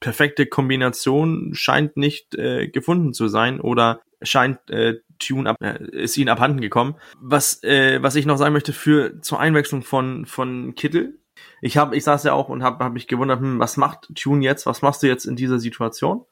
perfekte 0.00 0.46
Kombination 0.46 1.54
scheint 1.54 1.96
nicht 1.96 2.34
äh, 2.34 2.66
gefunden 2.66 3.14
zu 3.14 3.28
sein 3.28 3.60
oder 3.60 4.00
scheint 4.20 4.68
äh, 4.68 4.96
Tune 5.20 5.48
ab, 5.48 5.56
äh, 5.62 5.78
ist 5.92 6.16
ihnen 6.16 6.28
abhanden 6.28 6.60
gekommen. 6.60 6.96
Was 7.20 7.62
äh, 7.62 8.02
was 8.02 8.16
ich 8.16 8.26
noch 8.26 8.36
sagen 8.36 8.52
möchte 8.52 8.72
für 8.72 9.20
zur 9.20 9.38
Einwechslung 9.38 9.82
von 9.82 10.26
von 10.26 10.74
Kittel. 10.74 11.20
Ich 11.60 11.76
habe 11.76 11.96
ich 11.96 12.02
saß 12.02 12.24
ja 12.24 12.32
auch 12.32 12.48
und 12.48 12.64
habe 12.64 12.84
hab 12.84 12.92
mich 12.92 13.06
gewundert, 13.06 13.38
hm, 13.38 13.60
was 13.60 13.76
macht 13.76 14.08
Tune 14.16 14.44
jetzt? 14.44 14.66
Was 14.66 14.82
machst 14.82 15.04
du 15.04 15.06
jetzt 15.06 15.24
in 15.24 15.36
dieser 15.36 15.60
Situation? 15.60 16.24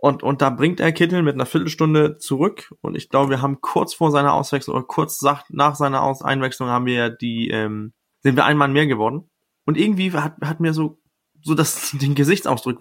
Und, 0.00 0.22
und 0.22 0.40
da 0.42 0.50
bringt 0.50 0.78
er 0.78 0.92
Kittel 0.92 1.22
mit 1.22 1.34
einer 1.34 1.46
Viertelstunde 1.46 2.18
zurück. 2.18 2.72
Und 2.80 2.96
ich 2.96 3.08
glaube, 3.08 3.30
wir 3.30 3.42
haben 3.42 3.60
kurz 3.60 3.94
vor 3.94 4.12
seiner 4.12 4.32
Auswechslung 4.32 4.76
oder 4.76 4.86
kurz 4.86 5.20
nach 5.22 5.74
seiner 5.74 6.02
Aus 6.02 6.22
Einwechslung 6.22 6.68
haben 6.68 6.86
wir 6.86 7.10
die, 7.10 7.50
ähm, 7.50 7.92
sind 8.22 8.36
wir 8.36 8.44
ein 8.44 8.56
Mann 8.56 8.72
mehr 8.72 8.86
geworden. 8.86 9.28
Und 9.64 9.76
irgendwie 9.76 10.12
hat, 10.12 10.36
hat 10.40 10.60
mir 10.60 10.72
so, 10.72 11.00
so 11.42 11.54
das, 11.54 11.90
den 12.00 12.14
Gesichtsausdruck 12.14 12.78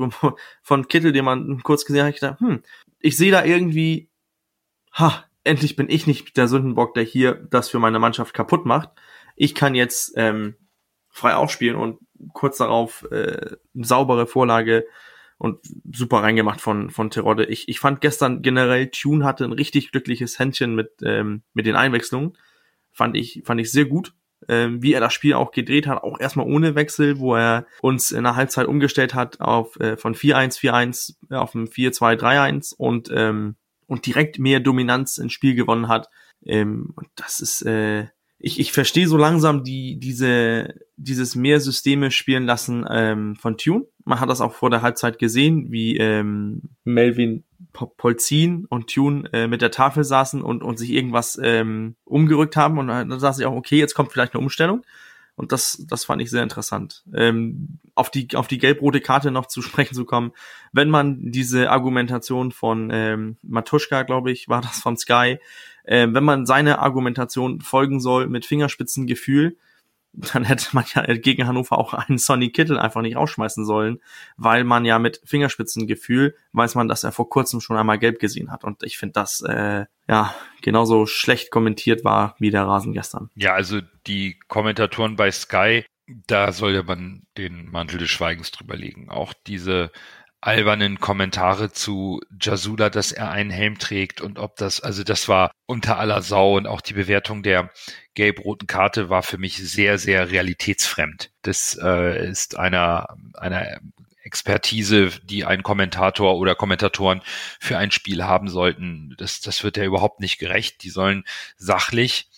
von 0.62 0.88
Kittel, 0.88 1.12
den 1.12 1.26
man 1.26 1.64
kurz 1.64 1.86
gesehen 1.86 2.06
hat, 2.06 2.14
ich 2.14 2.20
gedacht, 2.20 2.40
hm, 2.40 2.62
ich 3.00 3.18
sehe 3.18 3.32
da 3.32 3.44
irgendwie, 3.44 4.10
ha, 4.94 5.26
endlich 5.44 5.76
bin 5.76 5.90
ich 5.90 6.06
nicht 6.06 6.38
der 6.38 6.48
Sündenbock, 6.48 6.94
der 6.94 7.04
hier 7.04 7.34
das 7.34 7.70
für 7.70 7.80
meine 7.80 8.00
Mannschaft 8.00 8.36
kaputt 8.36 8.66
macht. 8.66 8.90
Ich 9.36 9.56
kann 9.56 9.74
jetzt 9.74 10.14
ähm, 10.18 10.56
frei 11.10 11.36
aufspielen 11.36 11.78
und 11.78 12.00
kurz 12.34 12.58
darauf 12.58 13.10
äh, 13.12 13.56
saubere 13.74 14.28
Vorlage 14.28 14.86
und 15.38 15.60
super 15.92 16.18
reingemacht 16.18 16.62
von, 16.62 16.90
von 16.90 17.10
Terodde. 17.10 17.46
Ich, 17.46 17.70
ich 17.70 17.80
fand 17.80 18.02
gestern 18.02 18.42
generell, 18.42 18.90
Tune 18.90 19.24
hatte 19.24 19.44
ein 19.44 19.52
richtig 19.52 19.92
glückliches 19.92 20.40
Händchen 20.40 20.76
mit, 20.76 20.92
ähm, 21.04 21.44
mit 21.54 21.66
den 21.66 21.76
Einwechslungen. 21.76 22.38
Fand 22.92 23.16
ich, 23.16 23.44
fand 23.46 23.62
ich 23.62 23.72
sehr 23.72 23.86
gut. 23.86 24.14
Ähm, 24.48 24.84
wie 24.84 24.94
er 24.94 25.00
das 25.00 25.14
Spiel 25.14 25.34
auch 25.34 25.52
gedreht 25.52 25.88
hat, 25.88 26.04
auch 26.04 26.20
erstmal 26.20 26.46
ohne 26.46 26.76
Wechsel, 26.76 27.18
wo 27.18 27.36
er 27.36 27.66
uns 27.82 28.12
in 28.12 28.24
der 28.24 28.36
Halbzeit 28.36 28.68
umgestellt 28.68 29.16
hat 29.16 29.42
auf 29.42 29.80
äh, 29.80 29.98
von 29.98 30.14
4-1, 30.14 30.60
4-1 30.60 31.36
auf 31.36 31.56
ein 31.56 31.68
4-2-3-1 31.68 32.76
und, 32.78 33.10
ähm, 33.12 33.56
und 33.88 34.06
direkt 34.06 34.38
mehr 34.38 34.60
Dominanz 34.60 35.18
ins 35.18 35.34
Spiel 35.34 35.56
gewonnen 35.56 35.88
hat. 35.88 36.10
Ähm, 36.46 36.94
und 36.96 37.08
das 37.16 37.40
ist, 37.40 37.64
äh, 37.64 38.08
ich, 38.40 38.60
ich 38.60 38.72
verstehe 38.72 39.08
so 39.08 39.18
langsam 39.18 39.64
die, 39.64 40.00
diese, 40.00 40.76
dieses 40.96 41.36
mehr 41.36 41.60
Systeme 41.60 42.12
spielen 42.12 42.46
lassen 42.46 42.86
ähm, 42.90 43.36
von 43.36 43.58
Tune. 43.58 43.86
Man 44.06 44.20
hat 44.20 44.30
das 44.30 44.42
auch 44.42 44.54
vor 44.54 44.70
der 44.70 44.82
Halbzeit 44.82 45.18
gesehen, 45.20 45.72
wie 45.72 45.98
ähm, 45.98 46.62
Melvin 46.84 47.44
Polzin 47.74 48.66
und 48.70 48.88
Tune 48.90 49.30
äh, 49.34 49.48
mit 49.48 49.62
der 49.62 49.72
Tafel 49.72 50.04
saßen 50.04 50.42
und, 50.42 50.64
und 50.64 50.78
sich 50.78 50.92
irgendwas 50.92 51.40
ähm, 51.42 51.96
umgerückt 52.06 52.56
haben. 52.56 52.78
Und 52.78 52.88
dann 52.88 53.20
saß 53.20 53.40
ich 53.40 53.46
auch, 53.46 53.56
okay, 53.56 53.78
jetzt 53.78 53.94
kommt 53.94 54.12
vielleicht 54.12 54.34
eine 54.34 54.44
Umstellung. 54.44 54.84
Und 55.36 55.52
das, 55.52 55.86
das 55.88 56.06
fand 56.06 56.20
ich 56.22 56.32
sehr 56.32 56.42
interessant. 56.42 57.04
Ähm, 57.14 57.78
auf 57.94 58.10
die, 58.10 58.28
auf 58.36 58.48
die 58.48 58.58
gelb-rote 58.58 59.02
Karte 59.02 59.30
noch 59.30 59.46
zu 59.46 59.62
sprechen 59.62 59.94
zu 59.94 60.04
kommen, 60.04 60.32
wenn 60.74 60.90
man 60.90 61.32
diese 61.32 61.70
Argumentation 61.70 62.52
von 62.52 62.90
ähm, 62.92 63.38
Matuschka, 63.44 64.02
glaube 64.02 64.32
ich, 64.32 64.50
war 64.50 64.62
das 64.62 64.80
von 64.80 64.98
Sky, 64.98 65.38
äh, 65.88 66.08
wenn 66.12 66.24
man 66.24 66.46
seine 66.46 66.80
Argumentation 66.80 67.62
folgen 67.62 68.00
soll 68.00 68.28
mit 68.28 68.46
Fingerspitzengefühl, 68.46 69.58
dann 70.14 70.44
hätte 70.44 70.70
man 70.74 70.86
ja 70.96 71.04
gegen 71.16 71.48
Hannover 71.48 71.78
auch 71.78 71.94
einen 71.94 72.18
Sonny 72.18 72.50
Kittel 72.50 72.80
einfach 72.80 73.02
nicht 73.02 73.16
rausschmeißen 73.16 73.66
sollen, 73.66 74.00
weil 74.36 74.64
man 74.64 74.84
ja 74.84 75.00
mit 75.00 75.22
Fingerspitzengefühl 75.26 76.36
weiß 76.54 76.76
man, 76.76 76.88
dass 76.88 77.04
er 77.04 77.12
vor 77.12 77.30
kurzem 77.30 77.62
schon 77.62 77.78
einmal 77.78 78.00
gelb 78.00 78.20
gesehen 78.20 78.52
hat. 78.52 78.64
Und 78.64 78.84
ich 78.84 78.98
finde 78.98 79.14
das 79.14 79.42
äh, 79.42 79.86
ja 80.10 80.34
genauso 80.62 81.06
schlecht 81.06 81.52
kommentiert 81.52 82.04
war 82.04 82.36
wie 82.40 82.50
der 82.50 82.64
Rasen 82.64 82.94
gestern. 82.94 83.30
Ja, 83.36 83.54
also 83.54 83.80
die 84.08 84.40
Kommentatoren 84.48 85.16
bei 85.16 85.30
Sky, 85.32 85.86
da 86.08 86.52
soll 86.52 86.74
ja 86.74 86.84
man 86.84 87.24
den 87.38 87.70
Mantel 87.70 88.00
des 88.00 88.10
Schweigens 88.10 88.52
drüber 88.52 88.76
legen. 88.76 89.10
Auch 89.10 89.34
diese 89.46 89.92
albernen 90.48 91.02
Kommentare 91.02 91.74
zu 91.74 92.22
Jasula, 92.42 92.90
dass 92.90 93.12
er 93.12 93.32
einen 93.32 93.50
Helm 93.50 93.80
trägt 93.80 94.22
und 94.22 94.40
ob 94.40 94.56
das, 94.56 94.80
also 94.80 95.04
das 95.04 95.28
war 95.28 95.52
unter 95.66 96.00
aller 96.00 96.22
Sau 96.22 96.56
und 96.56 96.68
auch 96.68 96.80
die 96.80 96.94
Bewertung 96.94 97.44
der 97.44 97.70
gelb-roten 98.14 98.66
Karte 98.66 99.10
war 99.10 99.24
für 99.24 99.38
mich 99.38 99.58
sehr, 99.58 99.98
sehr 99.98 100.32
realitätsfremd. 100.32 101.32
Das 101.42 101.78
äh, 101.84 102.30
ist 102.30 102.58
einer, 102.58 103.18
einer 103.34 103.80
Expertise, 104.24 105.10
die 105.22 105.44
ein 105.44 105.64
Kommentator 105.64 106.38
oder 106.38 106.56
Kommentatoren 106.56 107.22
für 107.60 107.78
ein 107.78 107.92
Spiel 107.92 108.24
haben 108.24 108.48
sollten. 108.48 109.16
Das, 109.18 109.42
das 109.42 109.66
wird 109.66 109.76
ja 109.76 109.84
überhaupt 109.84 110.22
nicht 110.22 110.38
gerecht. 110.38 110.82
Die 110.84 110.92
sollen 110.92 111.26
sachlich 111.58 112.30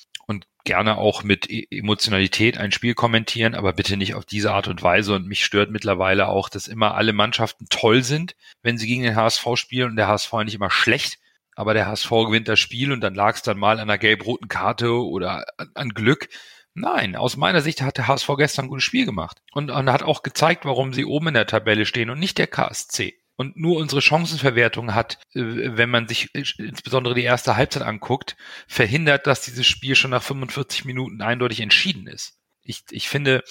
gerne 0.64 0.98
auch 0.98 1.24
mit 1.24 1.50
e-, 1.50 1.68
Emotionalität 1.70 2.58
ein 2.58 2.72
Spiel 2.72 2.94
kommentieren, 2.94 3.56
aber 3.56 3.74
bitte 3.74 3.98
nicht 3.98 4.16
auf 4.16 4.26
diese 4.26 4.52
Art 4.52 4.68
und 4.68 4.82
Weise. 4.82 5.14
Und 5.16 5.28
mich 5.28 5.44
stört 5.44 5.72
mittlerweile 5.72 6.28
auch, 6.28 6.50
dass 6.50 6.68
immer 6.68 6.96
alle 6.96 7.14
Mannschaften 7.14 7.68
toll 7.70 8.04
sind, 8.04 8.36
wenn 8.62 8.78
sie 8.78 8.88
gegen 8.88 9.04
den 9.04 9.16
HSV 9.16 9.46
spielen 9.56 9.92
und 9.92 9.96
der 9.96 10.08
HSV 10.08 10.32
nicht 10.46 10.56
immer 10.56 10.72
schlecht. 10.72 11.20
Aber 11.56 11.74
der 11.74 11.88
HSV 11.88 12.10
gewinnt 12.10 12.48
das 12.48 12.60
Spiel 12.60 12.92
und 12.92 13.02
dann 13.02 13.16
lag 13.16 13.36
es 13.36 13.42
dann 13.42 13.58
mal 13.58 13.74
an 13.74 13.82
einer 13.82 13.98
gelb-roten 13.98 14.48
Karte 14.48 14.92
oder 14.92 15.46
an, 15.74 15.90
Glück. 15.90 16.30
Nein, 16.74 17.16
aus 17.16 17.36
meiner 17.36 17.62
Sicht 17.62 17.82
hat 17.82 17.98
der 17.98 18.08
HSV 18.08 18.30
gestern 18.38 18.66
ein 18.66 18.70
gutes 18.70 18.86
Spiel 18.86 19.06
gemacht 19.06 19.42
und, 19.52 19.70
und 19.70 19.92
hat 19.92 20.04
auch 20.04 20.24
gezeigt, 20.24 20.64
warum 20.64 20.94
sie 20.94 21.04
oben 21.04 21.30
in 21.30 21.34
der 21.34 21.48
Tabelle 21.48 21.86
stehen 21.86 22.10
und 22.10 22.20
nicht 22.20 22.38
der 22.38 22.48
KSC 22.48 23.19
und 23.40 23.56
nur 23.56 23.78
unsere 23.78 24.02
Chancenverwertung 24.02 24.94
hat, 24.94 25.18
äh, 25.34 25.40
wenn 25.78 25.90
man 25.90 26.10
sich 26.10 26.28
insbesondere 26.36 27.16
die 27.16 27.24
erste 27.24 27.56
Halbzeit 27.56 27.84
anguckt, 27.84 28.36
verhindert, 28.68 29.28
dass 29.28 29.46
dieses 29.46 29.66
Spiel 29.66 29.96
schon 29.96 30.12
nach 30.12 30.22
45 30.22 30.84
Minuten 30.84 31.22
eindeutig 31.22 31.62
entschieden 31.62 32.06
ist. 32.08 32.34
Ich, 32.64 32.84
ich 32.92 33.08
finde, 33.08 33.42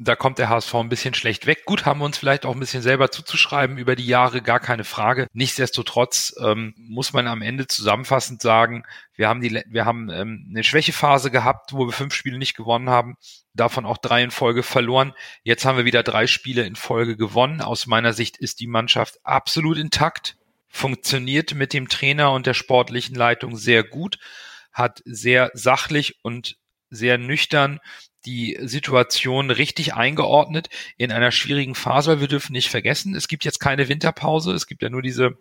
da 0.00 0.14
kommt 0.14 0.38
der 0.38 0.48
HSV 0.48 0.72
ein 0.76 0.88
bisschen 0.88 1.14
schlecht 1.14 1.46
weg. 1.46 1.64
Gut, 1.64 1.84
haben 1.84 1.98
wir 1.98 2.04
uns 2.04 2.18
vielleicht 2.18 2.46
auch 2.46 2.54
ein 2.54 2.60
bisschen 2.60 2.82
selber 2.82 3.10
zuzuschreiben 3.10 3.78
über 3.78 3.96
die 3.96 4.06
Jahre, 4.06 4.42
gar 4.42 4.60
keine 4.60 4.84
Frage. 4.84 5.26
Nichtsdestotrotz 5.32 6.34
ähm, 6.40 6.72
muss 6.76 7.12
man 7.12 7.26
am 7.26 7.42
Ende 7.42 7.66
zusammenfassend 7.66 8.40
sagen, 8.40 8.84
wir 9.16 9.28
haben 9.28 9.40
die, 9.40 9.60
wir 9.66 9.84
haben 9.84 10.08
ähm, 10.10 10.46
eine 10.50 10.62
Schwächephase 10.62 11.32
gehabt, 11.32 11.72
wo 11.72 11.86
wir 11.86 11.92
fünf 11.92 12.14
Spiele 12.14 12.38
nicht 12.38 12.56
gewonnen 12.56 12.88
haben, 12.88 13.16
davon 13.54 13.84
auch 13.84 13.98
drei 13.98 14.22
in 14.22 14.30
Folge 14.30 14.62
verloren. 14.62 15.14
Jetzt 15.42 15.64
haben 15.64 15.76
wir 15.76 15.84
wieder 15.84 16.04
drei 16.04 16.28
Spiele 16.28 16.62
in 16.62 16.76
Folge 16.76 17.16
gewonnen. 17.16 17.60
Aus 17.60 17.88
meiner 17.88 18.12
Sicht 18.12 18.36
ist 18.36 18.60
die 18.60 18.68
Mannschaft 18.68 19.18
absolut 19.24 19.78
intakt, 19.78 20.36
funktioniert 20.68 21.54
mit 21.54 21.72
dem 21.72 21.88
Trainer 21.88 22.30
und 22.32 22.46
der 22.46 22.54
sportlichen 22.54 23.16
Leitung 23.16 23.56
sehr 23.56 23.82
gut, 23.82 24.20
hat 24.72 25.02
sehr 25.04 25.50
sachlich 25.54 26.20
und 26.22 26.56
sehr 26.88 27.18
nüchtern 27.18 27.80
die 28.26 28.58
Situation 28.62 29.50
richtig 29.50 29.94
eingeordnet 29.94 30.68
in 30.96 31.12
einer 31.12 31.30
schwierigen 31.30 31.74
Phase, 31.74 32.10
weil 32.10 32.20
wir 32.20 32.28
dürfen 32.28 32.52
nicht 32.52 32.70
vergessen, 32.70 33.14
es 33.14 33.28
gibt 33.28 33.44
jetzt 33.44 33.60
keine 33.60 33.88
Winterpause, 33.88 34.52
es 34.52 34.66
gibt 34.66 34.82
ja 34.82 34.90
nur 34.90 35.02
diese 35.02 35.38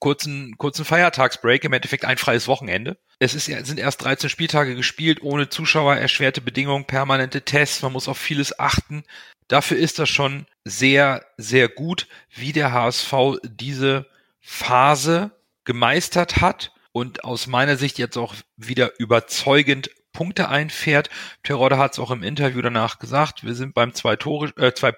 kurzen, 0.00 0.56
kurzen 0.56 0.84
Feiertagsbreak, 0.84 1.62
im 1.64 1.72
Endeffekt 1.72 2.04
ein 2.04 2.16
freies 2.16 2.48
Wochenende. 2.48 2.98
Es 3.18 3.34
ist, 3.34 3.44
sind 3.44 3.78
erst 3.78 4.02
13 4.02 4.30
Spieltage 4.30 4.74
gespielt, 4.74 5.22
ohne 5.22 5.50
Zuschauer, 5.50 5.96
erschwerte 5.96 6.40
Bedingungen, 6.40 6.86
permanente 6.86 7.42
Tests, 7.42 7.82
man 7.82 7.92
muss 7.92 8.08
auf 8.08 8.18
vieles 8.18 8.58
achten. 8.58 9.04
Dafür 9.46 9.76
ist 9.76 9.98
das 9.98 10.08
schon 10.08 10.46
sehr, 10.64 11.24
sehr 11.36 11.68
gut, 11.68 12.08
wie 12.34 12.52
der 12.52 12.72
HSV 12.72 13.12
diese 13.44 14.06
Phase 14.40 15.32
gemeistert 15.64 16.40
hat 16.40 16.72
und 16.92 17.24
aus 17.24 17.46
meiner 17.46 17.76
Sicht 17.76 17.98
jetzt 17.98 18.16
auch 18.16 18.34
wieder 18.56 18.98
überzeugend 18.98 19.90
Punkte 20.12 20.48
einfährt. 20.48 21.10
Terodde 21.42 21.78
hat 21.78 21.92
es 21.92 21.98
auch 21.98 22.10
im 22.10 22.22
Interview 22.22 22.60
danach 22.62 22.98
gesagt, 22.98 23.44
wir 23.44 23.54
sind 23.54 23.74
beim 23.74 23.94
zwei 23.94 24.16
Tore, 24.16 24.52
äh, 24.56 24.72
zwei. 24.72 24.92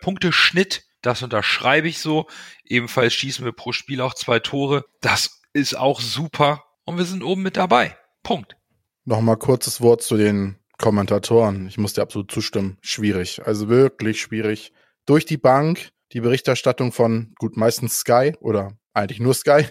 Das 1.03 1.23
unterschreibe 1.23 1.89
ich 1.89 1.99
so. 1.99 2.27
Ebenfalls 2.65 3.13
schießen 3.15 3.45
wir 3.45 3.53
pro 3.53 3.73
Spiel 3.73 4.01
auch 4.01 4.15
zwei 4.15 4.39
Tore. 4.39 4.85
Das 5.01 5.43
ist 5.53 5.77
auch 5.77 6.01
super. 6.01 6.65
Und 6.85 6.99
wir 6.99 7.05
sind 7.05 7.23
oben 7.23 7.43
mit 7.43 7.57
dabei. 7.57 7.97
Punkt. 8.23 8.57
Nochmal 9.05 9.37
kurzes 9.37 9.81
Wort 9.81 10.03
zu 10.03 10.17
den 10.17 10.59
Kommentatoren. 10.79 11.67
Ich 11.67 11.79
muss 11.79 11.95
dir 11.95 12.03
absolut 12.03 12.31
zustimmen. 12.31 12.79
Schwierig. 12.83 13.45
Also 13.45 13.69
wirklich 13.69 14.21
schwierig. 14.21 14.73
Durch 15.07 15.27
die 15.27 15.39
Bank 15.39 15.93
die 16.13 16.21
Berichterstattung 16.21 16.93
von, 16.93 17.35
gut, 17.39 17.57
meistens 17.57 17.97
Sky 17.97 18.35
oder 18.41 18.77
eigentlich 18.95 19.21
nur 19.21 19.35
Sky, 19.35 19.67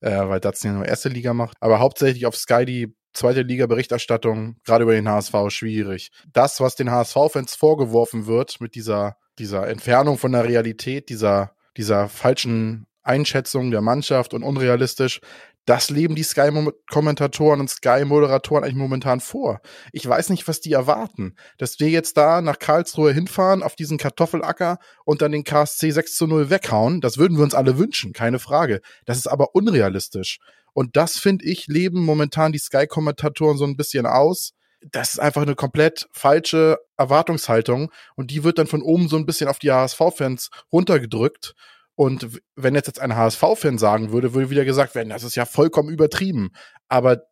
äh, 0.00 0.28
weil 0.28 0.40
das 0.40 0.62
ja 0.62 0.72
nur 0.72 0.86
erste 0.86 1.08
Liga 1.08 1.32
macht, 1.32 1.56
aber 1.60 1.78
hauptsächlich 1.78 2.26
auf 2.26 2.36
Sky 2.36 2.64
die 2.64 2.94
zweite 3.16 3.42
Liga 3.42 3.66
Berichterstattung, 3.66 4.56
gerade 4.64 4.84
über 4.84 4.94
den 4.94 5.08
HSV, 5.08 5.34
schwierig. 5.48 6.10
Das, 6.32 6.60
was 6.60 6.76
den 6.76 6.90
HSV-Fans 6.90 7.54
vorgeworfen 7.54 8.26
wird 8.26 8.60
mit 8.60 8.74
dieser, 8.74 9.16
dieser 9.38 9.66
Entfernung 9.68 10.18
von 10.18 10.32
der 10.32 10.44
Realität, 10.44 11.08
dieser, 11.08 11.52
dieser 11.76 12.08
falschen 12.08 12.86
Einschätzung 13.02 13.70
der 13.70 13.80
Mannschaft 13.80 14.34
und 14.34 14.42
unrealistisch, 14.42 15.20
das 15.66 15.90
leben 15.90 16.14
die 16.14 16.22
Sky-Kommentatoren 16.22 17.58
und 17.58 17.68
Sky-Moderatoren 17.68 18.62
eigentlich 18.62 18.76
momentan 18.76 19.18
vor. 19.18 19.60
Ich 19.92 20.08
weiß 20.08 20.30
nicht, 20.30 20.46
was 20.46 20.60
die 20.60 20.72
erwarten. 20.72 21.34
Dass 21.58 21.80
wir 21.80 21.88
jetzt 21.88 22.16
da 22.16 22.40
nach 22.40 22.60
Karlsruhe 22.60 23.12
hinfahren, 23.12 23.64
auf 23.64 23.74
diesen 23.74 23.98
Kartoffelacker 23.98 24.78
und 25.04 25.22
dann 25.22 25.32
den 25.32 25.42
KSC 25.42 25.90
6 25.90 26.14
zu 26.14 26.28
0 26.28 26.50
weghauen, 26.50 27.00
das 27.00 27.18
würden 27.18 27.36
wir 27.36 27.42
uns 27.42 27.54
alle 27.54 27.78
wünschen, 27.78 28.12
keine 28.12 28.38
Frage. 28.38 28.80
Das 29.06 29.18
ist 29.18 29.26
aber 29.26 29.56
unrealistisch. 29.56 30.38
Und 30.76 30.94
das, 30.94 31.16
finde 31.16 31.46
ich, 31.46 31.68
leben 31.68 32.04
momentan 32.04 32.52
die 32.52 32.58
Sky-Kommentatoren 32.58 33.56
so 33.56 33.64
ein 33.64 33.78
bisschen 33.78 34.04
aus. 34.04 34.52
Das 34.82 35.14
ist 35.14 35.18
einfach 35.18 35.40
eine 35.40 35.54
komplett 35.54 36.06
falsche 36.12 36.76
Erwartungshaltung 36.98 37.90
und 38.14 38.30
die 38.30 38.44
wird 38.44 38.58
dann 38.58 38.66
von 38.66 38.82
oben 38.82 39.08
so 39.08 39.16
ein 39.16 39.24
bisschen 39.24 39.48
auf 39.48 39.58
die 39.58 39.72
HSV-Fans 39.72 40.50
runtergedrückt. 40.70 41.54
Und 41.94 42.42
wenn 42.56 42.74
jetzt, 42.74 42.88
jetzt 42.88 43.00
ein 43.00 43.16
HSV-Fan 43.16 43.78
sagen 43.78 44.12
würde, 44.12 44.34
würde 44.34 44.50
wieder 44.50 44.66
gesagt 44.66 44.94
werden, 44.94 45.08
das 45.08 45.22
ist 45.22 45.34
ja 45.34 45.46
vollkommen 45.46 45.88
übertrieben. 45.88 46.50
Aber 46.88 47.22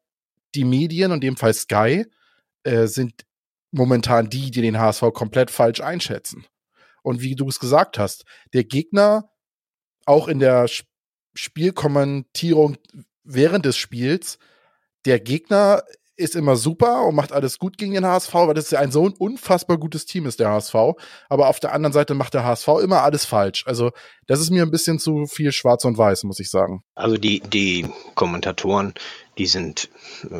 die 0.54 0.64
Medien, 0.64 1.12
in 1.12 1.20
dem 1.20 1.36
Fall 1.36 1.52
Sky, 1.52 2.06
äh, 2.62 2.86
sind 2.86 3.26
momentan 3.72 4.30
die, 4.30 4.52
die 4.52 4.62
den 4.62 4.78
HSV 4.78 5.12
komplett 5.12 5.50
falsch 5.50 5.82
einschätzen. 5.82 6.46
Und 7.02 7.20
wie 7.20 7.34
du 7.34 7.46
es 7.46 7.60
gesagt 7.60 7.98
hast, 7.98 8.24
der 8.54 8.64
Gegner 8.64 9.28
auch 10.06 10.28
in 10.28 10.38
der 10.38 10.66
Spielkommentierung 11.34 12.78
während 13.24 13.64
des 13.64 13.76
Spiels, 13.76 14.38
der 15.04 15.20
Gegner 15.20 15.82
ist 16.16 16.36
immer 16.36 16.56
super 16.56 17.04
und 17.04 17.16
macht 17.16 17.32
alles 17.32 17.58
gut 17.58 17.76
gegen 17.76 17.94
den 17.94 18.06
HSV, 18.06 18.32
weil 18.34 18.54
das 18.54 18.70
ja 18.70 18.78
ein 18.78 18.92
so 18.92 19.04
ein 19.04 19.14
unfassbar 19.14 19.78
gutes 19.78 20.06
Team 20.06 20.26
ist, 20.26 20.38
der 20.38 20.48
HSV. 20.48 20.74
Aber 21.28 21.48
auf 21.48 21.58
der 21.58 21.72
anderen 21.72 21.92
Seite 21.92 22.14
macht 22.14 22.34
der 22.34 22.44
HSV 22.44 22.68
immer 22.82 23.02
alles 23.02 23.24
falsch. 23.24 23.66
Also, 23.66 23.90
das 24.26 24.40
ist 24.40 24.50
mir 24.50 24.62
ein 24.62 24.70
bisschen 24.70 24.98
zu 24.98 25.26
viel 25.26 25.50
schwarz 25.50 25.84
und 25.84 25.98
weiß, 25.98 26.24
muss 26.24 26.38
ich 26.38 26.50
sagen. 26.50 26.84
Also, 26.94 27.16
die, 27.16 27.40
die 27.40 27.88
Kommentatoren, 28.14 28.94
die 29.38 29.46
sind 29.46 29.90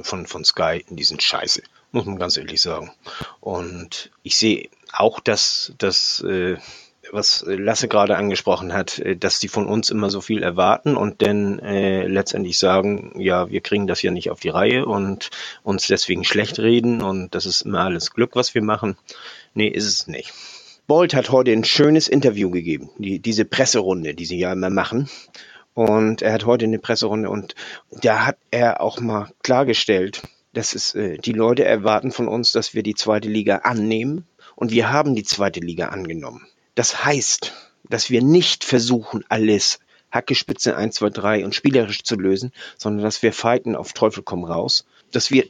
von, 0.02 0.26
von 0.26 0.44
Sky, 0.44 0.84
die 0.88 1.04
sind 1.04 1.22
scheiße, 1.22 1.62
muss 1.90 2.06
man 2.06 2.18
ganz 2.18 2.36
ehrlich 2.36 2.60
sagen. 2.60 2.92
Und 3.40 4.12
ich 4.22 4.36
sehe 4.36 4.68
auch, 4.92 5.18
dass, 5.18 5.72
dass 5.78 6.20
äh, 6.20 6.56
was 7.14 7.44
Lasse 7.46 7.88
gerade 7.88 8.16
angesprochen 8.16 8.72
hat, 8.72 8.98
äh, 8.98 9.16
dass 9.16 9.38
die 9.38 9.48
von 9.48 9.66
uns 9.66 9.90
immer 9.90 10.10
so 10.10 10.20
viel 10.20 10.42
erwarten 10.42 10.96
und 10.96 11.22
dann 11.22 11.58
äh, 11.60 12.06
letztendlich 12.06 12.58
sagen, 12.58 13.14
ja, 13.18 13.50
wir 13.50 13.60
kriegen 13.60 13.86
das 13.86 14.02
ja 14.02 14.10
nicht 14.10 14.30
auf 14.30 14.40
die 14.40 14.50
Reihe 14.50 14.84
und 14.84 15.30
uns 15.62 15.86
deswegen 15.86 16.24
schlecht 16.24 16.58
reden 16.58 17.00
und 17.00 17.34
das 17.34 17.46
ist 17.46 17.62
immer 17.62 17.80
alles 17.80 18.10
Glück, 18.10 18.36
was 18.36 18.54
wir 18.54 18.62
machen. 18.62 18.96
Nee, 19.54 19.68
ist 19.68 19.86
es 19.86 20.06
nicht. 20.06 20.32
Bolt 20.86 21.14
hat 21.14 21.30
heute 21.30 21.52
ein 21.52 21.64
schönes 21.64 22.08
Interview 22.08 22.50
gegeben, 22.50 22.90
die, 22.98 23.18
diese 23.18 23.46
Presserunde, 23.46 24.14
die 24.14 24.26
sie 24.26 24.38
ja 24.38 24.52
immer 24.52 24.68
machen. 24.68 25.08
Und 25.72 26.22
er 26.22 26.32
hat 26.32 26.44
heute 26.44 26.66
eine 26.66 26.78
Presserunde 26.78 27.30
und 27.30 27.54
da 27.90 28.26
hat 28.26 28.36
er 28.50 28.80
auch 28.80 29.00
mal 29.00 29.30
klargestellt, 29.42 30.22
dass 30.52 30.74
es, 30.74 30.94
äh, 30.94 31.18
die 31.18 31.32
Leute 31.32 31.64
erwarten 31.64 32.12
von 32.12 32.28
uns, 32.28 32.52
dass 32.52 32.74
wir 32.74 32.82
die 32.82 32.94
zweite 32.94 33.28
Liga 33.28 33.58
annehmen. 33.58 34.26
Und 34.56 34.70
wir 34.70 34.92
haben 34.92 35.16
die 35.16 35.24
zweite 35.24 35.58
Liga 35.58 35.88
angenommen. 35.88 36.46
Das 36.74 37.04
heißt, 37.04 37.52
dass 37.88 38.10
wir 38.10 38.22
nicht 38.22 38.64
versuchen, 38.64 39.24
alles 39.28 39.78
Hackespitze 40.10 40.76
1, 40.76 40.94
2, 40.96 41.10
3 41.10 41.44
und 41.44 41.54
spielerisch 41.54 42.02
zu 42.02 42.16
lösen, 42.16 42.52
sondern 42.78 43.04
dass 43.04 43.22
wir 43.22 43.32
fighten 43.32 43.74
auf 43.76 43.92
Teufel 43.92 44.22
komm 44.22 44.44
raus. 44.44 44.86
Dass 45.12 45.30
wir 45.30 45.44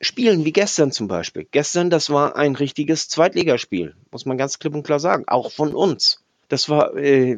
spielen 0.00 0.44
wie 0.44 0.52
gestern 0.52 0.92
zum 0.92 1.08
Beispiel. 1.08 1.46
Gestern, 1.50 1.90
das 1.90 2.10
war 2.10 2.36
ein 2.36 2.56
richtiges 2.56 3.08
Zweitligaspiel, 3.08 3.94
muss 4.10 4.26
man 4.26 4.38
ganz 4.38 4.58
klipp 4.58 4.74
und 4.74 4.82
klar 4.82 5.00
sagen, 5.00 5.24
auch 5.26 5.50
von 5.52 5.74
uns. 5.74 6.22
Das 6.48 6.68
war 6.68 6.96
äh, 6.96 7.36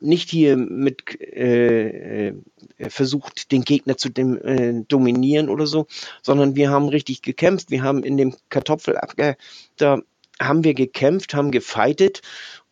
nicht 0.00 0.30
hier 0.30 0.56
mit 0.56 1.20
äh, 1.20 2.28
äh, 2.28 2.34
versucht, 2.88 3.52
den 3.52 3.62
Gegner 3.62 3.96
zu 3.96 4.08
dem, 4.08 4.38
äh, 4.38 4.84
dominieren 4.86 5.48
oder 5.48 5.66
so, 5.66 5.86
sondern 6.22 6.56
wir 6.56 6.70
haben 6.70 6.88
richtig 6.88 7.22
gekämpft. 7.22 7.70
Wir 7.70 7.82
haben 7.82 8.04
in 8.04 8.16
dem 8.16 8.34
Kartoffelacker, 8.48 9.36
da 9.76 10.00
haben 10.40 10.64
wir 10.64 10.74
gekämpft, 10.74 11.34
haben 11.34 11.50
gefeitet 11.50 12.22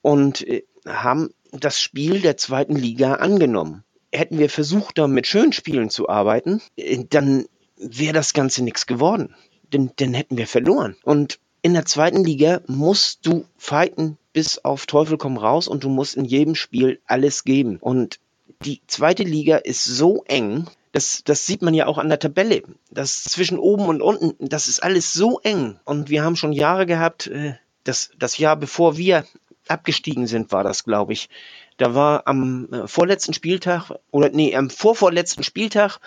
und 0.07 0.47
äh, 0.47 0.63
haben 0.87 1.31
das 1.51 1.81
Spiel 1.81 2.21
der 2.21 2.37
zweiten 2.37 2.77
Liga 2.77 3.15
angenommen. 3.15 3.83
Hätten 4.13 4.39
wir 4.39 4.49
versucht, 4.49 4.99
da 4.99 5.09
mit 5.09 5.27
schönen 5.27 5.53
Spielen 5.53 5.91
zu 5.91 6.09
arbeiten, 6.09 6.63
äh, 6.77 7.05
dann 7.11 7.47
wäre 7.77 8.13
das 8.13 8.33
Ganze 8.33 8.63
nichts 8.63 8.87
geworden. 8.87 9.35
Denn 9.73 9.91
dann 9.97 10.15
hätten 10.15 10.37
wir 10.37 10.47
verloren. 10.47 10.95
Und 11.03 11.41
in 11.61 11.75
der 11.75 11.87
zweiten 11.87 12.23
Liga 12.23 12.61
musst 12.69 13.27
du 13.27 13.47
fighten 13.57 14.17
bis 14.33 14.59
auf 14.59 14.87
Teufel 14.87 15.19
komm 15.19 15.39
raus 15.39 15.67
und 15.67 15.83
du 15.83 15.89
musst 15.89 16.15
in 16.15 16.25
jedem 16.25 16.55
Spiel 16.55 17.01
alles 17.07 17.43
geben. 17.43 17.79
Und 17.81 18.21
die 18.65 18.83
zweite 18.87 19.25
Liga 19.25 19.57
ist 19.57 19.83
so 19.83 20.23
eng, 20.29 20.67
das, 20.93 21.23
das 21.25 21.47
sieht 21.47 21.63
man 21.63 21.75
ja 21.75 21.89
auch 21.89 21.99
an 21.99 22.11
der 22.11 22.21
Tabelle. 22.21 22.63
Das 22.93 23.25
zwischen 23.25 23.59
oben 23.59 23.87
und 23.87 24.03
unten, 24.03 24.49
das 24.49 24.69
ist 24.69 24.85
alles 24.85 25.13
so 25.13 25.41
eng. 25.41 25.81
Und 25.85 26.11
wir 26.11 26.23
haben 26.23 26.37
schon 26.37 26.53
Jahre 26.53 26.87
gehabt, 26.87 27.27
äh, 27.27 27.55
das, 27.83 28.11
das 28.19 28.39
Jahr 28.39 28.57
bevor 28.57 28.97
wir 28.97 29.25
abgestiegen 29.69 30.27
sind, 30.27 30.53
war 30.53 30.65
das, 30.65 30.85
glaube 30.85 31.13
ich. 31.13 31.29
Da 31.77 31.95
war 31.95 32.27
am 32.27 32.73
äh, 32.73 32.87
vorletzten 32.87 33.35
Spieltag, 33.35 33.91
oder 34.11 34.31
nee, 34.31 34.55
am 34.57 34.71
vorvorletzten 34.71 35.45
Spieltag 35.45 35.99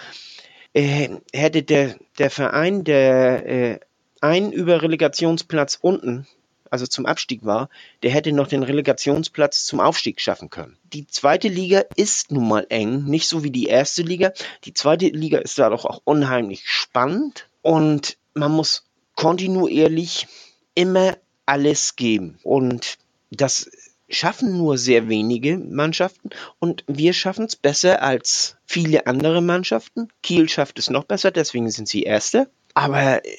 äh, 0.74 1.10
hätte 1.34 1.64
der, 1.64 1.96
der 2.18 2.30
Verein, 2.30 2.84
der 2.84 3.46
äh, 3.46 3.80
ein 4.22 4.52
über 4.52 4.82
Relegationsplatz 4.82 5.78
unten, 5.82 6.28
also 6.70 6.86
zum 6.86 7.06
Abstieg 7.06 7.46
war, 7.46 7.70
der 8.04 8.12
hätte 8.12 8.32
noch 8.32 8.48
den 8.48 8.64
Relegationsplatz 8.64 9.66
zum 9.66 9.80
Aufstieg 9.80 10.22
schaffen 10.22 10.50
können. 10.50 10.78
Die 10.94 11.08
zweite 11.08 11.48
Liga 11.48 11.84
ist 11.96 12.32
nun 12.32 12.48
mal 12.48 12.66
eng, 12.70 13.06
nicht 13.06 13.28
so 13.28 13.44
wie 13.44 13.52
die 13.52 13.66
erste 13.66 14.04
Liga. 14.04 14.34
Die 14.66 14.74
zweite 14.74 15.08
Liga 15.08 15.40
ist 15.40 15.58
dadurch 15.58 15.86
auch 15.86 16.02
unheimlich 16.04 16.70
spannend 16.70 17.48
und 17.62 18.18
man 18.34 18.52
muss 18.52 18.86
kontinuierlich 19.16 20.28
immer 20.76 21.18
alles 21.46 21.96
geben. 21.96 22.38
Und 22.44 22.98
das 23.32 23.70
schaffen 24.10 24.58
nur 24.58 24.78
sehr 24.78 25.08
wenige 25.08 25.58
Mannschaften 25.58 26.30
und 26.58 26.84
wir 26.88 27.14
schaffen 27.14 27.46
es 27.46 27.56
besser 27.56 28.02
als 28.02 28.58
viele 28.66 29.08
andere 29.08 29.42
Mannschaften. 29.42 30.10
Kiel 30.24 30.50
schafft 30.50 30.80
es 30.80 30.90
noch 30.90 31.04
besser, 31.04 31.32
deswegen 31.32 31.70
sind 31.70 31.88
sie 31.88 32.04
Erste. 32.04 32.50
Aber 32.74 33.24
äh, 33.26 33.38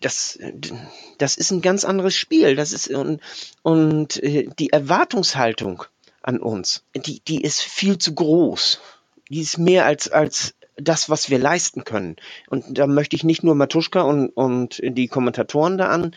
das, 0.00 0.38
das 1.18 1.36
ist 1.36 1.50
ein 1.50 1.62
ganz 1.62 1.84
anderes 1.84 2.14
Spiel. 2.14 2.56
Das 2.56 2.72
ist, 2.72 2.88
und, 2.88 3.20
und 3.62 4.22
äh, 4.22 4.48
die 4.58 4.70
Erwartungshaltung 4.70 5.84
an 6.22 6.38
uns, 6.38 6.84
die, 6.94 7.20
die 7.20 7.42
ist 7.42 7.62
viel 7.62 7.98
zu 7.98 8.14
groß. 8.14 8.80
Die 9.30 9.40
ist 9.40 9.58
mehr 9.58 9.86
als, 9.86 10.08
als 10.10 10.54
das, 10.76 11.08
was 11.08 11.30
wir 11.30 11.38
leisten 11.38 11.84
können. 11.84 12.16
Und 12.48 12.78
da 12.78 12.86
möchte 12.86 13.16
ich 13.16 13.24
nicht 13.24 13.42
nur 13.42 13.54
Matuschka 13.54 14.02
und, 14.02 14.28
und 14.30 14.80
die 14.82 15.08
Kommentatoren 15.08 15.78
da 15.78 15.88
annehmen, 15.88 16.14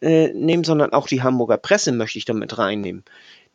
äh, 0.00 0.62
sondern 0.64 0.92
auch 0.92 1.06
die 1.06 1.22
Hamburger 1.22 1.56
Presse 1.56 1.92
möchte 1.92 2.18
ich 2.18 2.24
damit 2.24 2.58
reinnehmen 2.58 3.04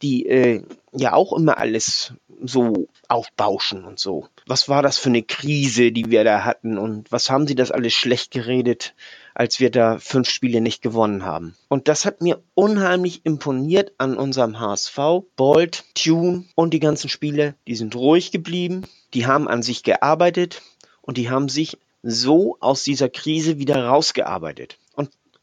die 0.03 0.25
äh, 0.27 0.63
ja 0.91 1.13
auch 1.13 1.34
immer 1.34 1.58
alles 1.58 2.13
so 2.43 2.88
aufbauschen 3.08 3.86
und 3.86 3.99
so. 3.99 4.27
Was 4.45 4.67
war 4.67 4.84
das 4.84 4.97
für 4.97 5.10
eine 5.10 5.23
Krise, 5.23 5.91
die 5.91 6.12
wir 6.12 6.25
da 6.25 6.43
hatten 6.43 6.77
und 6.77 7.12
was 7.12 7.29
haben 7.29 7.47
sie 7.47 7.56
das 7.56 7.71
alles 7.71 7.93
schlecht 7.93 8.32
geredet, 8.32 8.93
als 9.34 9.60
wir 9.60 9.71
da 9.71 9.97
fünf 9.97 10.29
Spiele 10.29 10.60
nicht 10.60 10.82
gewonnen 10.82 11.23
haben. 11.25 11.56
Und 11.69 11.88
das 11.88 12.06
hat 12.06 12.21
mir 12.21 12.43
unheimlich 12.53 13.25
imponiert 13.25 13.93
an 13.97 14.17
unserem 14.17 14.60
HSV. 14.60 15.23
Bolt, 15.36 15.86
Tune 15.95 16.43
und 16.56 16.73
die 16.73 16.82
ganzen 16.82 17.10
Spiele, 17.10 17.56
die 17.65 17.75
sind 17.75 17.95
ruhig 17.95 18.32
geblieben, 18.32 18.84
die 19.13 19.25
haben 19.25 19.47
an 19.47 19.63
sich 19.63 19.84
gearbeitet 19.84 20.62
und 21.01 21.17
die 21.17 21.29
haben 21.29 21.47
sich 21.47 21.77
so 22.03 22.58
aus 22.60 22.84
dieser 22.84 23.08
Krise 23.08 23.58
wieder 23.58 23.86
rausgearbeitet. 23.86 24.77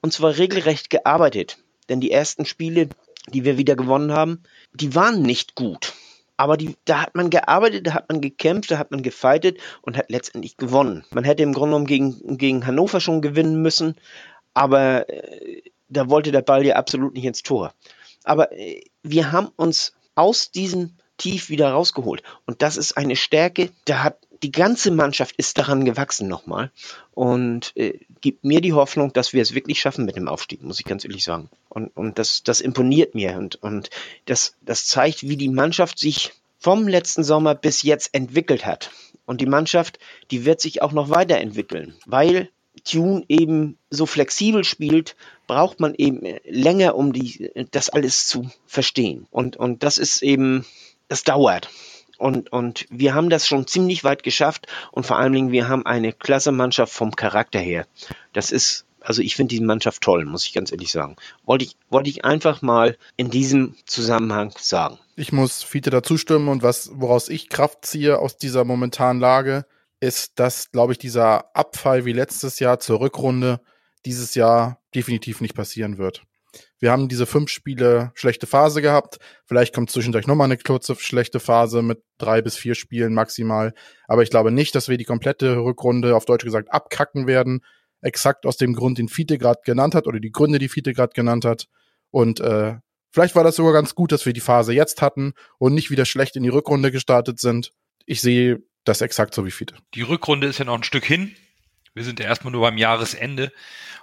Und, 0.02 0.12
zwar 0.12 0.38
regelrecht 0.38 0.90
gearbeitet. 0.90 1.58
Denn 1.88 2.00
die 2.00 2.10
ersten 2.10 2.44
Spiele, 2.44 2.88
die 3.28 3.44
wir 3.44 3.58
wieder 3.58 3.76
gewonnen 3.76 4.12
haben, 4.12 4.42
die 4.72 4.94
waren 4.94 5.22
nicht 5.22 5.54
gut. 5.54 5.92
Aber 6.36 6.56
die, 6.56 6.74
da 6.86 7.02
hat 7.02 7.14
man 7.14 7.28
gearbeitet, 7.28 7.86
da 7.86 7.92
hat 7.92 8.08
man 8.08 8.22
gekämpft, 8.22 8.70
da 8.70 8.78
hat 8.78 8.90
man 8.90 9.02
gefeitet 9.02 9.58
und 9.82 9.98
hat 9.98 10.10
letztendlich 10.10 10.56
gewonnen. 10.56 11.04
Man 11.10 11.24
hätte 11.24 11.42
im 11.42 11.52
Grunde 11.52 11.72
genommen 11.72 11.86
gegen, 11.86 12.38
gegen 12.38 12.66
Hannover 12.66 13.00
schon 13.00 13.20
gewinnen 13.20 13.60
müssen, 13.60 13.96
aber 14.54 15.06
äh, 15.10 15.62
da 15.88 16.08
wollte 16.08 16.32
der 16.32 16.40
Ball 16.40 16.64
ja 16.64 16.76
absolut 16.76 17.12
nicht 17.12 17.26
ins 17.26 17.42
Tor. 17.42 17.74
Aber 18.24 18.52
äh, 18.52 18.82
wir 19.02 19.32
haben 19.32 19.48
uns 19.56 19.92
aus 20.14 20.50
diesem 20.50 20.96
Tief 21.18 21.50
wieder 21.50 21.72
rausgeholt. 21.72 22.22
Und 22.46 22.62
das 22.62 22.78
ist 22.78 22.96
eine 22.96 23.16
Stärke, 23.16 23.68
da 23.84 24.02
hat 24.02 24.26
die 24.42 24.52
ganze 24.52 24.90
Mannschaft 24.90 25.36
ist 25.36 25.58
daran 25.58 25.84
gewachsen 25.84 26.28
nochmal 26.28 26.70
und 27.12 27.72
äh, 27.76 27.98
gibt 28.20 28.44
mir 28.44 28.60
die 28.60 28.72
Hoffnung, 28.72 29.12
dass 29.12 29.32
wir 29.32 29.42
es 29.42 29.54
wirklich 29.54 29.80
schaffen 29.80 30.04
mit 30.06 30.16
dem 30.16 30.28
Aufstieg, 30.28 30.62
muss 30.62 30.80
ich 30.80 30.86
ganz 30.86 31.04
ehrlich 31.04 31.24
sagen. 31.24 31.50
Und, 31.68 31.94
und 31.96 32.18
das, 32.18 32.42
das 32.42 32.60
imponiert 32.60 33.14
mir 33.14 33.36
und, 33.36 33.62
und 33.62 33.90
das, 34.24 34.56
das 34.62 34.86
zeigt, 34.86 35.28
wie 35.28 35.36
die 35.36 35.48
Mannschaft 35.48 35.98
sich 35.98 36.32
vom 36.58 36.88
letzten 36.88 37.24
Sommer 37.24 37.54
bis 37.54 37.82
jetzt 37.82 38.14
entwickelt 38.14 38.66
hat. 38.66 38.90
Und 39.26 39.40
die 39.40 39.46
Mannschaft, 39.46 39.98
die 40.30 40.44
wird 40.44 40.60
sich 40.60 40.82
auch 40.82 40.92
noch 40.92 41.10
weiterentwickeln, 41.10 41.94
weil 42.06 42.50
Tune 42.84 43.24
eben 43.28 43.76
so 43.90 44.06
flexibel 44.06 44.64
spielt, 44.64 45.16
braucht 45.46 45.80
man 45.80 45.94
eben 45.94 46.22
länger, 46.44 46.94
um 46.94 47.12
die, 47.12 47.50
das 47.70 47.90
alles 47.90 48.26
zu 48.26 48.50
verstehen. 48.66 49.26
Und, 49.30 49.56
und 49.56 49.82
das 49.82 49.98
ist 49.98 50.22
eben, 50.22 50.64
das 51.08 51.24
dauert. 51.24 51.68
Und, 52.20 52.52
und 52.52 52.84
wir 52.90 53.14
haben 53.14 53.30
das 53.30 53.46
schon 53.46 53.66
ziemlich 53.66 54.04
weit 54.04 54.22
geschafft 54.22 54.66
und 54.92 55.06
vor 55.06 55.16
allen 55.16 55.32
Dingen, 55.32 55.52
wir 55.52 55.68
haben 55.68 55.86
eine 55.86 56.12
klasse 56.12 56.52
Mannschaft 56.52 56.92
vom 56.92 57.16
Charakter 57.16 57.58
her. 57.58 57.86
Das 58.34 58.52
ist, 58.52 58.84
also 59.00 59.22
ich 59.22 59.36
finde 59.36 59.54
diese 59.54 59.64
Mannschaft 59.64 60.02
toll, 60.02 60.26
muss 60.26 60.44
ich 60.44 60.52
ganz 60.52 60.70
ehrlich 60.70 60.92
sagen. 60.92 61.16
Wollte 61.46 61.64
ich, 61.64 61.76
wollte 61.88 62.10
ich 62.10 62.22
einfach 62.22 62.60
mal 62.60 62.98
in 63.16 63.30
diesem 63.30 63.74
Zusammenhang 63.86 64.52
sagen. 64.58 64.98
Ich 65.16 65.32
muss 65.32 65.62
Fiete 65.62 65.88
dazu 65.88 66.18
stimmen 66.18 66.48
und 66.48 66.62
was, 66.62 66.90
woraus 66.92 67.30
ich 67.30 67.48
Kraft 67.48 67.86
ziehe 67.86 68.18
aus 68.18 68.36
dieser 68.36 68.66
momentanen 68.66 69.18
Lage, 69.18 69.64
ist, 70.00 70.38
dass, 70.38 70.72
glaube 70.72 70.92
ich, 70.92 70.98
dieser 70.98 71.56
Abfall 71.56 72.04
wie 72.04 72.12
letztes 72.12 72.58
Jahr 72.58 72.80
zur 72.80 73.00
Rückrunde 73.00 73.62
dieses 74.04 74.34
Jahr 74.34 74.78
definitiv 74.94 75.40
nicht 75.40 75.54
passieren 75.54 75.96
wird. 75.96 76.22
Wir 76.80 76.90
haben 76.90 77.08
diese 77.08 77.26
fünf 77.26 77.50
Spiele 77.50 78.10
schlechte 78.14 78.46
Phase 78.46 78.80
gehabt. 78.80 79.18
Vielleicht 79.44 79.74
kommt 79.74 79.90
zwischendurch 79.90 80.26
nochmal 80.26 80.46
eine 80.46 80.56
kurze 80.56 80.96
schlechte 80.96 81.38
Phase 81.38 81.82
mit 81.82 82.02
drei 82.16 82.40
bis 82.40 82.56
vier 82.56 82.74
Spielen 82.74 83.12
maximal. 83.12 83.74
Aber 84.08 84.22
ich 84.22 84.30
glaube 84.30 84.50
nicht, 84.50 84.74
dass 84.74 84.88
wir 84.88 84.96
die 84.96 85.04
komplette 85.04 85.58
Rückrunde 85.58 86.16
auf 86.16 86.24
Deutsch 86.24 86.44
gesagt 86.44 86.72
abkacken 86.72 87.26
werden. 87.26 87.60
Exakt 88.00 88.46
aus 88.46 88.56
dem 88.56 88.74
Grund, 88.74 88.96
den 88.96 89.08
Fiete 89.08 89.36
gerade 89.36 89.60
genannt 89.62 89.94
hat 89.94 90.06
oder 90.06 90.20
die 90.20 90.32
Gründe, 90.32 90.58
die 90.58 90.70
Fiete 90.70 90.94
gerade 90.94 91.12
genannt 91.12 91.44
hat. 91.44 91.66
Und 92.10 92.40
äh, 92.40 92.76
vielleicht 93.10 93.36
war 93.36 93.44
das 93.44 93.56
sogar 93.56 93.74
ganz 93.74 93.94
gut, 93.94 94.10
dass 94.10 94.24
wir 94.24 94.32
die 94.32 94.40
Phase 94.40 94.72
jetzt 94.72 95.02
hatten 95.02 95.34
und 95.58 95.74
nicht 95.74 95.90
wieder 95.90 96.06
schlecht 96.06 96.34
in 96.36 96.42
die 96.42 96.48
Rückrunde 96.48 96.90
gestartet 96.90 97.40
sind. 97.40 97.72
Ich 98.06 98.22
sehe 98.22 98.62
das 98.84 99.02
exakt 99.02 99.34
so 99.34 99.44
wie 99.44 99.50
Fiete. 99.50 99.74
Die 99.94 100.02
Rückrunde 100.02 100.46
ist 100.46 100.58
ja 100.58 100.64
noch 100.64 100.76
ein 100.76 100.82
Stück 100.82 101.04
hin. 101.04 101.34
Wir 101.94 102.04
sind 102.04 102.20
ja 102.20 102.26
erstmal 102.26 102.52
nur 102.52 102.62
beim 102.62 102.78
Jahresende 102.78 103.52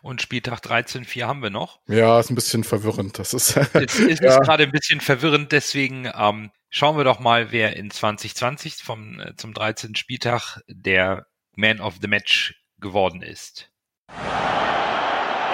und 0.01 0.21
Spieltag 0.21 0.61
13, 0.61 1.05
4 1.05 1.27
haben 1.27 1.41
wir 1.41 1.49
noch. 1.49 1.79
Ja, 1.87 2.19
ist 2.19 2.29
ein 2.29 2.35
bisschen 2.35 2.63
verwirrend. 2.63 3.17
Das 3.17 3.33
ist, 3.33 3.55
es, 3.55 3.73
es 3.73 4.19
ja. 4.19 4.37
ist 4.37 4.41
gerade 4.41 4.63
ein 4.63 4.71
bisschen 4.71 5.01
verwirrend, 5.01 5.51
deswegen 5.51 6.09
ähm, 6.13 6.51
schauen 6.69 6.97
wir 6.97 7.03
doch 7.03 7.19
mal, 7.19 7.51
wer 7.51 7.75
in 7.75 7.89
2020 7.89 8.75
vom, 8.75 9.19
äh, 9.19 9.35
zum 9.35 9.53
13. 9.53 9.95
Spieltag 9.95 10.61
der 10.67 11.27
Man 11.55 11.79
of 11.79 11.95
the 12.01 12.07
Match 12.07 12.61
geworden 12.79 13.21
ist. 13.21 13.71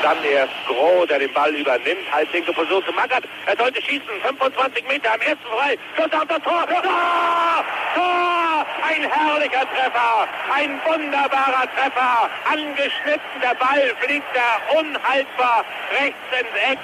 Dann 0.04 0.22
erst 0.22 0.54
Groh, 0.68 1.06
der 1.06 1.20
den 1.20 1.32
Ball 1.32 1.56
übernimmt. 1.56 2.12
Halblinke 2.12 2.52
Position 2.52 2.84
zu 2.86 2.92
Mackert. 2.92 3.24
Er 3.46 3.56
sollte 3.56 3.82
schießen. 3.82 4.04
25 4.22 4.86
Meter 4.86 5.14
am 5.14 5.22
ersten 5.22 5.46
frei. 5.46 5.78
Schuss 5.96 6.12
auf 6.12 6.28
das 6.28 6.42
Tor. 6.44 6.68
Tor! 6.68 7.66
Tor! 7.96 8.66
Ein 8.84 9.10
herrlicher 9.10 9.66
Treffer. 9.74 10.28
Ein 10.54 10.82
wunderbarer 10.86 11.68
Treffer. 11.74 12.30
Angeschnitten. 12.52 13.42
Der 13.42 13.56
Ball 13.56 13.96
fliegt 14.02 14.28
da 14.36 14.78
unhaltbar 14.78 15.64
rechts 15.98 16.20
ins 16.38 16.72
Eck. 16.72 16.80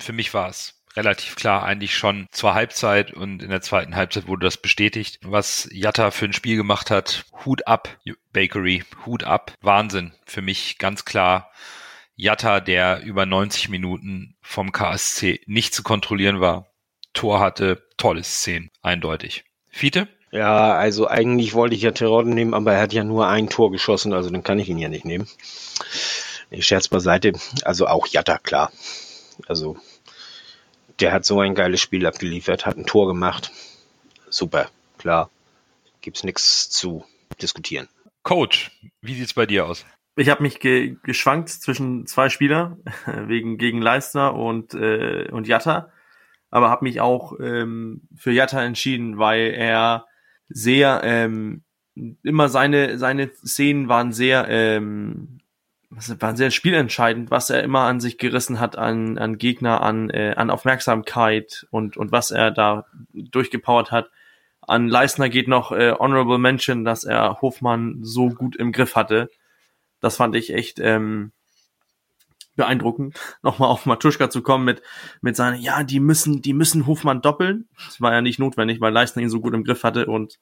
Für 0.00 0.12
mich 0.12 0.32
war 0.32 0.48
es 0.48 0.79
relativ 0.96 1.36
klar 1.36 1.64
eigentlich 1.64 1.96
schon 1.96 2.26
zur 2.30 2.54
Halbzeit 2.54 3.12
und 3.12 3.42
in 3.42 3.50
der 3.50 3.62
zweiten 3.62 3.96
Halbzeit 3.96 4.26
wurde 4.26 4.46
das 4.46 4.56
bestätigt. 4.56 5.18
Was 5.22 5.68
Jatta 5.72 6.10
für 6.10 6.26
ein 6.26 6.32
Spiel 6.32 6.56
gemacht 6.56 6.90
hat, 6.90 7.24
Hut 7.44 7.66
ab, 7.66 7.88
Bakery, 8.32 8.84
Hut 9.06 9.24
ab, 9.24 9.52
Wahnsinn. 9.60 10.12
Für 10.26 10.42
mich 10.42 10.78
ganz 10.78 11.04
klar 11.04 11.50
Jatta, 12.16 12.60
der 12.60 13.02
über 13.02 13.24
90 13.24 13.68
Minuten 13.70 14.36
vom 14.42 14.72
KSC 14.72 15.40
nicht 15.46 15.74
zu 15.74 15.82
kontrollieren 15.82 16.40
war. 16.40 16.66
Tor 17.14 17.40
hatte, 17.40 17.82
tolle 17.96 18.22
Szenen, 18.22 18.70
eindeutig. 18.82 19.44
Fiete? 19.70 20.08
Ja, 20.32 20.74
also 20.74 21.08
eigentlich 21.08 21.54
wollte 21.54 21.74
ich 21.74 21.82
ja 21.82 21.90
Terodden 21.90 22.34
nehmen, 22.34 22.54
aber 22.54 22.74
er 22.74 22.82
hat 22.82 22.92
ja 22.92 23.02
nur 23.02 23.26
ein 23.26 23.48
Tor 23.48 23.72
geschossen, 23.72 24.12
also 24.12 24.30
dann 24.30 24.44
kann 24.44 24.58
ich 24.60 24.68
ihn 24.68 24.78
ja 24.78 24.88
nicht 24.88 25.04
nehmen. 25.04 25.26
Nee, 26.50 26.62
Scherz 26.62 26.88
beiseite. 26.88 27.32
Also 27.64 27.86
auch 27.86 28.06
Jatta, 28.06 28.38
klar. 28.38 28.70
Also 29.48 29.76
der 31.00 31.12
hat 31.12 31.24
so 31.24 31.40
ein 31.40 31.54
geiles 31.54 31.80
Spiel 31.80 32.06
abgeliefert, 32.06 32.66
hat 32.66 32.76
ein 32.76 32.86
Tor 32.86 33.06
gemacht. 33.06 33.52
Super, 34.28 34.70
klar. 34.98 35.30
Gibt's 36.00 36.24
nichts 36.24 36.70
zu 36.70 37.04
diskutieren. 37.40 37.88
Coach, 38.22 38.70
wie 39.00 39.14
sieht's 39.14 39.34
bei 39.34 39.46
dir 39.46 39.66
aus? 39.66 39.84
Ich 40.16 40.28
habe 40.28 40.42
mich 40.42 40.60
ge 40.60 40.96
geschwankt 41.02 41.48
zwischen 41.48 42.06
zwei 42.06 42.28
Spieler 42.28 42.76
wegen 43.06 43.58
gegen 43.58 43.80
Leistner 43.80 44.34
und 44.34 44.74
äh, 44.74 45.28
und 45.30 45.48
Jatta, 45.48 45.92
aber 46.50 46.68
habe 46.68 46.84
mich 46.84 47.00
auch 47.00 47.38
ähm, 47.40 48.02
für 48.16 48.32
Jatta 48.32 48.62
entschieden, 48.62 49.18
weil 49.18 49.52
er 49.54 50.06
sehr 50.48 51.00
ähm, 51.04 51.62
immer 52.22 52.48
seine 52.48 52.98
seine 52.98 53.32
Szenen 53.32 53.88
waren 53.88 54.12
sehr 54.12 54.46
ähm, 54.48 55.39
war 55.90 56.36
sehr 56.36 56.52
spielentscheidend, 56.52 57.30
was 57.30 57.50
er 57.50 57.64
immer 57.64 57.80
an 57.80 57.98
sich 57.98 58.16
gerissen 58.16 58.60
hat, 58.60 58.78
an, 58.78 59.18
an 59.18 59.38
Gegner, 59.38 59.82
an, 59.82 60.08
äh, 60.10 60.34
an 60.36 60.50
Aufmerksamkeit 60.50 61.66
und, 61.70 61.96
und 61.96 62.12
was 62.12 62.30
er 62.30 62.52
da 62.52 62.86
durchgepowert 63.12 63.90
hat. 63.90 64.10
An 64.60 64.88
Leisner 64.88 65.28
geht 65.28 65.48
noch 65.48 65.72
äh, 65.72 65.92
Honorable 65.98 66.38
Mention, 66.38 66.84
dass 66.84 67.02
er 67.02 67.40
Hofmann 67.42 67.98
so 68.02 68.28
gut 68.28 68.54
im 68.54 68.70
Griff 68.70 68.94
hatte. 68.94 69.30
Das 70.00 70.16
fand 70.16 70.36
ich 70.36 70.54
echt 70.54 70.78
ähm, 70.78 71.32
beeindruckend. 72.54 73.18
Nochmal 73.42 73.68
auf 73.68 73.84
Matuschka 73.84 74.30
zu 74.30 74.42
kommen 74.42 74.64
mit, 74.64 74.82
mit 75.22 75.34
seiner, 75.34 75.56
ja, 75.56 75.82
die 75.82 75.98
müssen, 75.98 76.40
die 76.40 76.52
müssen 76.52 76.86
Hofmann 76.86 77.20
doppeln. 77.20 77.68
Das 77.86 78.00
war 78.00 78.12
ja 78.12 78.20
nicht 78.20 78.38
notwendig, 78.38 78.80
weil 78.80 78.92
Leisner 78.92 79.22
ihn 79.22 79.30
so 79.30 79.40
gut 79.40 79.54
im 79.54 79.64
Griff 79.64 79.82
hatte 79.82 80.06
und 80.06 80.38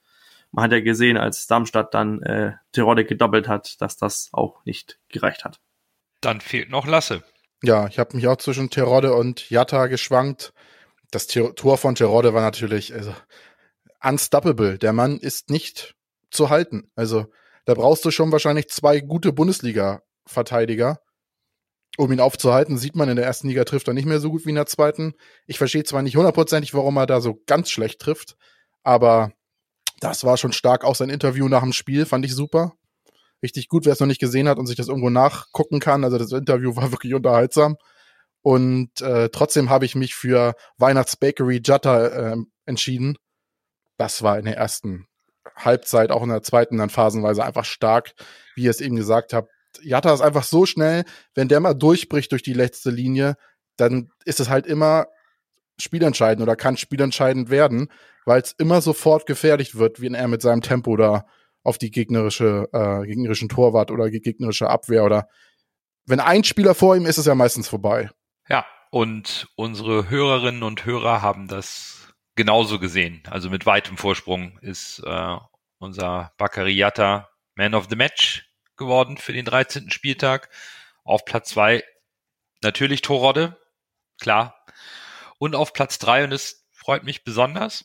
man 0.51 0.65
hat 0.65 0.73
ja 0.73 0.81
gesehen, 0.81 1.17
als 1.17 1.47
Darmstadt 1.47 1.95
dann 1.95 2.23
äh, 2.23 2.53
Tirode 2.73 3.05
gedoppelt 3.05 3.49
hat, 3.49 3.81
dass 3.81 3.97
das 3.97 4.31
auch 4.33 4.65
nicht 4.65 4.99
gereicht 5.09 5.45
hat. 5.45 5.61
Dann 6.21 6.41
fehlt 6.41 6.71
noch 6.71 6.87
Lasse. 6.87 7.23
Ja, 7.63 7.87
ich 7.89 7.99
habe 7.99 8.17
mich 8.17 8.27
auch 8.29 8.37
zwischen 8.37 8.71
Tirode 8.71 9.15
und 9.15 9.51
Jatta 9.51 9.87
geschwankt. 9.89 10.53
Das 11.11 11.27
Tor 11.27 11.79
von 11.79 11.95
Tirode 11.95 12.35
war 12.35 12.43
natürlich 12.43 12.95
also, 12.95 13.15
unstoppable. 14.03 14.79
Der 14.79 14.93
Mann 14.93 15.19
ist 15.19 15.51
nicht 15.51 15.97
zu 16.31 16.51
halten. 16.51 16.91
Also 16.95 17.27
da 17.65 17.75
brauchst 17.75 18.05
du 18.05 18.11
schon 18.11 18.33
wahrscheinlich 18.33 18.69
zwei 18.69 19.01
gute 19.01 19.33
Bundesliga-Verteidiger, 19.33 21.01
um 21.97 22.13
ihn 22.13 22.21
aufzuhalten. 22.21 22.79
Sieht 22.79 22.97
man 22.97 23.09
in 23.09 23.17
der 23.17 23.27
ersten 23.27 23.49
Liga 23.49 23.65
trifft 23.65 23.89
er 23.89 23.95
nicht 23.95 24.07
mehr 24.07 24.21
so 24.21 24.31
gut 24.31 24.47
wie 24.47 24.51
in 24.51 24.55
der 24.55 24.67
zweiten. 24.67 25.15
Ich 25.47 25.59
verstehe 25.59 25.85
zwar 25.85 26.03
nicht 26.03 26.17
hundertprozentig, 26.17 26.75
warum 26.75 26.97
er 26.97 27.07
da 27.07 27.21
so 27.21 27.43
ganz 27.47 27.71
schlecht 27.71 28.01
trifft, 28.01 28.37
aber 28.85 29.33
das 30.01 30.25
war 30.25 30.37
schon 30.37 30.53
stark. 30.53 30.85
Auch 30.85 30.95
sein 30.95 31.11
Interview 31.11 31.49
nach 31.49 31.63
dem 31.63 31.73
Spiel 31.73 32.07
fand 32.07 32.25
ich 32.25 32.35
super. 32.35 32.73
richtig 33.43 33.69
gut, 33.69 33.85
wer 33.87 33.93
es 33.93 34.01
noch 34.01 34.07
nicht 34.07 34.21
gesehen 34.21 34.49
hat 34.49 34.59
und 34.59 34.67
sich 34.67 34.77
das 34.77 34.89
irgendwo 34.89 35.11
nachgucken 35.11 35.81
kann. 35.81 36.05
Also 36.05 36.19
das 36.19 36.33
Interview 36.33 36.75
war 36.77 36.91
wirklich 36.93 37.15
unterhaltsam. 37.15 37.77
Und 38.43 39.01
äh, 39.01 39.29
trotzdem 39.31 39.71
habe 39.71 39.85
ich 39.85 39.95
mich 39.95 40.15
für 40.15 40.55
Weihnachtsbakery 40.79 41.61
Jutta 41.65 42.07
äh, 42.07 42.37
entschieden. 42.67 43.17
Das 43.97 44.23
war 44.23 44.39
in 44.39 44.45
der 44.45 44.57
ersten 44.57 45.07
Halbzeit, 45.57 46.11
auch 46.11 46.23
in 46.23 46.29
der 46.29 46.43
zweiten 46.43 46.79
dann 46.79 46.91
phasenweise 46.91 47.45
einfach 47.45 47.65
stark, 47.65 48.13
wie 48.55 48.65
ihr 48.65 48.71
es 48.71 48.81
eben 48.81 48.97
gesagt 48.97 49.33
habt. 49.33 49.51
Jatta 49.83 50.13
ist 50.13 50.21
einfach 50.21 50.45
so 50.45 50.67
schnell, 50.67 51.05
wenn 51.35 51.49
der 51.49 51.61
mal 51.61 51.75
durchbricht 51.75 52.33
durch 52.33 52.43
die 52.43 52.53
letzte 52.53 52.91
Linie, 52.91 53.37
dann 53.77 54.11
ist 54.25 54.41
es 54.41 54.49
halt 54.49 54.67
immer 54.67 55.07
spielentscheidend 55.81 56.43
oder 56.43 56.57
kann 56.57 56.77
spielentscheidend 56.77 57.51
werden, 57.51 57.89
weil 58.29 58.43
es 58.43 58.53
immer 58.53 58.83
sofort 58.83 59.27
gefährlich 59.27 59.77
wird, 59.77 60.01
wie 60.01 60.13
er 60.13 60.29
mit 60.29 60.43
seinem 60.43 60.61
Tempo 60.61 60.97
da 60.97 61.27
auf 61.65 61.79
die 61.79 61.91
gegnerische, 61.91 62.69
äh, 62.73 63.07
gegnerischen 63.07 63.49
Torwart 63.49 63.91
oder 63.91 64.11
gegnerische 64.11 64.69
Abwehr 64.69 65.05
oder 65.05 65.29
wenn 66.07 66.21
ein 66.21 66.45
Spieler 66.45 66.75
vor 66.75 66.95
ihm 66.95 67.05
ist, 67.05 67.11
ist 67.11 67.19
es 67.19 67.27
ja 67.27 67.35
meistens 67.35 67.69
vorbei. 67.69 68.11
Ja, 68.49 68.67
und 68.91 69.49
unsere 69.57 70.11
Hörerinnen 70.11 70.63
und 70.63 70.85
Hörer 70.85 71.23
haben 71.23 71.49
das 71.49 72.09
genauso 72.37 72.79
gesehen. 72.79 73.23
Also 73.29 73.51
mit 73.51 73.67
weitem 73.67 73.97
Vorsprung 73.97 74.59
ist 74.61 75.03
äh, 75.05 75.37
unser 75.79 76.33
Bakariata 76.37 77.29
Man 77.55 77.75
of 77.75 77.89
the 77.89 77.97
Match 77.97 78.51
geworden 78.77 79.17
für 79.17 79.33
den 79.33 79.45
13. 79.45 79.91
Spieltag. 79.91 80.51
Auf 81.03 81.25
Platz 81.25 81.51
zwei 81.51 81.83
natürlich 82.63 83.01
Torrodde, 83.01 83.59
klar. 84.21 84.65
Und 85.39 85.55
auf 85.55 85.73
Platz 85.73 85.99
drei 85.99 86.25
und 86.25 86.33
es 86.33 86.67
freut 86.89 87.05
mich 87.05 87.23
besonders, 87.23 87.85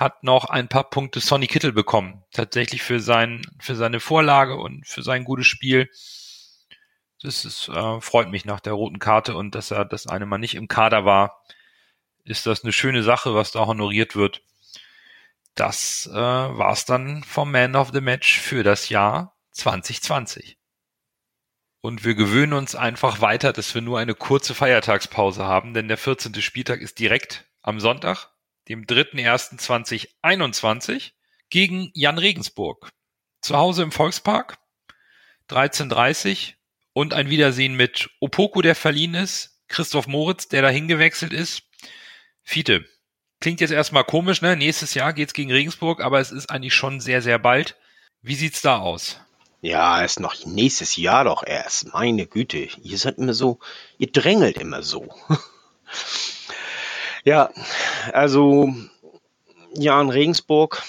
hat 0.00 0.22
noch 0.22 0.46
ein 0.46 0.68
paar 0.68 0.90
Punkte 0.90 1.20
Sonny 1.20 1.46
Kittel 1.46 1.72
bekommen. 1.72 2.24
Tatsächlich 2.32 2.82
für 2.82 3.00
sein, 3.00 3.42
für 3.60 3.74
seine 3.74 4.00
Vorlage 4.00 4.56
und 4.56 4.86
für 4.86 5.02
sein 5.02 5.24
gutes 5.24 5.46
Spiel. 5.46 5.90
Das 7.22 7.44
ist, 7.44 7.68
äh, 7.68 8.00
freut 8.00 8.30
mich 8.30 8.44
nach 8.44 8.60
der 8.60 8.74
roten 8.74 8.98
Karte 8.98 9.36
und 9.36 9.54
dass 9.54 9.70
er 9.70 9.84
das 9.84 10.06
eine 10.06 10.26
Mal 10.26 10.38
nicht 10.38 10.54
im 10.54 10.68
Kader 10.68 11.04
war, 11.04 11.42
ist 12.24 12.46
das 12.46 12.62
eine 12.62 12.72
schöne 12.72 13.02
Sache, 13.02 13.34
was 13.34 13.52
da 13.52 13.66
honoriert 13.66 14.16
wird. 14.16 14.42
Das 15.54 16.08
äh, 16.12 16.14
war's 16.14 16.84
dann 16.84 17.22
vom 17.24 17.50
Man 17.50 17.76
of 17.76 17.90
the 17.92 18.00
Match 18.00 18.38
für 18.38 18.62
das 18.62 18.90
Jahr 18.90 19.36
2020. 19.52 20.58
Und 21.80 22.04
wir 22.04 22.14
gewöhnen 22.14 22.52
uns 22.52 22.74
einfach 22.74 23.20
weiter, 23.20 23.52
dass 23.52 23.74
wir 23.74 23.80
nur 23.80 23.98
eine 23.98 24.14
kurze 24.14 24.54
Feiertagspause 24.54 25.44
haben, 25.44 25.72
denn 25.72 25.88
der 25.88 25.96
14. 25.96 26.34
Spieltag 26.42 26.80
ist 26.80 26.98
direkt 26.98 27.46
am 27.62 27.80
Sonntag, 27.80 28.30
dem 28.68 28.84
3.1.2021, 28.84 31.12
gegen 31.50 31.90
Jan 31.94 32.18
Regensburg. 32.18 32.90
Zu 33.40 33.56
Hause 33.56 33.82
im 33.82 33.92
Volkspark, 33.92 34.58
13.30 35.48 36.54
und 36.92 37.14
ein 37.14 37.30
Wiedersehen 37.30 37.76
mit 37.76 38.10
Opoku, 38.20 38.62
der 38.62 38.74
verliehen 38.74 39.14
ist, 39.14 39.60
Christoph 39.68 40.06
Moritz, 40.06 40.48
der 40.48 40.62
dahin 40.62 40.88
gewechselt 40.88 41.32
ist. 41.32 41.62
Fiete, 42.42 42.84
klingt 43.40 43.60
jetzt 43.60 43.70
erstmal 43.70 44.04
komisch, 44.04 44.42
ne? 44.42 44.56
Nächstes 44.56 44.94
Jahr 44.94 45.12
geht's 45.12 45.34
gegen 45.34 45.52
Regensburg, 45.52 46.00
aber 46.00 46.20
es 46.20 46.32
ist 46.32 46.50
eigentlich 46.50 46.74
schon 46.74 47.00
sehr, 47.00 47.22
sehr 47.22 47.38
bald. 47.38 47.76
Wie 48.22 48.34
sieht's 48.34 48.62
da 48.62 48.78
aus? 48.78 49.20
Ja, 49.60 50.02
ist 50.02 50.20
noch 50.20 50.44
nächstes 50.44 50.96
Jahr 50.96 51.24
doch 51.24 51.44
erst. 51.44 51.92
Meine 51.92 52.26
Güte, 52.26 52.68
ihr 52.82 52.98
seid 52.98 53.18
immer 53.18 53.34
so, 53.34 53.58
ihr 53.98 54.10
drängelt 54.10 54.58
immer 54.58 54.82
so. 54.82 55.14
ja, 57.26 57.50
also 58.12 58.72
Jan 59.74 60.10
Regensburg, 60.10 60.82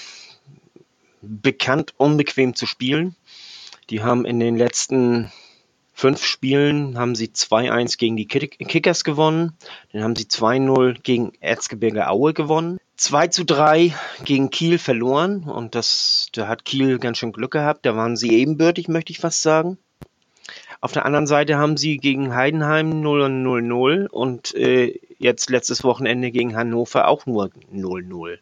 bekannt 1.20 1.94
unbequem 1.96 2.54
zu 2.54 2.64
spielen. 2.64 3.16
Die 3.90 4.02
haben 4.02 4.24
in 4.24 4.38
den 4.38 4.56
letzten 4.56 5.32
fünf 5.94 6.24
Spielen 6.24 6.96
haben 6.96 7.16
sie 7.16 7.26
2-1 7.26 7.98
gegen 7.98 8.16
die 8.16 8.28
Kickers 8.28 9.02
gewonnen. 9.02 9.54
Dann 9.92 10.04
haben 10.04 10.14
sie 10.14 10.26
2-0 10.26 11.02
gegen 11.02 11.32
Erzgebirge 11.40 12.08
Aue 12.08 12.34
gewonnen. 12.34 12.78
2 12.96 13.26
zu 13.28 13.44
3 13.44 13.92
gegen 14.24 14.50
Kiel 14.50 14.78
verloren 14.78 15.42
und 15.42 15.74
das, 15.74 16.28
da 16.32 16.46
hat 16.46 16.64
Kiel 16.64 17.00
ganz 17.00 17.18
schön 17.18 17.32
Glück 17.32 17.50
gehabt. 17.50 17.84
Da 17.84 17.96
waren 17.96 18.16
sie 18.16 18.30
ebenbürtig, 18.30 18.86
möchte 18.86 19.10
ich 19.10 19.18
fast 19.18 19.42
sagen. 19.42 19.76
Auf 20.80 20.92
der 20.92 21.04
anderen 21.04 21.26
Seite 21.26 21.58
haben 21.58 21.76
sie 21.76 21.96
gegen 21.96 22.32
Heidenheim 22.32 23.00
0 23.00 23.24
0-0 23.24 24.06
und 24.06 24.54
äh, 24.54 25.00
jetzt 25.18 25.50
letztes 25.50 25.84
Wochenende 25.84 26.30
gegen 26.30 26.56
Hannover 26.56 27.08
auch 27.08 27.26
nur 27.26 27.50
0-0. 27.72 28.38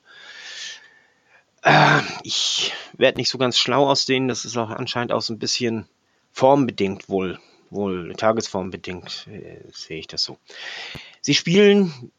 Äh, 1.63 2.01
ich 2.23 2.73
werde 2.97 3.19
nicht 3.19 3.31
so 3.31 3.39
ganz 3.39 3.59
schlau 3.59 3.89
aus 3.89 4.05
denen. 4.05 4.29
Das 4.29 4.45
ist 4.45 4.57
auch 4.57 4.71
anscheinend 4.71 5.13
auch 5.13 5.23
so 5.23 5.33
ein 5.33 5.39
bisschen 5.39 5.87
formbedingt 6.33 7.09
wohl, 7.09 7.39
wohl 7.71 8.15
tagesformbedingt, 8.15 9.27
äh, 9.31 9.61
sehe 9.73 9.99
ich 9.99 10.07
das 10.07 10.23
so. 10.23 10.39
Sie 11.21 11.35
spielen 11.35 12.13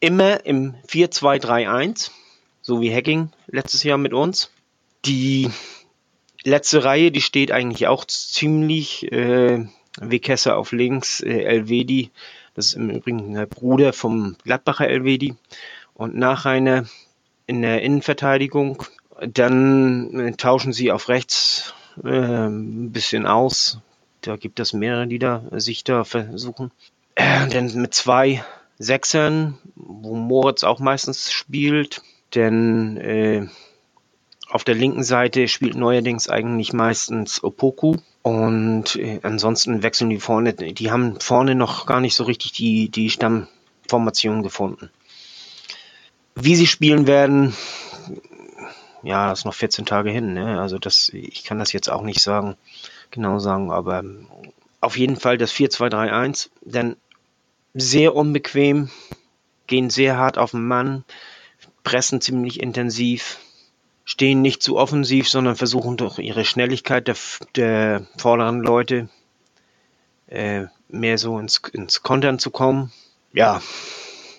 immer 0.00 0.46
im 0.46 0.74
4-2-3-1, 0.88 2.10
so 2.62 2.80
wie 2.80 2.94
Hacking 2.94 3.30
letztes 3.46 3.82
Jahr 3.82 3.98
mit 3.98 4.14
uns. 4.14 4.50
Die 5.04 5.50
letzte 6.42 6.84
Reihe, 6.84 7.12
die 7.12 7.20
steht 7.20 7.52
eigentlich 7.52 7.86
auch 7.86 8.04
ziemlich. 8.06 9.12
Äh, 9.12 9.66
Wekesser 10.00 10.56
auf 10.56 10.72
links, 10.72 11.20
äh, 11.20 11.42
Elvedi, 11.42 12.10
das 12.58 12.66
ist 12.66 12.74
im 12.74 12.90
Übrigen 12.90 13.34
der 13.34 13.46
Bruder 13.46 13.92
vom 13.92 14.34
Gladbacher 14.42 14.88
Elvedi. 14.88 15.36
Und 15.94 16.16
Nachreiner 16.16 16.86
in 17.46 17.62
der 17.62 17.82
Innenverteidigung. 17.82 18.82
Dann 19.20 20.18
äh, 20.18 20.32
tauschen 20.32 20.72
sie 20.72 20.90
auf 20.90 21.08
rechts 21.08 21.72
äh, 22.02 22.08
ein 22.08 22.90
bisschen 22.90 23.26
aus. 23.26 23.78
Da 24.22 24.34
gibt 24.34 24.58
es 24.58 24.72
mehrere, 24.72 25.06
die 25.06 25.20
da 25.20 25.44
sich 25.52 25.84
da 25.84 26.02
versuchen. 26.02 26.72
Äh, 27.14 27.46
denn 27.46 27.72
mit 27.80 27.94
zwei 27.94 28.44
Sechsern, 28.76 29.56
wo 29.76 30.16
Moritz 30.16 30.64
auch 30.64 30.80
meistens 30.80 31.30
spielt, 31.30 32.02
denn 32.34 32.96
äh, 32.96 33.46
auf 34.48 34.64
der 34.64 34.74
linken 34.74 35.04
Seite 35.04 35.46
spielt 35.46 35.76
neuerdings 35.76 36.28
eigentlich 36.28 36.72
meistens 36.72 37.42
Opoku 37.44 37.98
und 38.22 38.96
äh, 38.96 39.20
ansonsten 39.22 39.82
wechseln 39.82 40.10
die 40.10 40.20
vorne, 40.20 40.52
die 40.54 40.90
haben 40.90 41.20
vorne 41.20 41.54
noch 41.54 41.86
gar 41.86 42.00
nicht 42.00 42.14
so 42.14 42.24
richtig 42.24 42.52
die, 42.52 42.88
die 42.88 43.10
Stammformation 43.10 44.42
gefunden. 44.42 44.90
Wie 46.34 46.56
sie 46.56 46.66
spielen 46.66 47.06
werden, 47.06 47.54
ja, 49.02 49.30
das 49.30 49.40
ist 49.40 49.44
noch 49.44 49.54
14 49.54 49.86
Tage 49.86 50.10
hin, 50.10 50.34
ne? 50.34 50.60
Also 50.60 50.78
das, 50.78 51.08
ich 51.10 51.44
kann 51.44 51.58
das 51.58 51.72
jetzt 51.72 51.88
auch 51.88 52.02
nicht 52.02 52.20
sagen, 52.20 52.56
genau 53.10 53.38
sagen, 53.38 53.70
aber 53.70 54.04
auf 54.80 54.96
jeden 54.96 55.16
Fall 55.16 55.38
das 55.38 55.52
4-2-3-1, 55.52 56.50
denn 56.62 56.96
sehr 57.74 58.14
unbequem, 58.14 58.90
gehen 59.66 59.90
sehr 59.90 60.16
hart 60.16 60.38
auf 60.38 60.52
den 60.52 60.66
Mann, 60.66 61.04
pressen 61.84 62.20
ziemlich 62.20 62.60
intensiv, 62.60 63.38
stehen 64.08 64.40
nicht 64.40 64.62
zu 64.62 64.78
offensiv, 64.78 65.28
sondern 65.28 65.54
versuchen 65.54 65.98
durch 65.98 66.18
ihre 66.18 66.46
Schnelligkeit 66.46 67.08
der, 67.08 67.16
der 67.56 68.06
vorderen 68.16 68.62
Leute 68.62 69.10
äh, 70.28 70.64
mehr 70.88 71.18
so 71.18 71.38
ins, 71.38 71.60
ins 71.72 72.02
Kontern 72.02 72.38
zu 72.38 72.50
kommen. 72.50 72.90
Ja, 73.34 73.60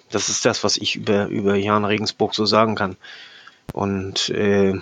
das 0.10 0.28
ist 0.28 0.44
das, 0.44 0.64
was 0.64 0.76
ich 0.76 0.96
über, 0.96 1.28
über 1.28 1.56
Jan 1.56 1.86
Regensburg 1.86 2.34
so 2.34 2.48
sagen 2.48 2.74
kann. 2.74 2.98
Und 3.72 4.30
äh, 4.30 4.74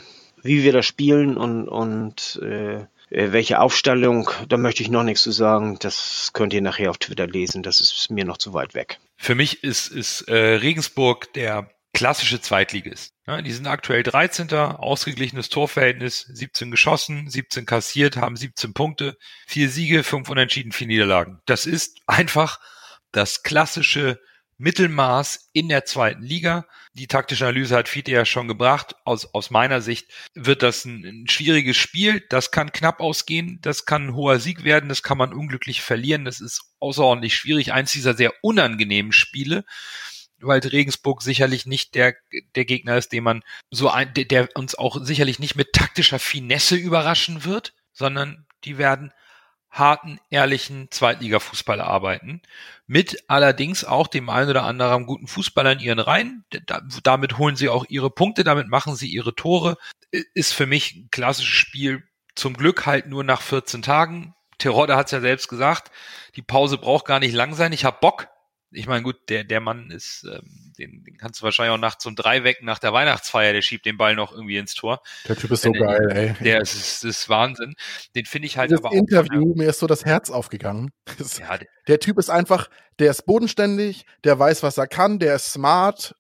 wie 0.42 0.64
wir 0.64 0.72
das 0.72 0.86
spielen 0.86 1.36
und, 1.36 1.68
und 1.68 2.40
äh, 2.42 2.86
welche 3.10 3.60
Aufstellung, 3.60 4.30
da 4.48 4.56
möchte 4.56 4.84
ich 4.84 4.90
noch 4.90 5.04
nichts 5.04 5.22
zu 5.22 5.32
sagen. 5.32 5.78
Das 5.82 6.32
könnt 6.32 6.54
ihr 6.54 6.62
nachher 6.62 6.92
auf 6.92 6.98
Twitter 6.98 7.28
lesen. 7.28 7.62
Das 7.62 7.82
ist 7.82 8.10
mir 8.10 8.24
noch 8.24 8.38
zu 8.38 8.54
weit 8.54 8.74
weg. 8.74 9.00
Für 9.18 9.36
mich 9.36 9.66
ist, 9.66 9.90
ist 9.90 10.22
äh, 10.30 10.56
Regensburg 10.56 11.34
der 11.34 11.70
klassische 11.98 12.40
Zweitligist. 12.40 13.16
Ja, 13.26 13.42
die 13.42 13.52
sind 13.52 13.66
aktuell 13.66 14.04
13. 14.04 14.54
ausgeglichenes 14.54 15.50
Torverhältnis, 15.50 16.20
17 16.32 16.70
geschossen, 16.70 17.28
17 17.28 17.66
kassiert, 17.66 18.18
haben 18.18 18.36
17 18.36 18.76
Punkte, 18.76 19.18
vier 19.48 19.68
Siege, 19.68 20.04
fünf 20.04 20.30
Unentschieden, 20.30 20.72
vier 20.72 20.86
Niederlagen. 20.86 21.40
Das 21.48 21.66
ist 21.66 21.98
einfach 22.06 22.60
das 23.12 23.42
klassische 23.42 24.20
Mittelmaß 24.60 25.50
in 25.54 25.70
der 25.70 25.86
zweiten 25.86 26.22
Liga. 26.22 26.68
Die 26.94 27.08
taktische 27.08 27.46
Analyse 27.46 27.76
hat 27.76 27.90
Fiete 27.90 28.12
ja 28.12 28.26
schon 28.26 28.48
gebracht. 28.48 28.96
Aus, 29.04 29.34
aus 29.34 29.50
meiner 29.50 29.82
Sicht 29.82 30.12
wird 30.36 30.62
das 30.62 30.86
ein, 30.86 31.04
ein, 31.04 31.28
schwieriges 31.28 31.78
Spiel. 31.78 32.24
Das 32.30 32.52
kann 32.52 32.72
knapp 32.72 33.00
ausgehen. 33.00 33.58
Das 33.64 33.86
kann 33.86 34.10
ein 34.10 34.14
hoher 34.14 34.40
Sieg 34.40 34.64
werden. 34.64 34.90
Das 34.90 35.02
kann 35.02 35.18
man 35.18 35.34
unglücklich 35.34 35.82
verlieren. 35.82 36.26
Das 36.26 36.42
ist 36.42 36.62
außerordentlich 36.80 37.36
schwierig. 37.36 37.74
Eins 37.74 37.92
dieser 37.92 38.14
sehr 38.14 38.34
unangenehmen 38.44 39.14
Spiele, 39.14 39.66
weil 40.40 40.60
Regensburg 40.60 41.22
sicherlich 41.22 41.66
nicht 41.66 41.96
der, 41.96 42.16
der 42.56 42.66
Gegner 42.66 42.98
ist, 42.98 43.12
den 43.12 43.24
man 43.24 43.44
so 43.72 43.90
ein, 43.90 44.14
der, 44.14 44.50
uns 44.56 44.76
auch 44.76 44.98
sicherlich 45.02 45.40
nicht 45.40 45.56
mit 45.56 45.74
taktischer 45.74 46.20
Finesse 46.20 46.76
überraschen 46.76 47.44
wird, 47.46 47.74
sondern 47.94 48.46
die 48.64 48.78
werden 48.78 49.12
harten, 49.70 50.20
ehrlichen 50.30 50.90
Zweitliga-Fußball 50.90 51.82
arbeiten. 51.82 52.42
Mit 52.88 53.26
allerdings 53.28 53.84
auch 53.84 54.08
dem 54.08 54.30
einen 54.30 54.50
oder 54.50 54.64
anderen 54.64 55.06
guten 55.06 55.28
Fußballer 55.28 55.74
in 55.74 55.80
ihren 55.80 56.00
Reihen. 56.00 56.46
Da, 56.66 56.82
damit 57.04 57.38
holen 57.38 57.56
sie 57.56 57.70
auch 57.70 57.86
ihre 57.88 58.10
Punkte, 58.10 58.44
damit 58.44 58.70
machen 58.70 58.96
sie 58.96 59.08
ihre 59.08 59.36
Tore. 59.36 59.78
Ist 60.12 60.54
für 60.54 60.66
mich 60.66 60.96
ein 60.96 61.10
klassisches 61.12 61.54
Spiel 61.54 62.04
Zum 62.36 62.56
Glück 62.56 62.86
halt 62.86 63.08
nur 63.08 63.24
nach 63.24 63.42
14 63.42 63.82
Tagen. 63.82 64.36
Terodde 64.58 64.96
hat 64.96 65.08
es 65.08 65.12
ja 65.12 65.22
selbst 65.22 65.48
gesagt, 65.48 65.92
die 66.36 66.42
Pause 66.42 66.78
braucht 66.78 67.06
gar 67.06 67.20
nicht 67.20 67.34
lang 67.34 67.54
sein. 67.54 67.74
Ich 67.74 67.86
hab 67.86 68.02
Bock. 68.02 68.28
Ich 68.72 68.86
meine, 68.86 69.02
gut, 69.02 69.16
der, 69.30 69.44
der 69.46 69.62
Mann 69.62 69.92
ist, 69.92 70.26
ähm, 70.26 70.74
den, 70.78 71.04
den 71.04 71.18
kannst 71.18 71.40
du 71.40 71.46
wahrscheinlich 71.46 71.74
auch 71.74 71.78
nachts 71.80 72.06
um 72.06 72.16
drei 72.16 72.44
wecken 72.44 72.66
nach 72.66 72.80
der 72.80 72.92
Weihnachtsfeier, 72.92 73.54
der 73.54 73.62
schiebt 73.62 73.86
den 73.86 73.96
Ball 73.98 74.14
noch 74.16 74.34
irgendwie 74.34 74.58
ins 74.58 74.74
Tor. 74.74 75.02
Der 75.28 75.38
Typ 75.38 75.52
ist 75.52 75.62
so 75.62 75.72
Wenn 75.74 75.82
er- 75.82 75.98
geil, 76.00 76.36
ey. 76.38 76.44
Der 76.44 76.62
ist, 76.62 76.74
ist, 76.76 77.04
ist 77.06 77.30
Wahnsinn. 77.30 77.76
Den 78.16 78.26
finde 78.26 78.48
ich 78.48 78.58
halt 78.58 78.72
das 78.72 78.80
aber 78.80 78.90
auch. 78.90 78.94
Interview, 78.94 79.54
mir 79.56 79.70
ist 79.70 79.80
so 79.80 79.88
das 79.88 80.04
Herz 80.06 80.30
aufgegangen. 80.30 80.92
Ja, 81.40 81.58
der- 81.58 81.68
Der 81.88 82.00
Typ 82.00 82.18
ist 82.20 82.30
einfach, 82.30 82.70
der 83.00 83.12
ist 83.12 83.26
bodenständig, 83.26 84.06
der 84.26 84.38
weiß, 84.38 84.64
was 84.64 84.78
er 84.78 84.88
kann, 84.88 85.20
der 85.20 85.36
ist 85.36 85.54
smart, 85.54 86.14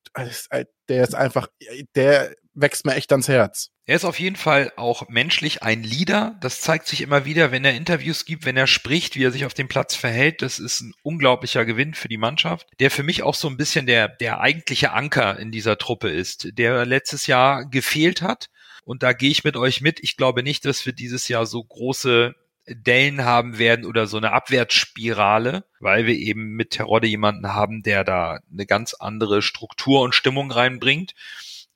der 0.87 1.03
ist 1.03 1.15
einfach, 1.15 1.47
der 1.95 2.33
wächst 2.53 2.85
mir 2.85 2.95
echt 2.95 3.11
ans 3.11 3.27
Herz. 3.27 3.69
Er 3.89 3.95
ist 3.95 4.03
auf 4.03 4.19
jeden 4.19 4.35
Fall 4.35 4.73
auch 4.75 5.07
menschlich 5.07 5.63
ein 5.63 5.81
Leader. 5.81 6.35
Das 6.41 6.59
zeigt 6.59 6.88
sich 6.88 6.99
immer 6.99 7.23
wieder, 7.23 7.53
wenn 7.53 7.63
er 7.63 7.73
Interviews 7.73 8.25
gibt, 8.25 8.43
wenn 8.43 8.57
er 8.57 8.67
spricht, 8.67 9.15
wie 9.15 9.23
er 9.23 9.31
sich 9.31 9.45
auf 9.45 9.53
dem 9.53 9.69
Platz 9.69 9.95
verhält. 9.95 10.41
Das 10.41 10.59
ist 10.59 10.81
ein 10.81 10.93
unglaublicher 11.03 11.63
Gewinn 11.63 11.93
für 11.93 12.09
die 12.09 12.17
Mannschaft, 12.17 12.67
der 12.81 12.91
für 12.91 13.03
mich 13.03 13.23
auch 13.23 13.33
so 13.33 13.47
ein 13.47 13.55
bisschen 13.55 13.85
der, 13.85 14.09
der 14.09 14.41
eigentliche 14.41 14.91
Anker 14.91 15.39
in 15.39 15.53
dieser 15.53 15.77
Truppe 15.77 16.09
ist, 16.09 16.49
der 16.57 16.85
letztes 16.85 17.27
Jahr 17.27 17.63
gefehlt 17.63 18.21
hat. 18.21 18.49
Und 18.83 19.03
da 19.03 19.13
gehe 19.13 19.31
ich 19.31 19.45
mit 19.45 19.55
euch 19.55 19.79
mit. 19.79 20.01
Ich 20.01 20.17
glaube 20.17 20.43
nicht, 20.43 20.65
dass 20.65 20.85
wir 20.85 20.91
dieses 20.91 21.29
Jahr 21.29 21.45
so 21.45 21.63
große 21.63 22.35
Dellen 22.67 23.23
haben 23.23 23.57
werden 23.57 23.85
oder 23.85 24.05
so 24.05 24.17
eine 24.17 24.33
Abwärtsspirale, 24.33 25.63
weil 25.79 26.05
wir 26.05 26.15
eben 26.15 26.57
mit 26.57 26.71
Terodde 26.71 27.07
jemanden 27.07 27.53
haben, 27.53 27.83
der 27.83 28.03
da 28.03 28.41
eine 28.51 28.65
ganz 28.65 28.93
andere 28.93 29.41
Struktur 29.41 30.01
und 30.01 30.13
Stimmung 30.13 30.51
reinbringt 30.51 31.13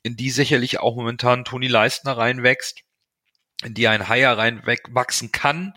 in 0.03 0.15
die 0.15 0.31
sicherlich 0.31 0.79
auch 0.79 0.95
momentan 0.95 1.45
Toni 1.45 1.67
Leistner 1.67 2.17
reinwächst, 2.17 2.81
in 3.63 3.73
die 3.73 3.87
ein 3.87 4.07
Haier 4.07 4.37
reinwachsen 4.37 5.31
kann, 5.31 5.73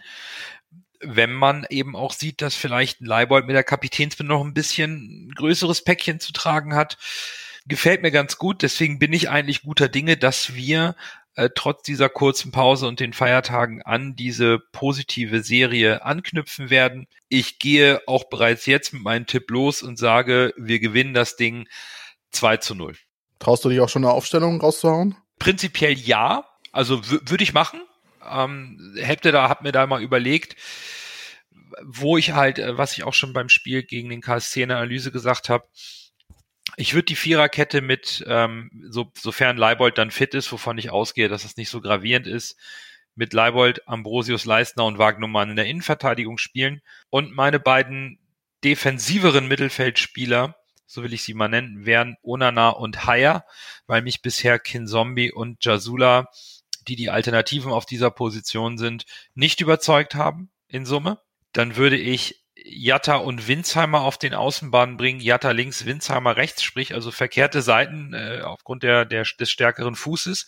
wenn 1.01 1.33
man 1.33 1.67
eben 1.69 1.97
auch 1.97 2.13
sieht, 2.13 2.41
dass 2.41 2.55
vielleicht 2.55 3.01
ein 3.01 3.07
Leibold 3.07 3.47
mit 3.47 3.55
der 3.55 3.65
Kapitänsbinde 3.65 4.33
noch 4.33 4.45
ein 4.45 4.55
bisschen 4.55 5.33
größeres 5.37 5.85
Päckchen 5.85 6.21
zu 6.21 6.33
tragen 6.33 6.75
hat. 6.75 6.97
Gefällt 7.67 8.03
mir 8.03 8.11
ganz 8.11 8.39
gut, 8.39 8.63
deswegen 8.63 8.99
bin 8.99 9.13
ich 9.13 9.29
eigentlich 9.29 9.63
guter 9.63 9.89
Dinge, 9.89 10.17
dass 10.17 10.55
wir 10.55 10.97
äh, 11.37 11.51
trotz 11.55 11.83
dieser 11.83 12.09
kurzen 12.09 12.53
Pause 12.53 12.87
und 12.87 13.01
den 13.01 13.13
Feiertagen 13.13 13.83
an 13.83 14.15
diese 14.17 14.59
positive 14.59 15.43
Serie 15.43 16.05
anknüpfen 16.05 16.71
werden. 16.71 17.07
Ich 17.29 17.59
gehe 17.59 18.01
auch 18.07 18.25
bereits 18.25 18.67
jetzt 18.67 18.93
mit 18.93 19.03
meinem 19.03 19.27
Tipp 19.27 19.51
los 19.51 19.83
und 19.83 19.99
sage, 19.99 20.55
wir 20.57 20.79
gewinnen 20.79 21.15
das 21.15 21.37
Ding 21.37 21.69
2 22.31 22.59
zu 22.59 22.75
0. 22.75 22.97
Traust 23.39 23.65
du 23.65 23.69
dich 23.69 23.81
auch 23.81 23.89
schon 23.89 24.05
eine 24.05 24.13
Aufstellung 24.13 24.61
rauszuhauen? 24.61 25.17
Prinzipiell 25.39 25.93
ja, 25.93 26.45
also 26.73 27.01
würde 27.09 27.45
ich 27.45 27.53
machen. 27.53 27.81
Ähm, 28.29 28.95
hätte 28.97 29.33
da, 29.33 29.49
hab 29.49 29.63
mir 29.63 29.73
da 29.73 29.87
mal 29.87 30.03
überlegt, 30.03 30.57
wo 31.83 32.17
ich 32.17 32.33
halt, 32.33 32.59
äh, 32.59 32.79
was 32.79 32.93
ich 32.93 33.05
auch 33.05 33.15
schon 33.15 33.33
beim 33.33 33.49
Spiel 33.49 33.83
gegen 33.83 34.09
den 34.09 34.21
KSC 34.21 34.63
in 34.63 34.69
der 34.71 34.79
Analyse 34.79 35.13
gesagt 35.13 35.49
habe, 35.49 35.69
ich 36.77 36.95
würde 36.95 37.07
die 37.07 37.17
Viererkette 37.17 37.83
mit, 37.83 38.25
ähm, 38.27 38.71
so, 38.89 39.13
sofern 39.17 39.57
Leibold 39.57 39.99
dann 39.99 40.11
fit 40.11 40.35
ist, 40.35 40.51
wovon 40.51 40.79
ich 40.79 40.91
ausgehe, 40.91 41.29
dass 41.29 41.45
es 41.45 41.57
nicht 41.57 41.69
so 41.69 41.81
gravierend 41.81 42.27
ist, 42.27 42.57
mit 43.15 43.33
Leibold, 43.33 43.87
Ambrosius 43.87 44.45
Leistner 44.45 44.85
und 44.85 44.99
Wagnumann 44.99 45.51
in 45.51 45.57
der 45.57 45.67
Innenverteidigung 45.67 46.39
spielen 46.39 46.81
und 47.11 47.33
meine 47.33 47.61
beiden 47.61 48.19
defensiveren 48.65 49.47
Mittelfeldspieler, 49.47 50.57
so 50.87 51.03
will 51.03 51.13
ich 51.13 51.23
sie 51.23 51.35
mal 51.35 51.49
nennen, 51.49 51.87
wären 51.87 52.17
Onana 52.23 52.71
und 52.71 53.07
Haya, 53.07 53.45
weil 53.87 54.03
mich 54.03 54.23
bisher 54.23 54.59
Kinzombie 54.59 55.33
und 55.33 55.65
Jasula, 55.65 56.29
die 56.87 56.97
die 56.97 57.11
Alternativen 57.11 57.73
auf 57.73 57.87
dieser 57.87 58.11
Position 58.11 58.79
sind, 58.79 59.07
nicht 59.35 59.61
überzeugt 59.61 60.15
haben 60.15 60.51
in 60.69 60.85
Summe. 60.85 61.21
Dann 61.53 61.77
würde 61.77 61.97
ich 61.97 62.45
Jatta 62.57 63.17
und 63.17 63.49
Winsheimer 63.49 64.03
auf 64.03 64.17
den 64.17 64.35
Außenbahnen 64.35 64.97
bringen, 64.97 65.21
Jatta 65.21 65.51
links, 65.51 65.85
Winsheimer 65.85 66.37
rechts, 66.37 66.63
sprich 66.63 66.95
also 66.95 67.11
verkehrte 67.11 67.63
Seiten 67.63 68.15
äh, 68.15 68.41
aufgrund 68.43 68.83
der, 68.83 69.05
der, 69.05 69.25
des 69.25 69.51
stärkeren 69.51 69.97
Fußes, 69.97 70.47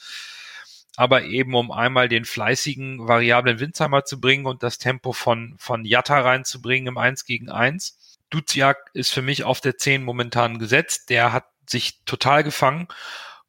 aber 0.96 1.24
eben 1.24 1.54
um 1.54 1.70
einmal 1.70 2.08
den 2.08 2.24
fleißigen, 2.24 3.06
variablen 3.06 3.60
Winsheimer 3.60 4.04
zu 4.04 4.20
bringen 4.20 4.46
und 4.46 4.62
das 4.62 4.78
Tempo 4.78 5.12
von, 5.12 5.56
von 5.58 5.84
Jatta 5.84 6.20
reinzubringen 6.20 6.88
im 6.88 6.98
1 6.98 7.24
gegen 7.24 7.50
1. 7.50 7.98
Duziak 8.30 8.90
ist 8.92 9.12
für 9.12 9.22
mich 9.22 9.44
auf 9.44 9.60
der 9.60 9.76
10 9.76 10.02
momentan 10.02 10.58
gesetzt, 10.58 11.10
der 11.10 11.32
hat 11.32 11.46
sich 11.68 12.04
total 12.04 12.44
gefangen. 12.44 12.88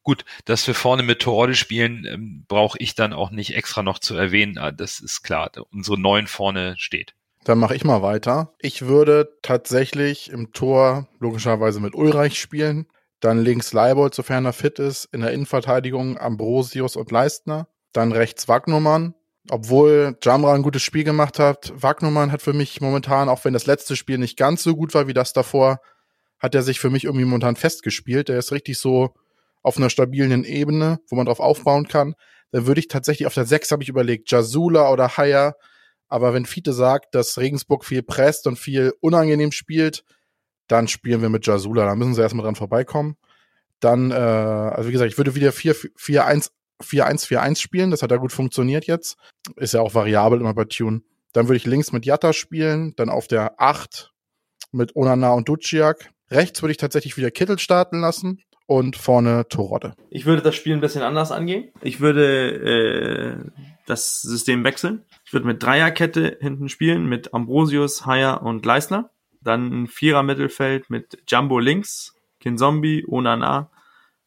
Gut, 0.02 0.24
dass 0.46 0.66
wir 0.66 0.74
vorne 0.74 1.02
mit 1.02 1.20
Torode 1.20 1.54
spielen, 1.54 2.06
ähm, 2.06 2.44
brauche 2.48 2.78
ich 2.78 2.94
dann 2.94 3.12
auch 3.12 3.30
nicht 3.30 3.54
extra 3.54 3.82
noch 3.82 3.98
zu 3.98 4.16
erwähnen. 4.16 4.56
Ah, 4.58 4.72
Das 4.72 5.00
ist 5.00 5.22
klar, 5.22 5.50
unsere 5.70 6.00
Neun 6.00 6.26
vorne 6.26 6.74
steht. 6.78 7.14
Dann 7.44 7.58
mache 7.58 7.74
ich 7.74 7.84
mal 7.84 8.02
weiter. 8.02 8.54
Ich 8.58 8.82
würde 8.82 9.36
tatsächlich 9.42 10.30
im 10.30 10.52
Tor 10.52 11.08
logischerweise 11.18 11.80
mit 11.80 11.94
Ulreich 11.94 12.38
spielen. 12.38 12.86
Dann 13.20 13.38
links 13.38 13.72
Leibold, 13.72 14.14
sofern 14.14 14.44
er 14.44 14.52
fit 14.52 14.78
ist. 14.78 15.06
In 15.06 15.20
der 15.20 15.32
Innenverteidigung 15.32 16.18
Ambrosius 16.18 16.96
und 16.96 17.10
Leistner. 17.10 17.68
Dann 17.92 18.12
rechts 18.12 18.48
Wagnumann. 18.48 19.14
Obwohl 19.50 20.16
Jamra 20.22 20.54
ein 20.54 20.62
gutes 20.62 20.82
Spiel 20.82 21.04
gemacht 21.04 21.38
hat, 21.38 21.72
Wagnumann 21.74 22.32
hat 22.32 22.42
für 22.42 22.52
mich 22.52 22.80
momentan, 22.80 23.28
auch 23.28 23.44
wenn 23.44 23.54
das 23.54 23.66
letzte 23.66 23.96
Spiel 23.96 24.18
nicht 24.18 24.36
ganz 24.36 24.62
so 24.62 24.76
gut 24.76 24.94
war 24.94 25.06
wie 25.06 25.14
das 25.14 25.32
davor, 25.32 25.80
hat 26.38 26.54
er 26.54 26.62
sich 26.62 26.80
für 26.80 26.90
mich 26.90 27.04
irgendwie 27.04 27.24
momentan 27.24 27.56
festgespielt. 27.56 28.28
Der 28.28 28.38
ist 28.38 28.52
richtig 28.52 28.78
so 28.78 29.14
auf 29.62 29.76
einer 29.76 29.90
stabilen 29.90 30.44
Ebene, 30.44 31.00
wo 31.08 31.16
man 31.16 31.26
drauf 31.26 31.40
aufbauen 31.40 31.88
kann. 31.88 32.14
Dann 32.50 32.66
würde 32.66 32.80
ich 32.80 32.88
tatsächlich 32.88 33.26
auf 33.26 33.34
der 33.34 33.46
6 33.46 33.70
habe 33.72 33.82
ich 33.82 33.88
überlegt, 33.88 34.30
Jasula 34.30 34.90
oder 34.90 35.16
Haya. 35.16 35.54
Aber 36.08 36.32
wenn 36.32 36.46
Fiete 36.46 36.72
sagt, 36.72 37.14
dass 37.14 37.38
Regensburg 37.38 37.84
viel 37.84 38.02
presst 38.02 38.46
und 38.46 38.58
viel 38.58 38.94
unangenehm 39.00 39.52
spielt, 39.52 40.04
dann 40.66 40.88
spielen 40.88 41.22
wir 41.22 41.28
mit 41.28 41.46
Jasula. 41.46 41.84
Da 41.84 41.94
müssen 41.94 42.14
sie 42.14 42.22
erstmal 42.22 42.44
dran 42.44 42.54
vorbeikommen. 42.54 43.16
Dann, 43.80 44.10
äh, 44.10 44.14
also 44.14 44.88
wie 44.88 44.92
gesagt, 44.92 45.10
ich 45.10 45.18
würde 45.18 45.34
wieder 45.34 45.50
4-1 45.50 46.50
4-1-4-1 46.82 47.60
spielen. 47.60 47.90
Das 47.90 48.02
hat 48.02 48.10
ja 48.10 48.16
gut 48.16 48.32
funktioniert 48.32 48.86
jetzt. 48.86 49.16
Ist 49.56 49.74
ja 49.74 49.80
auch 49.80 49.94
variabel 49.94 50.40
immer 50.40 50.54
bei 50.54 50.64
Tune. 50.64 51.02
Dann 51.32 51.48
würde 51.48 51.56
ich 51.56 51.66
links 51.66 51.92
mit 51.92 52.06
Jatta 52.06 52.32
spielen. 52.32 52.94
Dann 52.96 53.08
auf 53.10 53.26
der 53.26 53.60
8 53.60 54.12
mit 54.72 54.96
Onana 54.96 55.32
und 55.32 55.48
Duciak. 55.48 56.10
Rechts 56.30 56.62
würde 56.62 56.72
ich 56.72 56.76
tatsächlich 56.78 57.16
wieder 57.16 57.30
Kittel 57.30 57.58
starten 57.58 58.00
lassen. 58.00 58.42
Und 58.66 58.96
vorne 58.96 59.48
Torodde. 59.48 59.94
Ich 60.10 60.26
würde 60.26 60.42
das 60.42 60.54
Spiel 60.54 60.74
ein 60.74 60.82
bisschen 60.82 61.00
anders 61.02 61.32
angehen. 61.32 61.72
Ich 61.80 62.00
würde 62.00 63.40
äh, 63.46 63.62
das 63.86 64.20
System 64.20 64.62
wechseln. 64.62 65.06
Ich 65.24 65.32
würde 65.32 65.46
mit 65.46 65.62
Dreierkette 65.62 66.36
hinten 66.38 66.68
spielen, 66.68 67.06
mit 67.06 67.32
Ambrosius, 67.32 68.04
Haier 68.04 68.42
und 68.42 68.66
Leisner. 68.66 69.08
Dann 69.40 69.84
ein 69.84 69.86
Vierer 69.86 70.22
Mittelfeld 70.22 70.90
mit 70.90 71.16
Jumbo 71.26 71.58
links, 71.58 72.14
Kinzombie, 72.40 73.06
Onana 73.08 73.70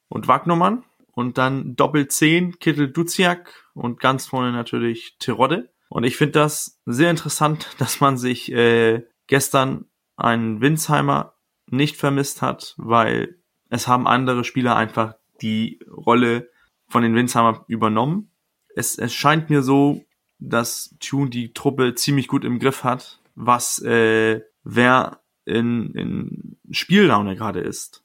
und 0.10 0.28
Wagnumann. 0.28 0.84
Und 1.14 1.38
dann 1.38 1.76
Doppel 1.76 2.08
10, 2.08 2.60
Kittel 2.60 2.92
Duziak 2.92 3.54
und 3.74 4.00
ganz 4.00 4.26
vorne 4.26 4.52
natürlich 4.52 5.18
Terodde. 5.20 5.70
Und 5.90 6.06
ich 6.06 6.16
finde 6.16 6.34
das 6.34 6.80
sehr 6.86 7.10
interessant, 7.10 7.68
dass 7.78 8.00
man 8.00 8.18
sich 8.18 8.52
äh, 8.52 9.04
gestern 9.28 9.86
einen 10.16 10.62
Winsheimer 10.62 11.36
nicht 11.68 11.98
vermisst 11.98 12.42
hat, 12.42 12.76
weil 12.78 13.38
es 13.70 13.88
haben 13.88 14.08
andere 14.08 14.44
Spieler 14.44 14.76
einfach 14.76 15.16
die 15.42 15.80
Rolle 15.90 16.50
von 16.88 17.04
den 17.04 17.16
Winsheimer 17.16 17.64
übernommen. 17.68 18.32
Es, 18.76 18.98
es 18.98 19.14
scheint 19.14 19.50
mir 19.50 19.64
so, 19.64 20.04
dass 20.40 20.96
Tune 21.00 21.30
die 21.30 21.54
Truppe 21.54 21.96
ziemlich 21.96 22.28
gut 22.28 22.44
im 22.44 22.60
Griff 22.60 22.84
hat, 22.84 23.22
was 23.36 23.80
äh, 23.80 24.42
wer 24.64 25.22
in, 25.46 25.94
in 25.96 26.58
Spiellaune 26.72 27.36
gerade 27.36 27.62
ist. 27.62 28.04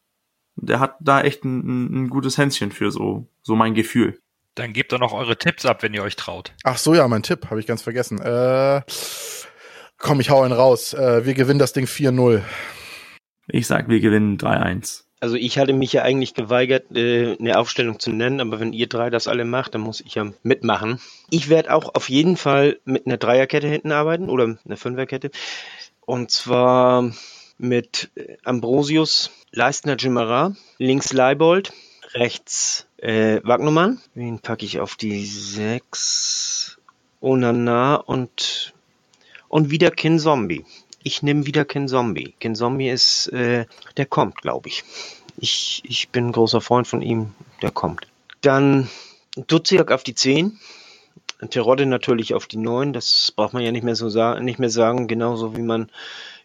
Der 0.56 0.80
hat 0.80 0.96
da 1.00 1.20
echt 1.20 1.44
ein, 1.44 2.04
ein 2.04 2.08
gutes 2.08 2.38
Händchen 2.38 2.72
für 2.72 2.90
so, 2.90 3.28
so 3.42 3.54
mein 3.56 3.74
Gefühl. 3.74 4.18
Dann 4.54 4.72
gebt 4.72 4.92
doch 4.92 4.98
noch 4.98 5.12
eure 5.12 5.36
Tipps 5.36 5.66
ab, 5.66 5.82
wenn 5.82 5.92
ihr 5.92 6.02
euch 6.02 6.16
traut. 6.16 6.54
Ach 6.64 6.78
so, 6.78 6.94
ja, 6.94 7.06
mein 7.08 7.22
Tipp, 7.22 7.50
habe 7.50 7.60
ich 7.60 7.66
ganz 7.66 7.82
vergessen. 7.82 8.18
Äh, 8.22 8.80
komm, 9.98 10.20
ich 10.20 10.30
hau 10.30 10.44
ihn 10.46 10.52
raus. 10.52 10.94
Äh, 10.94 11.26
wir 11.26 11.34
gewinnen 11.34 11.58
das 11.58 11.74
Ding 11.74 11.84
4-0. 11.84 12.42
Ich 13.48 13.66
sag, 13.66 13.88
wir 13.88 14.00
gewinnen 14.00 14.38
3-1. 14.38 15.04
Also 15.20 15.36
ich 15.36 15.58
hatte 15.58 15.72
mich 15.72 15.92
ja 15.92 16.02
eigentlich 16.02 16.34
geweigert, 16.34 16.94
äh, 16.94 17.36
eine 17.38 17.58
Aufstellung 17.58 17.98
zu 17.98 18.10
nennen, 18.10 18.40
aber 18.40 18.60
wenn 18.60 18.72
ihr 18.72 18.86
drei 18.86 19.10
das 19.10 19.28
alle 19.28 19.44
macht, 19.44 19.74
dann 19.74 19.80
muss 19.80 20.00
ich 20.00 20.14
ja 20.14 20.30
mitmachen. 20.42 21.00
Ich 21.30 21.48
werde 21.48 21.74
auch 21.74 21.94
auf 21.94 22.08
jeden 22.08 22.36
Fall 22.36 22.78
mit 22.84 23.06
einer 23.06 23.16
Dreierkette 23.16 23.66
hinten 23.66 23.92
arbeiten 23.92 24.28
oder 24.28 24.58
einer 24.64 24.76
Fünferkette. 24.76 25.30
Und 26.04 26.30
zwar 26.30 27.12
mit 27.58 28.10
Ambrosius, 28.44 29.30
Leistner 29.52 29.96
Jimara, 29.96 30.54
links 30.78 31.12
Leibold, 31.12 31.72
rechts 32.12 32.86
äh, 32.98 33.40
Wagnumann. 33.42 34.00
Wen 34.14 34.38
packe 34.38 34.64
ich 34.64 34.80
auf 34.80 34.96
die 34.96 35.24
sechs? 35.24 36.78
Onana 37.20 37.96
und, 37.96 38.72
und 39.48 39.70
wieder 39.70 39.90
Kin 39.90 40.18
Zombie. 40.18 40.64
Ich 41.02 41.22
nehme 41.22 41.46
wieder 41.46 41.64
Ken 41.64 41.88
Zombie. 41.88 42.34
Ken 42.40 42.54
Zombie 42.54 42.88
ist, 42.88 43.28
äh, 43.28 43.66
der 43.96 44.06
kommt, 44.06 44.42
glaube 44.42 44.68
ich. 44.68 44.84
ich. 45.36 45.82
Ich 45.84 46.08
bin 46.10 46.28
ein 46.28 46.32
großer 46.32 46.60
Freund 46.60 46.86
von 46.86 47.02
ihm, 47.02 47.32
der 47.62 47.70
kommt. 47.70 48.06
Dann 48.42 48.88
Duziak 49.36 49.90
auf 49.92 50.02
die 50.02 50.14
10. 50.14 50.58
Terodde 51.50 51.84
natürlich 51.84 52.32
auf 52.32 52.46
die 52.46 52.56
Neun, 52.56 52.94
das 52.94 53.32
braucht 53.34 53.52
man 53.52 53.62
ja 53.62 53.70
nicht 53.70 53.84
mehr 53.84 53.94
so 53.94 54.08
sagen, 54.08 54.44
nicht 54.44 54.58
mehr 54.58 54.70
sagen, 54.70 55.06
genauso 55.06 55.54
wie 55.54 55.62
man 55.62 55.90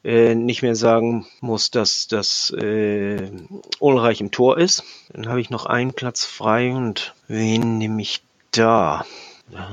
äh, 0.04 0.36
nicht 0.36 0.62
mehr 0.62 0.76
sagen 0.76 1.28
muss, 1.42 1.72
dass 1.72 2.08
das 2.08 2.52
äh, 2.52 3.32
Ulreich 3.80 4.22
im 4.22 4.32
Tor 4.32 4.58
ist. 4.58 4.84
Dann 5.10 5.28
habe 5.28 5.42
ich 5.42 5.50
noch 5.50 5.66
einen 5.66 5.94
Platz 5.94 6.26
frei 6.26 6.72
und 6.72 7.14
wen 7.28 7.78
nehme 7.78 8.02
ich 8.02 8.22
da? 8.52 9.06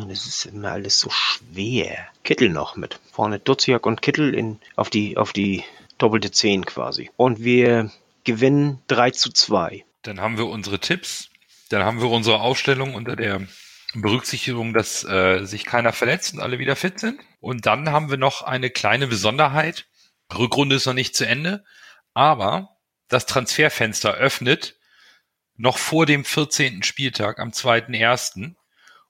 Das 0.09 0.27
ist 0.27 0.47
immer 0.47 0.73
alles 0.73 0.99
so 0.99 1.09
schwer. 1.11 2.09
Kittel 2.25 2.49
noch 2.49 2.77
mit. 2.77 2.99
Vorne 3.13 3.39
Duziak 3.39 3.87
und 3.87 4.03
Kittel 4.03 4.35
in, 4.35 4.59
auf, 4.77 4.91
die, 4.91 5.17
auf 5.17 5.33
die 5.33 5.63
doppelte 5.99 6.31
Zehn 6.31 6.65
quasi. 6.65 7.11
Und 7.17 7.41
wir 7.41 7.91
gewinnen 8.25 8.81
3 8.89 9.13
zu 9.13 9.31
2. 9.31 9.85
Dann 10.03 10.21
haben 10.21 10.37
wir 10.37 10.47
unsere 10.47 10.79
Tipps. 10.81 11.31
Dann 11.69 11.85
haben 11.85 12.01
wir 12.01 12.11
unsere 12.11 12.41
Aufstellung 12.41 12.95
unter 12.95 13.15
der 13.15 13.47
Berücksichtigung, 13.95 14.75
dass 14.75 15.05
äh, 15.05 15.45
sich 15.45 15.65
keiner 15.65 15.93
verletzt 15.93 16.35
und 16.35 16.41
alle 16.41 16.59
wieder 16.59 16.77
fit 16.77 16.99
sind. 16.99 17.21
Und 17.41 17.67
dann 17.67 17.91
haben 17.91 18.11
wir 18.11 18.19
noch 18.19 18.43
eine 18.43 18.71
kleine 18.71 19.07
Besonderheit. 19.07 19.87
Rückrunde 20.37 20.77
ist 20.77 20.87
noch 20.87 20.95
nicht 20.95 21.17
zu 21.17 21.27
Ende, 21.27 21.65
aber 22.15 22.77
das 23.09 23.27
Transferfenster 23.27 24.15
öffnet 24.15 24.77
noch 25.57 25.79
vor 25.79 26.07
dem 26.07 26.25
14. 26.25 26.83
Spieltag 26.83 27.41
am 27.41 27.51
2.1. 27.51 28.55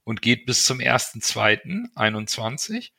und 0.04 0.22
geht 0.22 0.46
bis 0.46 0.64
zum 0.64 0.78
1.2.21. 0.78 2.90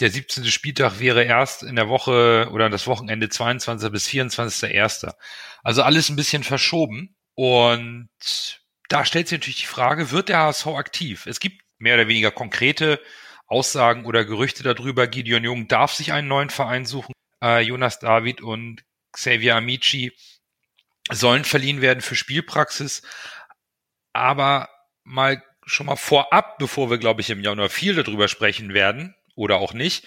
Der 0.00 0.10
17. 0.10 0.46
Spieltag 0.46 0.98
wäre 0.98 1.24
erst 1.24 1.62
in 1.62 1.76
der 1.76 1.88
Woche 1.88 2.48
oder 2.50 2.70
das 2.70 2.86
Wochenende 2.86 3.28
22. 3.28 3.92
bis 3.92 4.08
24.1. 4.08 5.12
Also 5.62 5.82
alles 5.82 6.08
ein 6.08 6.16
bisschen 6.16 6.42
verschoben. 6.42 7.14
Und 7.34 8.08
da 8.88 9.04
stellt 9.04 9.28
sich 9.28 9.38
natürlich 9.38 9.60
die 9.60 9.66
Frage, 9.66 10.10
wird 10.10 10.30
der 10.30 10.38
HSV 10.38 10.66
aktiv? 10.68 11.26
Es 11.26 11.38
gibt 11.38 11.62
mehr 11.78 11.94
oder 11.94 12.08
weniger 12.08 12.30
konkrete 12.30 12.98
Aussagen 13.46 14.06
oder 14.06 14.24
Gerüchte 14.24 14.62
darüber. 14.62 15.06
Gideon 15.06 15.44
Jung 15.44 15.68
darf 15.68 15.92
sich 15.92 16.12
einen 16.12 16.28
neuen 16.28 16.50
Verein 16.50 16.86
suchen 16.86 17.12
äh, 17.42 17.60
Jonas 17.60 17.98
David 17.98 18.40
und 18.40 18.84
Xavier 19.12 19.56
Amici 19.56 20.12
sollen 21.10 21.44
verliehen 21.44 21.80
werden 21.80 22.00
für 22.00 22.14
Spielpraxis. 22.14 23.02
Aber 24.12 24.68
mal 25.04 25.42
schon 25.64 25.86
mal 25.86 25.96
vorab, 25.96 26.58
bevor 26.58 26.90
wir, 26.90 26.98
glaube 26.98 27.20
ich, 27.20 27.30
im 27.30 27.42
Januar 27.42 27.68
viel 27.68 27.94
darüber 27.94 28.28
sprechen 28.28 28.74
werden 28.74 29.14
oder 29.34 29.56
auch 29.56 29.72
nicht, 29.72 30.06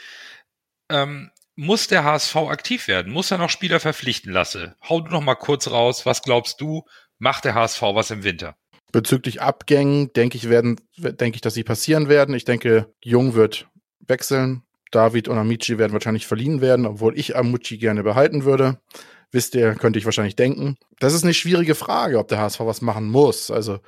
ähm, 0.90 1.32
muss 1.56 1.88
der 1.88 2.04
HSV 2.04 2.36
aktiv 2.36 2.88
werden? 2.88 3.12
Muss 3.12 3.32
er 3.32 3.38
noch 3.38 3.50
Spieler 3.50 3.80
verpflichten 3.80 4.32
lassen? 4.32 4.74
Hau 4.88 5.02
du 5.02 5.12
noch 5.12 5.22
mal 5.22 5.36
kurz 5.36 5.70
raus. 5.70 6.06
Was 6.06 6.22
glaubst 6.24 6.60
du? 6.62 6.84
Macht 7.20 7.46
der 7.46 7.54
HSV 7.54 7.82
was 7.82 8.12
im 8.12 8.24
Winter? 8.24 8.58
Bezüglich 8.92 9.42
Abgängen 9.42 10.12
denke 10.14 10.38
ich 10.38 10.50
werden, 10.50 10.80
denke 10.98 11.36
ich, 11.36 11.42
dass 11.42 11.54
sie 11.54 11.64
passieren 11.64 12.10
werden. 12.10 12.36
Ich 12.36 12.46
denke, 12.46 12.94
Jung 13.02 13.34
wird 13.34 13.68
wechseln. 14.00 14.64
David 14.94 15.28
und 15.28 15.38
Amici 15.38 15.78
werden 15.78 15.94
wahrscheinlich 15.94 16.28
verliehen 16.28 16.62
werden, 16.62 16.86
obwohl 16.86 17.18
ich 17.18 17.36
Amuchi 17.36 17.78
gerne 17.78 18.04
behalten 18.04 18.46
würde. 18.46 18.80
Wisst 19.32 19.56
ihr, 19.56 19.74
könnte 19.76 19.98
ich 19.98 20.06
wahrscheinlich 20.06 20.36
denken. 20.36 20.78
Das 21.00 21.14
ist 21.14 21.24
eine 21.24 21.34
schwierige 21.34 21.74
Frage, 21.74 22.20
ob 22.20 22.28
der 22.28 22.40
HSV 22.40 22.60
was 22.62 22.82
machen 22.82 23.10
muss. 23.10 23.50
Also, 23.50 23.80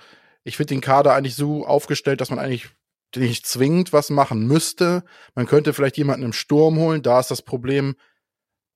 ich 0.44 0.58
finde 0.58 0.74
den 0.74 0.82
Kader 0.82 1.14
eigentlich 1.14 1.36
so 1.36 1.66
aufgestellt, 1.66 2.22
dass 2.22 2.32
man 2.32 2.40
eigentlich 2.40 2.70
nicht 3.16 3.46
zwingend 3.46 3.94
was 3.94 4.10
machen 4.10 4.48
müsste. 4.48 5.04
Man 5.36 5.46
könnte 5.46 5.74
vielleicht 5.74 5.98
jemanden 5.98 6.26
im 6.26 6.34
Sturm 6.34 6.78
holen. 6.78 7.02
Da 7.02 7.20
ist 7.20 7.32
das 7.32 7.44
Problem, 7.44 7.96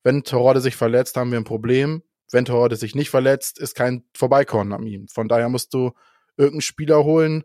wenn 0.02 0.22
Torode 0.22 0.60
sich 0.60 0.76
verletzt, 0.76 1.16
haben 1.16 1.30
wir 1.30 1.38
ein 1.38 1.44
Problem. 1.44 2.02
Wenn 2.30 2.44
Torode 2.44 2.76
sich 2.76 2.94
nicht 2.94 3.10
verletzt, 3.10 3.58
ist 3.58 3.74
kein 3.74 4.04
Vorbeikommen 4.14 4.72
an 4.72 4.86
ihm. 4.86 5.08
Von 5.08 5.28
daher 5.28 5.48
musst 5.48 5.74
du 5.74 5.92
irgendeinen 6.36 6.62
Spieler 6.62 7.04
holen, 7.04 7.44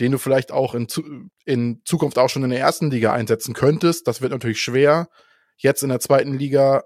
den 0.00 0.12
du 0.12 0.18
vielleicht 0.18 0.52
auch 0.52 0.74
in, 0.74 0.88
in 1.44 1.82
Zukunft 1.84 2.18
auch 2.18 2.28
schon 2.28 2.44
in 2.44 2.50
der 2.50 2.60
ersten 2.60 2.90
Liga 2.90 3.12
einsetzen 3.12 3.54
könntest. 3.54 4.08
Das 4.08 4.20
wird 4.20 4.32
natürlich 4.32 4.60
schwer. 4.60 5.08
Jetzt 5.56 5.82
in 5.82 5.88
der 5.88 6.00
zweiten 6.00 6.34
Liga, 6.34 6.84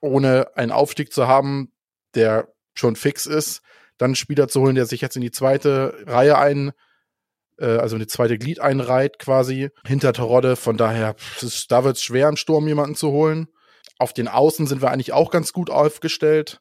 ohne 0.00 0.56
einen 0.56 0.72
Aufstieg 0.72 1.12
zu 1.12 1.26
haben, 1.26 1.72
der 2.14 2.48
schon 2.74 2.96
fix 2.96 3.26
ist, 3.26 3.62
dann 3.98 4.10
einen 4.10 4.16
Spieler 4.16 4.48
zu 4.48 4.60
holen, 4.60 4.76
der 4.76 4.86
sich 4.86 5.00
jetzt 5.00 5.16
in 5.16 5.22
die 5.22 5.32
zweite 5.32 6.04
Reihe 6.06 6.38
ein, 6.38 6.72
äh, 7.58 7.66
also 7.66 7.96
in 7.96 8.00
die 8.00 8.06
zweite 8.06 8.38
Glied 8.38 8.60
einreiht, 8.60 9.18
quasi, 9.18 9.70
hinter 9.84 10.12
Terodde. 10.12 10.54
Von 10.54 10.76
daher, 10.76 11.16
ist, 11.40 11.72
da 11.72 11.82
wird 11.82 11.96
es 11.96 12.02
schwer, 12.02 12.28
im 12.28 12.36
Sturm 12.36 12.68
jemanden 12.68 12.94
zu 12.94 13.10
holen. 13.10 13.48
Auf 13.98 14.12
den 14.12 14.28
Außen 14.28 14.68
sind 14.68 14.80
wir 14.80 14.92
eigentlich 14.92 15.12
auch 15.12 15.32
ganz 15.32 15.52
gut 15.52 15.70
aufgestellt. 15.70 16.60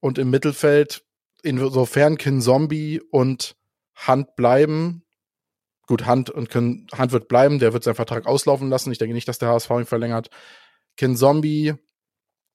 Und 0.00 0.18
im 0.18 0.30
Mittelfeld, 0.30 1.04
insofern 1.42 2.16
Kin 2.16 2.40
Zombie 2.40 3.00
und 3.10 3.56
Hand 3.94 4.34
bleiben. 4.36 5.01
Gut, 5.92 6.06
Hand 6.06 6.30
und 6.30 6.48
Kin, 6.48 6.86
Hand 6.96 7.12
wird 7.12 7.28
bleiben, 7.28 7.58
der 7.58 7.74
wird 7.74 7.84
seinen 7.84 7.96
Vertrag 7.96 8.24
auslaufen 8.24 8.70
lassen. 8.70 8.90
Ich 8.92 8.96
denke 8.96 9.12
nicht, 9.12 9.28
dass 9.28 9.36
der 9.36 9.50
HSV 9.50 9.68
ihn 9.72 9.84
verlängert. 9.84 10.30
Kin 10.96 11.18
Zombie, 11.18 11.74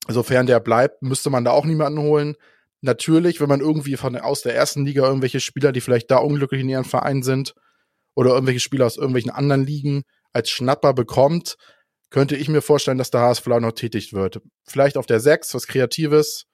sofern 0.07 0.47
der 0.47 0.59
bleibt, 0.59 1.03
müsste 1.03 1.29
man 1.29 1.45
da 1.45 1.51
auch 1.51 1.63
niemanden 1.63 1.99
holen. 1.99 2.33
Natürlich, 2.81 3.39
wenn 3.39 3.47
man 3.47 3.59
irgendwie 3.59 3.95
von 3.95 4.15
aus 4.15 4.41
der 4.41 4.55
ersten 4.55 4.88
Liga 4.88 5.05
irgendwelche 5.05 5.39
Spieler, 5.39 5.71
die 5.71 5.81
vielleicht 5.81 6.09
da 6.09 6.17
unglücklich 6.17 6.61
in 6.61 6.69
ihrem 6.69 6.83
Verein 6.83 7.21
sind, 7.21 7.53
oder 8.15 8.31
irgendwelche 8.31 8.59
Spieler 8.59 8.88
aus 8.88 8.97
irgendwelchen 8.97 9.29
anderen 9.29 9.63
Ligen 9.63 10.01
als 10.33 10.49
Schnapper 10.49 10.95
bekommt, 10.95 11.57
könnte 12.09 12.35
ich 12.35 12.49
mir 12.49 12.63
vorstellen, 12.63 12.97
dass 12.97 13.11
der 13.11 13.21
HSV 13.21 13.45
noch 13.45 13.73
tätig 13.73 14.13
wird. 14.13 14.41
Vielleicht 14.63 14.97
auf 14.97 15.05
der 15.05 15.19
6, 15.19 15.53
was 15.53 15.67
Kreatives, 15.67 16.47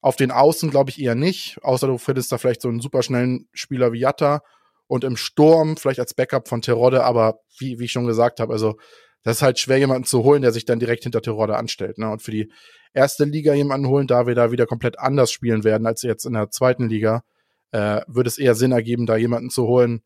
auf 0.00 0.14
den 0.14 0.30
Außen 0.30 0.70
glaube 0.70 0.90
ich 0.90 1.00
eher 1.00 1.16
nicht, 1.16 1.58
außer 1.62 1.88
du 1.88 1.98
findest 1.98 2.30
da 2.30 2.38
vielleicht 2.38 2.62
so 2.62 2.68
einen 2.68 2.80
superschnellen 2.80 3.48
Spieler 3.52 3.92
wie 3.92 3.98
Jatta 3.98 4.42
und 4.86 5.04
im 5.04 5.16
Sturm 5.16 5.76
vielleicht 5.76 6.00
als 6.00 6.14
Backup 6.14 6.48
von 6.48 6.62
Terodde, 6.62 7.04
aber 7.04 7.40
wie, 7.58 7.78
wie 7.78 7.84
ich 7.84 7.92
schon 7.92 8.06
gesagt 8.06 8.40
habe, 8.40 8.52
also 8.52 8.76
das 9.22 9.38
ist 9.38 9.42
halt 9.42 9.58
schwer, 9.58 9.78
jemanden 9.78 10.04
zu 10.04 10.22
holen, 10.22 10.42
der 10.42 10.52
sich 10.52 10.64
dann 10.64 10.78
direkt 10.78 11.02
hinter 11.02 11.20
Terodde 11.20 11.56
anstellt. 11.56 11.98
Ne? 11.98 12.08
Und 12.08 12.22
für 12.22 12.30
die 12.30 12.52
erste 12.94 13.24
Liga 13.24 13.54
jemanden 13.54 13.88
holen, 13.88 14.06
da 14.06 14.26
wir 14.26 14.36
da 14.36 14.52
wieder 14.52 14.66
komplett 14.66 14.98
anders 14.98 15.32
spielen 15.32 15.64
werden 15.64 15.86
als 15.86 16.02
jetzt 16.02 16.26
in 16.26 16.34
der 16.34 16.50
zweiten 16.50 16.88
Liga, 16.88 17.24
äh, 17.72 18.02
würde 18.06 18.28
es 18.28 18.38
eher 18.38 18.54
Sinn 18.54 18.70
ergeben, 18.70 19.04
da 19.04 19.16
jemanden 19.16 19.50
zu 19.50 19.66
holen, 19.66 20.02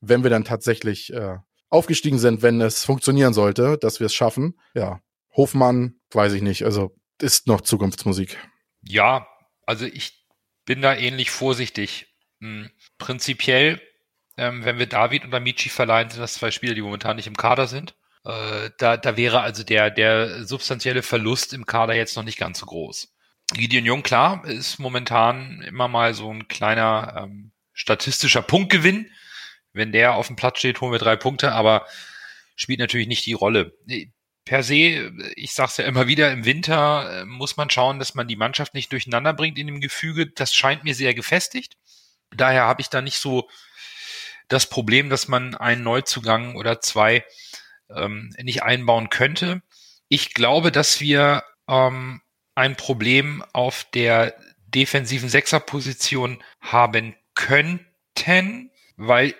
wenn 0.00 0.24
wir 0.24 0.30
dann 0.30 0.44
tatsächlich 0.44 1.12
äh, 1.12 1.36
aufgestiegen 1.70 2.18
sind, 2.18 2.42
wenn 2.42 2.60
es 2.60 2.84
funktionieren 2.84 3.32
sollte, 3.32 3.78
dass 3.78 4.00
wir 4.00 4.06
es 4.06 4.14
schaffen. 4.14 4.58
Ja, 4.74 5.00
Hofmann, 5.36 6.00
weiß 6.10 6.32
ich 6.32 6.42
nicht, 6.42 6.64
also 6.64 6.96
ist 7.20 7.46
noch 7.46 7.60
Zukunftsmusik. 7.60 8.38
Ja, 8.82 9.26
also 9.66 9.86
ich 9.86 10.26
bin 10.64 10.82
da 10.82 10.94
ähnlich 10.94 11.30
vorsichtig. 11.30 12.14
Hm, 12.40 12.70
prinzipiell, 12.98 13.80
ähm, 14.36 14.64
wenn 14.64 14.78
wir 14.78 14.86
David 14.86 15.24
und 15.24 15.34
Amici 15.34 15.68
verleihen, 15.68 16.10
sind 16.10 16.20
das 16.20 16.34
zwei 16.34 16.50
Spieler, 16.50 16.74
die 16.74 16.82
momentan 16.82 17.16
nicht 17.16 17.26
im 17.26 17.36
Kader 17.36 17.66
sind. 17.66 17.94
Äh, 18.24 18.70
da, 18.78 18.96
da 18.96 19.16
wäre 19.16 19.40
also 19.40 19.62
der, 19.64 19.90
der 19.90 20.44
substanzielle 20.44 21.02
Verlust 21.02 21.52
im 21.52 21.66
Kader 21.66 21.94
jetzt 21.94 22.16
noch 22.16 22.24
nicht 22.24 22.38
ganz 22.38 22.58
so 22.58 22.66
groß. 22.66 23.12
Gideon 23.52 23.84
Jung, 23.84 24.02
klar, 24.02 24.44
ist 24.46 24.78
momentan 24.78 25.60
immer 25.62 25.88
mal 25.88 26.14
so 26.14 26.32
ein 26.32 26.48
kleiner 26.48 27.24
ähm, 27.24 27.52
statistischer 27.72 28.42
Punktgewinn. 28.42 29.10
Wenn 29.72 29.92
der 29.92 30.14
auf 30.14 30.28
dem 30.28 30.36
Platz 30.36 30.58
steht, 30.58 30.80
holen 30.80 30.92
wir 30.92 30.98
drei 30.98 31.16
Punkte, 31.16 31.52
aber 31.52 31.86
spielt 32.56 32.78
natürlich 32.78 33.08
nicht 33.08 33.26
die 33.26 33.32
Rolle 33.32 33.76
per 34.44 34.62
se, 34.62 35.12
ich 35.36 35.52
sage 35.52 35.70
es 35.70 35.76
ja 35.78 35.84
immer 35.86 36.06
wieder, 36.06 36.30
im 36.30 36.44
Winter 36.44 37.22
äh, 37.22 37.24
muss 37.24 37.56
man 37.56 37.70
schauen, 37.70 37.98
dass 37.98 38.14
man 38.14 38.28
die 38.28 38.36
Mannschaft 38.36 38.74
nicht 38.74 38.92
durcheinander 38.92 39.32
bringt 39.32 39.58
in 39.58 39.66
dem 39.66 39.80
Gefüge. 39.80 40.26
Das 40.26 40.54
scheint 40.54 40.84
mir 40.84 40.94
sehr 40.94 41.14
gefestigt. 41.14 41.76
Daher 42.36 42.64
habe 42.64 42.82
ich 42.82 42.90
da 42.90 43.00
nicht 43.00 43.18
so 43.18 43.48
das 44.48 44.66
Problem, 44.66 45.10
dass 45.10 45.28
man 45.28 45.54
einen 45.54 45.82
Neuzugang 45.82 46.56
oder 46.56 46.80
zwei 46.80 47.24
ähm, 47.94 48.34
nicht 48.42 48.62
einbauen 48.62 49.10
könnte. 49.10 49.62
Ich 50.08 50.34
glaube, 50.34 50.70
dass 50.72 51.00
wir 51.00 51.44
ähm, 51.68 52.20
ein 52.54 52.76
Problem 52.76 53.44
auf 53.52 53.86
der 53.94 54.34
defensiven 54.66 55.28
Sechserposition 55.28 56.42
haben 56.60 57.14
könnten, 57.34 58.70
weil 58.96 59.34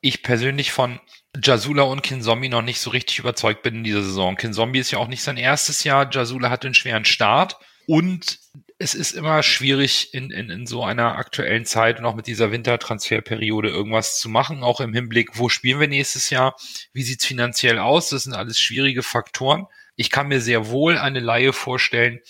ich 0.00 0.22
persönlich 0.22 0.72
von 0.72 0.98
Jasula 1.42 1.82
und 1.82 2.02
Kinzombie 2.02 2.48
noch 2.48 2.62
nicht 2.62 2.80
so 2.80 2.90
richtig 2.90 3.18
überzeugt 3.18 3.62
bin 3.62 3.76
in 3.76 3.84
dieser 3.84 4.02
Saison. 4.02 4.36
Kinzombie 4.36 4.78
ist 4.78 4.90
ja 4.90 4.98
auch 4.98 5.08
nicht 5.08 5.22
sein 5.22 5.36
erstes 5.36 5.84
Jahr. 5.84 6.10
Jasula 6.10 6.50
hat 6.50 6.64
einen 6.64 6.74
schweren 6.74 7.04
Start. 7.04 7.58
Und 7.86 8.38
es 8.82 8.94
ist 8.94 9.12
immer 9.12 9.42
schwierig, 9.42 10.14
in, 10.14 10.30
in, 10.30 10.48
in 10.48 10.66
so 10.66 10.82
einer 10.82 11.18
aktuellen 11.18 11.66
Zeit 11.66 11.98
und 11.98 12.06
auch 12.06 12.14
mit 12.14 12.26
dieser 12.26 12.50
Wintertransferperiode 12.50 13.68
irgendwas 13.68 14.18
zu 14.18 14.30
machen, 14.30 14.62
auch 14.62 14.80
im 14.80 14.94
Hinblick, 14.94 15.38
wo 15.38 15.50
spielen 15.50 15.80
wir 15.80 15.86
nächstes 15.86 16.30
Jahr, 16.30 16.56
wie 16.94 17.02
sieht's 17.02 17.26
finanziell 17.26 17.78
aus, 17.78 18.08
das 18.08 18.24
sind 18.24 18.32
alles 18.32 18.58
schwierige 18.58 19.02
Faktoren. 19.02 19.66
Ich 19.96 20.08
kann 20.08 20.28
mir 20.28 20.40
sehr 20.40 20.68
wohl 20.68 20.96
eine 20.96 21.20
Laie 21.20 21.52
vorstellen, 21.52 22.20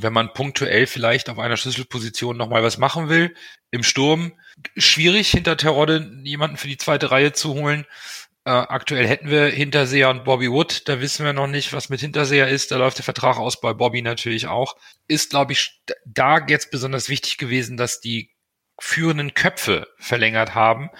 wenn 0.00 0.14
man 0.14 0.32
punktuell 0.32 0.86
vielleicht 0.86 1.28
auf 1.28 1.38
einer 1.38 1.58
Schlüsselposition 1.58 2.38
nochmal 2.38 2.62
was 2.62 2.78
machen 2.78 3.10
will. 3.10 3.34
Im 3.70 3.82
Sturm 3.82 4.32
schwierig, 4.78 5.30
hinter 5.30 5.58
Terodde 5.58 6.10
jemanden 6.24 6.56
für 6.56 6.68
die 6.68 6.78
zweite 6.78 7.10
Reihe 7.10 7.34
zu 7.34 7.52
holen. 7.52 7.84
Äh, 8.48 8.50
aktuell 8.50 9.06
hätten 9.06 9.30
wir 9.30 9.46
Hinterseher 9.46 10.08
und 10.08 10.24
Bobby 10.24 10.50
Wood. 10.50 10.88
Da 10.88 11.00
wissen 11.00 11.26
wir 11.26 11.34
noch 11.34 11.48
nicht, 11.48 11.74
was 11.74 11.90
mit 11.90 12.00
Hinterseher 12.00 12.48
ist. 12.48 12.70
Da 12.70 12.78
läuft 12.78 12.96
der 12.96 13.04
Vertrag 13.04 13.36
aus 13.36 13.60
bei 13.60 13.74
Bobby 13.74 14.00
natürlich 14.00 14.46
auch. 14.46 14.76
Ist, 15.06 15.30
glaube 15.30 15.52
ich, 15.52 15.82
da 16.06 16.44
jetzt 16.46 16.70
besonders 16.70 17.10
wichtig 17.10 17.36
gewesen, 17.36 17.76
dass 17.76 18.00
die 18.00 18.30
führenden 18.80 19.34
Köpfe 19.34 19.86
verlängert 19.98 20.54
haben 20.54 20.90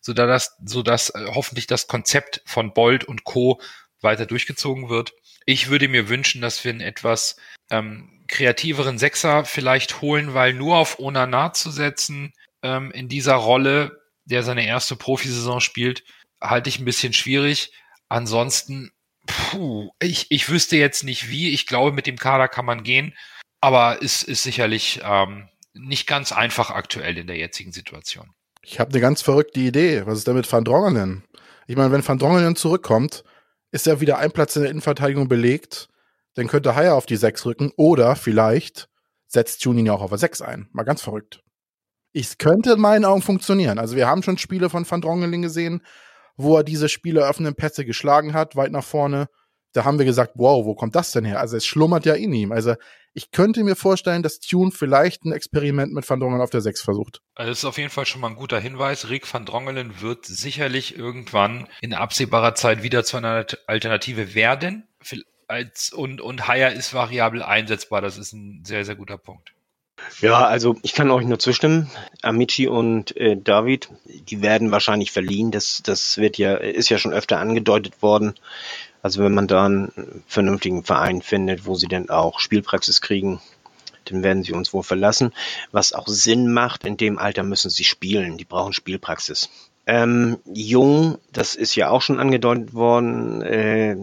sodass, 0.00 0.56
sodass 0.64 1.10
äh, 1.10 1.26
hoffentlich 1.34 1.66
das 1.66 1.86
Konzept 1.86 2.40
von 2.46 2.72
Bold 2.72 3.04
und 3.04 3.24
Co. 3.24 3.60
weiter 4.00 4.24
durchgezogen 4.24 4.88
wird. 4.88 5.12
Ich 5.44 5.68
würde 5.68 5.88
mir 5.88 6.08
wünschen, 6.08 6.40
dass 6.40 6.64
wir 6.64 6.70
einen 6.70 6.80
etwas 6.80 7.36
ähm, 7.70 8.24
kreativeren 8.28 8.98
Sechser 8.98 9.44
vielleicht 9.44 10.00
holen, 10.00 10.32
weil 10.32 10.54
nur 10.54 10.76
auf 10.76 10.98
Onana 10.98 11.52
zu 11.52 11.70
setzen 11.70 12.32
ähm, 12.62 12.90
in 12.92 13.08
dieser 13.08 13.34
Rolle, 13.34 14.00
der 14.24 14.42
seine 14.42 14.66
erste 14.66 14.96
Profisaison 14.96 15.60
spielt, 15.60 16.04
halte 16.40 16.68
ich 16.68 16.78
ein 16.78 16.84
bisschen 16.84 17.12
schwierig. 17.12 17.72
Ansonsten, 18.08 18.92
puh, 19.26 19.90
ich, 20.00 20.30
ich 20.30 20.48
wüsste 20.48 20.76
jetzt 20.76 21.04
nicht 21.04 21.28
wie. 21.28 21.50
Ich 21.50 21.66
glaube, 21.66 21.92
mit 21.92 22.06
dem 22.06 22.16
Kader 22.18 22.48
kann 22.48 22.64
man 22.64 22.82
gehen, 22.82 23.14
aber 23.60 24.02
es 24.02 24.22
ist 24.22 24.42
sicherlich 24.42 25.00
ähm, 25.02 25.48
nicht 25.74 26.06
ganz 26.06 26.32
einfach 26.32 26.70
aktuell 26.70 27.18
in 27.18 27.26
der 27.26 27.36
jetzigen 27.36 27.72
Situation. 27.72 28.30
Ich 28.62 28.80
habe 28.80 28.90
eine 28.90 29.00
ganz 29.00 29.22
verrückte 29.22 29.60
Idee. 29.60 30.06
Was 30.06 30.18
ist 30.18 30.26
denn 30.26 30.34
mit 30.34 30.50
Van 30.50 30.64
Drongelen? 30.64 31.24
Ich 31.66 31.76
meine, 31.76 31.92
wenn 31.92 32.06
Van 32.06 32.18
Drongelen 32.18 32.56
zurückkommt, 32.56 33.24
ist 33.72 33.86
ja 33.86 34.00
wieder 34.00 34.18
ein 34.18 34.32
Platz 34.32 34.56
in 34.56 34.62
der 34.62 34.70
Innenverteidigung 34.70 35.28
belegt. 35.28 35.88
Dann 36.34 36.48
könnte 36.48 36.74
Haier 36.74 36.94
auf 36.94 37.06
die 37.06 37.16
6 37.16 37.46
rücken 37.46 37.72
oder 37.76 38.16
vielleicht 38.16 38.88
setzt 39.26 39.64
Junin 39.64 39.86
ja 39.86 39.92
auch 39.92 40.02
auf 40.02 40.10
der 40.10 40.18
6 40.18 40.42
ein. 40.42 40.68
Mal 40.72 40.84
ganz 40.84 41.02
verrückt. 41.02 41.42
Es 42.12 42.38
könnte 42.38 42.72
in 42.72 42.80
meinen 42.80 43.04
Augen 43.04 43.22
funktionieren. 43.22 43.78
Also 43.78 43.96
wir 43.96 44.06
haben 44.06 44.22
schon 44.22 44.38
Spiele 44.38 44.70
von 44.70 44.88
Van 44.88 45.00
Drongelen 45.00 45.42
gesehen, 45.42 45.82
wo 46.36 46.56
er 46.56 46.64
diese 46.64 46.88
Spiele 46.88 47.26
öffnenden 47.26 47.54
Pässe 47.54 47.84
geschlagen 47.84 48.34
hat, 48.34 48.56
weit 48.56 48.72
nach 48.72 48.84
vorne. 48.84 49.28
Da 49.72 49.84
haben 49.84 49.98
wir 49.98 50.06
gesagt, 50.06 50.32
wow, 50.36 50.64
wo 50.64 50.74
kommt 50.74 50.94
das 50.94 51.12
denn 51.12 51.24
her? 51.24 51.40
Also 51.40 51.56
es 51.56 51.66
schlummert 51.66 52.06
ja 52.06 52.14
in 52.14 52.32
ihm. 52.32 52.52
Also 52.52 52.74
ich 53.12 53.30
könnte 53.30 53.64
mir 53.64 53.76
vorstellen, 53.76 54.22
dass 54.22 54.40
Tune 54.40 54.70
vielleicht 54.70 55.24
ein 55.24 55.32
Experiment 55.32 55.92
mit 55.92 56.08
Van 56.08 56.20
Drongelen 56.20 56.42
auf 56.42 56.50
der 56.50 56.60
6 56.60 56.82
versucht. 56.82 57.22
Also 57.34 57.50
das 57.50 57.58
ist 57.58 57.64
auf 57.64 57.78
jeden 57.78 57.90
Fall 57.90 58.06
schon 58.06 58.20
mal 58.20 58.28
ein 58.28 58.36
guter 58.36 58.60
Hinweis. 58.60 59.08
Rick 59.08 59.32
van 59.32 59.46
Drongelen 59.46 60.02
wird 60.02 60.26
sicherlich 60.26 60.98
irgendwann 60.98 61.66
in 61.80 61.94
absehbarer 61.94 62.54
Zeit 62.54 62.82
wieder 62.82 63.04
zu 63.04 63.16
einer 63.16 63.46
Alternative 63.66 64.34
werden. 64.34 64.86
Als, 65.48 65.92
und, 65.92 66.20
und 66.20 66.46
Haier 66.46 66.72
ist 66.72 66.92
variabel 66.92 67.42
einsetzbar. 67.42 68.02
Das 68.02 68.18
ist 68.18 68.34
ein 68.34 68.64
sehr, 68.66 68.84
sehr 68.84 68.96
guter 68.96 69.16
Punkt. 69.16 69.55
Ja, 70.20 70.46
also 70.46 70.76
ich 70.82 70.94
kann 70.94 71.10
euch 71.10 71.26
nur 71.26 71.38
zustimmen. 71.38 71.90
Amici 72.22 72.68
und 72.68 73.16
äh, 73.16 73.36
David, 73.36 73.88
die 74.04 74.42
werden 74.42 74.70
wahrscheinlich 74.70 75.12
verliehen. 75.12 75.50
Das, 75.50 75.82
das 75.84 76.18
wird 76.18 76.38
ja, 76.38 76.54
ist 76.54 76.88
ja 76.88 76.98
schon 76.98 77.12
öfter 77.12 77.38
angedeutet 77.38 78.02
worden. 78.02 78.34
Also 79.02 79.22
wenn 79.22 79.34
man 79.34 79.46
da 79.46 79.66
einen 79.66 80.24
vernünftigen 80.26 80.84
Verein 80.84 81.22
findet, 81.22 81.66
wo 81.66 81.74
sie 81.74 81.88
dann 81.88 82.10
auch 82.10 82.40
Spielpraxis 82.40 83.00
kriegen, 83.00 83.40
dann 84.04 84.22
werden 84.22 84.42
sie 84.42 84.52
uns 84.52 84.72
wohl 84.72 84.82
verlassen. 84.82 85.32
Was 85.72 85.92
auch 85.92 86.08
Sinn 86.08 86.52
macht, 86.52 86.84
in 86.84 86.96
dem 86.96 87.18
Alter 87.18 87.42
müssen 87.42 87.70
sie 87.70 87.84
spielen. 87.84 88.36
Die 88.36 88.44
brauchen 88.44 88.72
Spielpraxis. 88.72 89.48
Ähm, 89.86 90.38
Jung, 90.52 91.18
das 91.32 91.54
ist 91.54 91.76
ja 91.76 91.90
auch 91.90 92.02
schon 92.02 92.18
angedeutet 92.18 92.74
worden, 92.74 93.42
äh, 93.42 93.96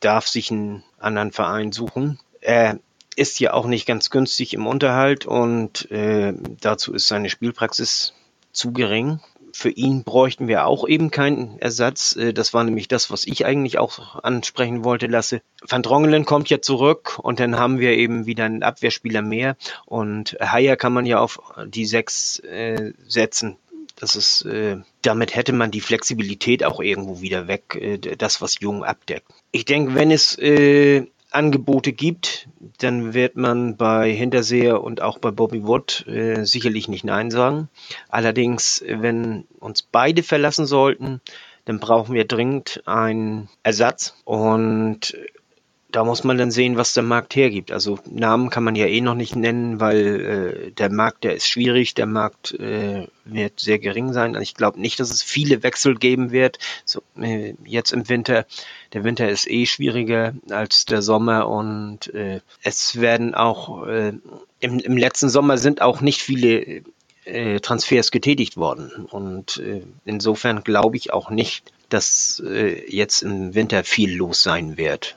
darf 0.00 0.26
sich 0.26 0.50
einen 0.50 0.82
anderen 0.98 1.32
Verein 1.32 1.72
suchen. 1.72 2.18
Er 2.40 2.78
ist 3.16 3.40
ja 3.40 3.52
auch 3.52 3.66
nicht 3.66 3.86
ganz 3.86 4.10
günstig 4.10 4.54
im 4.54 4.66
Unterhalt 4.66 5.26
und 5.26 5.90
äh, 5.90 6.32
dazu 6.60 6.94
ist 6.94 7.08
seine 7.08 7.30
Spielpraxis 7.30 8.14
zu 8.52 8.72
gering 8.72 9.20
für 9.52 9.70
ihn 9.70 10.04
bräuchten 10.04 10.48
wir 10.48 10.66
auch 10.66 10.86
eben 10.86 11.10
keinen 11.10 11.58
Ersatz. 11.58 12.16
Äh, 12.16 12.32
das 12.32 12.54
war 12.54 12.64
nämlich 12.64 12.88
das, 12.88 13.10
was 13.10 13.24
ich 13.24 13.44
eigentlich 13.44 13.78
auch 13.78 14.22
ansprechen 14.22 14.84
wollte, 14.84 15.06
Lasse. 15.06 15.42
Van 15.66 15.82
Drongelen 15.82 16.24
kommt 16.24 16.50
ja 16.50 16.60
zurück 16.60 17.18
und 17.22 17.40
dann 17.40 17.58
haben 17.58 17.78
wir 17.78 17.92
eben 17.92 18.26
wieder 18.26 18.44
einen 18.44 18.62
Abwehrspieler 18.62 19.22
mehr 19.22 19.56
und 19.86 20.36
Haier 20.40 20.76
kann 20.76 20.92
man 20.92 21.06
ja 21.06 21.18
auf 21.18 21.40
die 21.66 21.86
sechs 21.86 22.38
äh, 22.40 22.92
setzen. 23.06 23.56
Das 23.96 24.16
ist, 24.16 24.42
äh, 24.46 24.78
damit 25.02 25.34
hätte 25.34 25.52
man 25.52 25.70
die 25.70 25.82
Flexibilität 25.82 26.64
auch 26.64 26.80
irgendwo 26.80 27.20
wieder 27.20 27.48
weg, 27.48 27.76
äh, 27.78 27.98
das, 27.98 28.40
was 28.40 28.60
Jung 28.60 28.82
abdeckt. 28.82 29.26
Ich 29.52 29.66
denke, 29.66 29.94
wenn 29.94 30.10
es 30.10 30.38
äh, 30.38 31.06
Angebote 31.30 31.92
gibt, 31.92 32.48
dann 32.78 33.14
wird 33.14 33.36
man 33.36 33.76
bei 33.76 34.12
Hinterseher 34.12 34.82
und 34.82 35.00
auch 35.00 35.18
bei 35.18 35.30
Bobby 35.30 35.64
Wood 35.64 36.06
äh, 36.06 36.44
sicherlich 36.44 36.88
nicht 36.88 37.04
Nein 37.04 37.30
sagen. 37.30 37.68
Allerdings, 38.08 38.84
wenn 38.86 39.44
uns 39.58 39.82
beide 39.82 40.22
verlassen 40.22 40.66
sollten, 40.66 41.20
dann 41.64 41.78
brauchen 41.78 42.14
wir 42.14 42.26
dringend 42.26 42.82
einen 42.86 43.48
Ersatz. 43.62 44.16
Und 44.24 45.16
da 45.92 46.04
muss 46.04 46.24
man 46.24 46.38
dann 46.38 46.50
sehen, 46.50 46.76
was 46.76 46.94
der 46.94 47.02
Markt 47.02 47.34
hergibt. 47.36 47.72
Also 47.72 47.98
Namen 48.10 48.50
kann 48.50 48.64
man 48.64 48.74
ja 48.74 48.86
eh 48.86 49.00
noch 49.00 49.14
nicht 49.14 49.36
nennen, 49.36 49.80
weil 49.80 50.68
äh, 50.68 50.70
der 50.72 50.90
Markt, 50.90 51.24
der 51.24 51.34
ist 51.34 51.48
schwierig, 51.48 51.94
der 51.94 52.06
Markt 52.06 52.52
äh, 52.52 53.06
wird 53.24 53.60
sehr 53.60 53.78
gering 53.78 54.12
sein. 54.12 54.34
Also 54.34 54.42
ich 54.42 54.54
glaube 54.54 54.80
nicht, 54.80 55.00
dass 55.00 55.10
es 55.10 55.22
viele 55.22 55.62
Wechsel 55.62 55.96
geben 55.96 56.30
wird. 56.30 56.58
So, 56.84 57.02
äh, 57.20 57.54
jetzt 57.64 57.92
im 57.92 58.08
Winter, 58.08 58.46
der 58.92 59.04
Winter 59.04 59.28
ist 59.28 59.50
eh 59.50 59.66
schwieriger 59.66 60.34
als 60.50 60.84
der 60.84 61.02
Sommer 61.02 61.48
und 61.48 62.12
äh, 62.14 62.40
es 62.62 63.00
werden 63.00 63.34
auch 63.34 63.86
äh, 63.86 64.12
im, 64.60 64.78
im 64.78 64.96
letzten 64.96 65.28
Sommer 65.28 65.58
sind 65.58 65.82
auch 65.82 66.00
nicht 66.00 66.20
viele 66.22 66.82
äh, 67.24 67.60
Transfers 67.60 68.10
getätigt 68.10 68.56
worden. 68.56 69.06
Und 69.10 69.58
äh, 69.58 69.82
insofern 70.04 70.62
glaube 70.62 70.96
ich 70.96 71.12
auch 71.12 71.30
nicht, 71.30 71.72
dass 71.88 72.42
äh, 72.46 72.88
jetzt 72.88 73.22
im 73.22 73.54
Winter 73.54 73.84
viel 73.84 74.14
los 74.14 74.42
sein 74.42 74.76
wird 74.76 75.16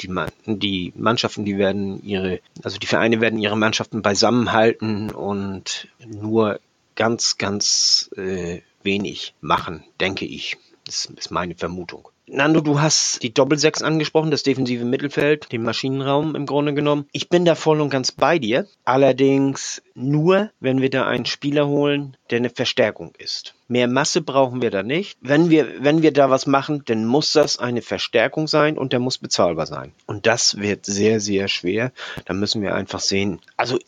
die, 0.00 0.12
die 0.46 0.92
Mannschaften, 0.96 1.44
die 1.44 1.58
werden 1.58 2.02
ihre, 2.02 2.40
also 2.62 2.78
die 2.78 2.86
Vereine 2.86 3.20
werden 3.20 3.38
ihre 3.38 3.56
Mannschaften 3.56 4.02
beisammenhalten 4.02 5.10
und 5.10 5.88
nur 6.04 6.60
ganz, 6.96 7.38
ganz 7.38 8.10
äh, 8.16 8.60
wenig 8.82 9.34
machen, 9.40 9.84
denke 10.00 10.24
ich. 10.24 10.56
Das 10.86 11.06
ist 11.06 11.30
meine 11.30 11.54
Vermutung. 11.54 12.08
Nando, 12.26 12.62
du 12.62 12.80
hast 12.80 13.22
die 13.22 13.34
Doppelsechs 13.34 13.82
angesprochen, 13.82 14.30
das 14.30 14.42
defensive 14.42 14.86
Mittelfeld, 14.86 15.52
den 15.52 15.62
Maschinenraum 15.62 16.34
im 16.34 16.46
Grunde 16.46 16.72
genommen. 16.72 17.06
Ich 17.12 17.28
bin 17.28 17.44
da 17.44 17.54
voll 17.54 17.82
und 17.82 17.90
ganz 17.90 18.12
bei 18.12 18.38
dir. 18.38 18.66
Allerdings 18.84 19.82
nur, 19.94 20.50
wenn 20.58 20.80
wir 20.80 20.88
da 20.88 21.06
einen 21.06 21.26
Spieler 21.26 21.68
holen, 21.68 22.16
der 22.30 22.38
eine 22.38 22.48
Verstärkung 22.48 23.12
ist. 23.18 23.54
Mehr 23.68 23.88
Masse 23.88 24.22
brauchen 24.22 24.62
wir 24.62 24.70
da 24.70 24.82
nicht. 24.82 25.18
Wenn 25.20 25.50
wir, 25.50 25.84
wenn 25.84 26.00
wir 26.00 26.12
da 26.12 26.30
was 26.30 26.46
machen, 26.46 26.82
dann 26.86 27.04
muss 27.04 27.32
das 27.32 27.58
eine 27.58 27.82
Verstärkung 27.82 28.48
sein 28.48 28.78
und 28.78 28.94
der 28.94 29.00
muss 29.00 29.18
bezahlbar 29.18 29.66
sein. 29.66 29.92
Und 30.06 30.26
das 30.26 30.56
wird 30.58 30.86
sehr, 30.86 31.20
sehr 31.20 31.48
schwer. 31.48 31.92
Da 32.24 32.32
müssen 32.32 32.62
wir 32.62 32.74
einfach 32.74 33.00
sehen. 33.00 33.40
Also 33.58 33.78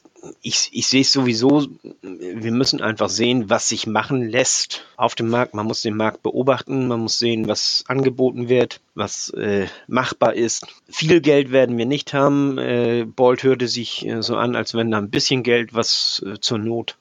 ich, 0.43 0.71
ich 0.73 0.87
sehe 0.87 1.03
es 1.03 1.13
sowieso, 1.13 1.67
wir 2.03 2.53
müssen 2.53 2.81
einfach 2.81 3.09
sehen, 3.09 3.51
was 3.51 3.69
sich 3.69 3.87
machen 3.87 4.29
lässt 4.29 4.85
auf 4.97 5.15
dem 5.15 5.29
Markt. 5.29 5.55
Man 5.55 5.67
muss 5.67 5.83
den 5.83 5.97
Markt 5.97 6.23
beobachten, 6.23 6.89
man 6.89 7.01
muss 7.01 7.19
sehen, 7.19 7.49
was 7.49 7.85
angeboten 7.89 8.49
wird, 8.49 8.81
was 8.95 9.31
äh, 9.31 9.67
machbar 9.87 10.35
ist. 10.35 10.67
Viel 10.89 11.21
Geld 11.21 11.53
werden 11.53 11.79
wir 11.79 11.87
nicht 11.87 12.15
haben. 12.15 12.59
Äh, 12.59 13.05
Bolt 13.05 13.43
hörte 13.43 13.69
sich 13.69 14.07
äh, 14.07 14.23
so 14.23 14.37
an, 14.37 14.57
als 14.57 14.75
wenn 14.75 14.91
da 14.91 14.99
ein 14.99 15.11
bisschen 15.11 15.43
Geld, 15.43 15.75
was 15.75 16.23
äh, 16.27 16.39
zur 16.41 16.59
Not 16.59 16.97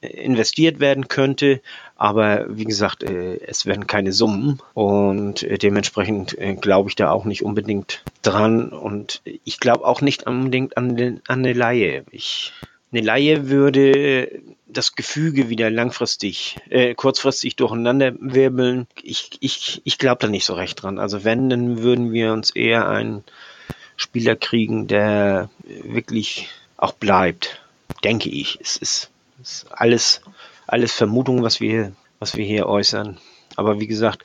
investiert 0.00 0.80
werden 0.80 1.08
könnte. 1.08 1.60
Aber 2.00 2.46
wie 2.48 2.64
gesagt, 2.64 3.02
äh, 3.02 3.38
es 3.46 3.66
werden 3.66 3.86
keine 3.86 4.12
Summen 4.14 4.58
und 4.72 5.42
äh, 5.42 5.58
dementsprechend 5.58 6.36
äh, 6.38 6.54
glaube 6.54 6.88
ich 6.88 6.96
da 6.96 7.10
auch 7.10 7.26
nicht 7.26 7.42
unbedingt 7.42 8.02
dran 8.22 8.70
und 8.70 9.20
ich 9.44 9.60
glaube 9.60 9.84
auch 9.84 10.00
nicht 10.00 10.26
unbedingt 10.26 10.78
an, 10.78 10.96
den, 10.96 11.20
an 11.28 11.40
eine 11.40 11.52
Laie. 11.52 12.06
Ich, 12.10 12.54
eine 12.90 13.02
Laie 13.02 13.50
würde 13.50 14.40
das 14.66 14.94
Gefüge 14.94 15.50
wieder 15.50 15.68
langfristig, 15.68 16.56
äh, 16.70 16.94
kurzfristig 16.94 17.56
durcheinander 17.56 18.14
wirbeln. 18.18 18.86
Ich, 19.02 19.32
ich, 19.40 19.82
ich 19.84 19.98
glaube 19.98 20.22
da 20.22 20.28
nicht 20.28 20.46
so 20.46 20.54
recht 20.54 20.82
dran. 20.82 20.98
Also 20.98 21.22
wenn, 21.22 21.50
dann 21.50 21.82
würden 21.82 22.14
wir 22.14 22.32
uns 22.32 22.48
eher 22.48 22.88
einen 22.88 23.24
Spieler 23.96 24.36
kriegen, 24.36 24.86
der 24.86 25.50
wirklich 25.66 26.48
auch 26.78 26.92
bleibt, 26.92 27.60
denke 28.02 28.30
ich. 28.30 28.58
Es 28.58 28.78
ist 28.78 29.10
das 29.40 29.64
ist 29.64 29.72
alles, 29.72 30.20
alles 30.72 30.92
Vermutung, 30.92 31.42
was 31.42 31.60
wir, 31.60 31.92
was 32.18 32.36
wir 32.36 32.44
hier 32.44 32.66
äußern. 32.66 33.18
Aber 33.56 33.80
wie 33.80 33.86
gesagt, 33.86 34.24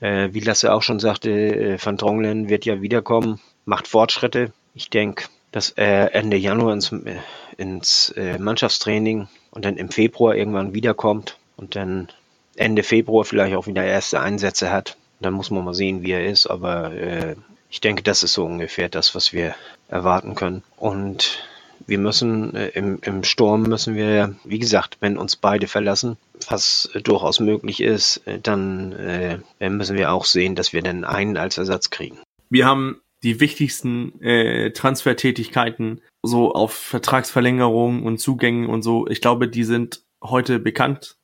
äh, 0.00 0.28
wie 0.32 0.40
Lasse 0.40 0.72
auch 0.72 0.82
schon 0.82 1.00
sagte, 1.00 1.30
äh, 1.30 1.78
Van 1.82 1.96
Dronglen 1.96 2.48
wird 2.48 2.64
ja 2.64 2.82
wiederkommen, 2.82 3.40
macht 3.64 3.88
Fortschritte. 3.88 4.52
Ich 4.74 4.90
denke, 4.90 5.24
dass 5.52 5.70
er 5.70 6.14
Ende 6.14 6.36
Januar 6.36 6.72
ins, 6.72 6.92
äh, 6.92 7.16
ins 7.56 8.10
äh, 8.16 8.38
Mannschaftstraining 8.38 9.28
und 9.50 9.64
dann 9.64 9.76
im 9.76 9.90
Februar 9.90 10.34
irgendwann 10.34 10.74
wiederkommt 10.74 11.38
und 11.56 11.76
dann 11.76 12.08
Ende 12.56 12.82
Februar 12.82 13.24
vielleicht 13.24 13.56
auch 13.56 13.66
wieder 13.66 13.84
erste 13.84 14.20
Einsätze 14.20 14.70
hat. 14.70 14.96
Dann 15.20 15.34
muss 15.34 15.50
man 15.50 15.64
mal 15.64 15.74
sehen, 15.74 16.02
wie 16.02 16.12
er 16.12 16.26
ist. 16.26 16.46
Aber 16.46 16.92
äh, 16.92 17.36
ich 17.68 17.80
denke, 17.80 18.02
das 18.02 18.22
ist 18.22 18.32
so 18.32 18.44
ungefähr 18.44 18.88
das, 18.88 19.14
was 19.14 19.32
wir 19.32 19.54
erwarten 19.88 20.34
können. 20.34 20.62
Und 20.76 21.44
wir 21.86 21.98
müssen 21.98 22.54
äh, 22.54 22.68
im, 22.68 22.98
im 23.02 23.24
Sturm 23.24 23.62
müssen 23.62 23.94
wir, 23.94 24.36
wie 24.44 24.58
gesagt, 24.58 24.98
wenn 25.00 25.18
uns 25.18 25.36
beide 25.36 25.66
verlassen, 25.66 26.16
was 26.48 26.90
äh, 26.94 27.00
durchaus 27.00 27.40
möglich 27.40 27.80
ist, 27.82 28.18
äh, 28.26 28.38
dann 28.38 28.92
äh, 28.92 29.38
müssen 29.68 29.96
wir 29.96 30.12
auch 30.12 30.24
sehen, 30.24 30.54
dass 30.54 30.72
wir 30.72 30.82
dann 30.82 31.04
einen 31.04 31.36
als 31.36 31.58
Ersatz 31.58 31.90
kriegen. 31.90 32.18
Wir 32.48 32.66
haben 32.66 33.00
die 33.22 33.40
wichtigsten 33.40 34.20
äh, 34.22 34.72
Transfertätigkeiten 34.72 36.00
so 36.22 36.52
auf 36.52 36.72
Vertragsverlängerungen 36.72 38.02
und 38.02 38.18
Zugängen 38.18 38.68
und 38.68 38.82
so. 38.82 39.06
Ich 39.08 39.20
glaube, 39.20 39.48
die 39.48 39.64
sind 39.64 40.02
heute 40.22 40.58
bekannt. 40.58 41.16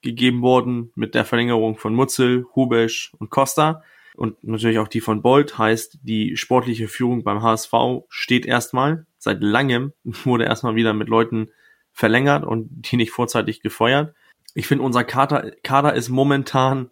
gegeben 0.00 0.42
worden 0.42 0.92
mit 0.94 1.14
der 1.14 1.24
Verlängerung 1.24 1.76
von 1.76 1.92
Mutzel, 1.92 2.46
Hubesch 2.54 3.12
und 3.18 3.30
Costa 3.30 3.82
und 4.18 4.42
natürlich 4.42 4.80
auch 4.80 4.88
die 4.88 5.00
von 5.00 5.22
Bolt 5.22 5.58
heißt, 5.58 6.00
die 6.02 6.36
sportliche 6.36 6.88
Führung 6.88 7.22
beim 7.22 7.40
HSV 7.40 7.72
steht 8.08 8.46
erstmal. 8.46 9.06
Seit 9.16 9.40
langem 9.42 9.92
wurde 10.02 10.44
erstmal 10.44 10.74
wieder 10.74 10.92
mit 10.92 11.08
Leuten 11.08 11.50
verlängert 11.92 12.44
und 12.44 12.68
die 12.70 12.96
nicht 12.96 13.12
vorzeitig 13.12 13.62
gefeuert. 13.62 14.14
Ich 14.54 14.66
finde, 14.66 14.84
unser 14.84 15.04
Kader, 15.04 15.52
Kader 15.62 15.94
ist 15.94 16.08
momentan 16.08 16.90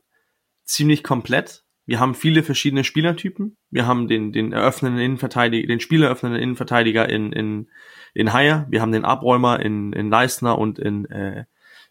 ziemlich 0.64 1.02
komplett. 1.02 1.64
Wir 1.84 1.98
haben 1.98 2.14
viele 2.14 2.44
verschiedene 2.44 2.84
Spielertypen. 2.84 3.56
Wir 3.70 3.86
haben 3.86 4.06
den, 4.06 4.32
den 4.32 4.52
eröffnenden 4.52 5.00
Innenverteidiger, 5.00 5.66
den 5.66 5.80
spieleröffnenden 5.80 6.40
Innenverteidiger 6.40 7.08
in, 7.08 7.32
in, 7.32 7.68
in 8.14 8.32
Haier. 8.32 8.66
Wir 8.70 8.82
haben 8.82 8.92
den 8.92 9.04
Abräumer 9.04 9.58
in, 9.58 9.92
in 9.92 10.10
Leistner 10.10 10.58
und 10.58 10.78
in, 10.78 11.06
äh, 11.06 11.44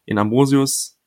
in 0.05 0.17
Ambrosius. 0.17 0.97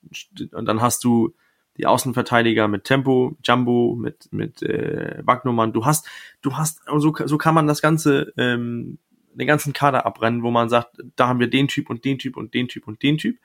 Und 0.53 0.67
dann 0.67 0.83
hast 0.83 1.03
du 1.05 1.35
die 1.79 1.87
Außenverteidiger 1.87 2.69
mit 2.69 2.85
Tempo, 2.85 3.37
Jumbo, 3.43 3.97
mit, 3.97 4.29
mit 4.33 4.63
äh, 4.63 5.23
Wagnumann. 5.25 5.73
Du 5.73 5.85
hast, 5.85 6.07
du 6.43 6.57
hast, 6.57 6.81
so, 6.97 7.15
so 7.25 7.39
kann 7.39 7.55
man 7.55 7.67
das 7.67 7.81
Ganze, 7.81 8.33
ähm, 8.37 8.99
den 9.33 9.47
ganzen 9.47 9.73
Kader 9.73 10.05
abrennen, 10.05 10.43
wo 10.43 10.51
man 10.51 10.69
sagt, 10.69 10.97
da 11.17 11.29
haben 11.29 11.39
wir 11.39 11.49
den 11.49 11.69
Typ 11.69 11.89
und 11.89 12.05
den 12.05 12.19
Typ 12.19 12.37
und 12.37 12.53
den 12.53 12.69
Typ 12.69 12.89
und 12.89 13.03
den 13.03 13.17
Typ. 13.17 13.39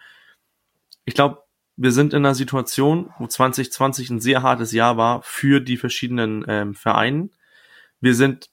Ich 1.06 1.14
glaube, 1.14 1.44
wir 1.76 1.92
sind 1.92 2.14
in 2.14 2.26
einer 2.26 2.36
Situation, 2.36 3.14
wo 3.20 3.28
2020 3.28 4.10
ein 4.10 4.20
sehr 4.20 4.42
hartes 4.42 4.72
Jahr 4.72 4.98
war 4.98 5.22
für 5.22 5.60
die 5.60 5.78
verschiedenen 5.78 6.44
ähm, 6.48 6.74
Vereine. 6.74 7.30
Wir 8.02 8.16
sind 8.16 8.50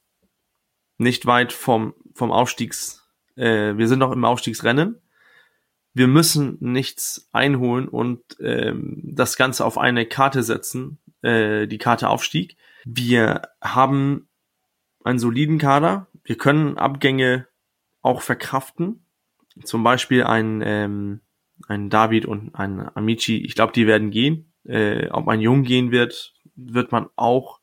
nicht 0.97 1.25
weit 1.25 1.53
vom, 1.53 1.95
vom 2.13 2.31
Aufstiegs, 2.31 3.07
äh, 3.35 3.75
wir 3.75 3.87
sind 3.87 3.99
noch 3.99 4.11
im 4.11 4.25
Aufstiegsrennen 4.25 5.01
wir 5.93 6.07
müssen 6.07 6.57
nichts 6.59 7.29
einholen 7.31 7.87
und 7.87 8.21
ähm, 8.39 9.01
das 9.03 9.35
Ganze 9.35 9.65
auf 9.65 9.77
eine 9.77 10.05
Karte 10.05 10.43
setzen, 10.43 10.99
äh, 11.21 11.67
die 11.67 11.77
Karte 11.77 12.09
Aufstieg. 12.09 12.57
Wir 12.85 13.41
haben 13.61 14.27
einen 15.03 15.19
soliden 15.19 15.57
Kader. 15.57 16.07
Wir 16.23 16.37
können 16.37 16.77
Abgänge 16.77 17.47
auch 18.01 18.21
verkraften. 18.21 19.05
Zum 19.63 19.83
Beispiel 19.83 20.23
ein, 20.23 20.61
ähm, 20.63 21.21
ein 21.67 21.89
David 21.89 22.25
und 22.25 22.55
ein 22.55 22.89
Amici. 22.95 23.37
Ich 23.37 23.55
glaube, 23.55 23.73
die 23.73 23.85
werden 23.85 24.11
gehen. 24.11 24.53
Äh, 24.63 25.09
ob 25.09 25.27
ein 25.27 25.41
Jung 25.41 25.63
gehen 25.63 25.91
wird, 25.91 26.33
wird 26.55 26.91
man 26.91 27.09
auch 27.15 27.59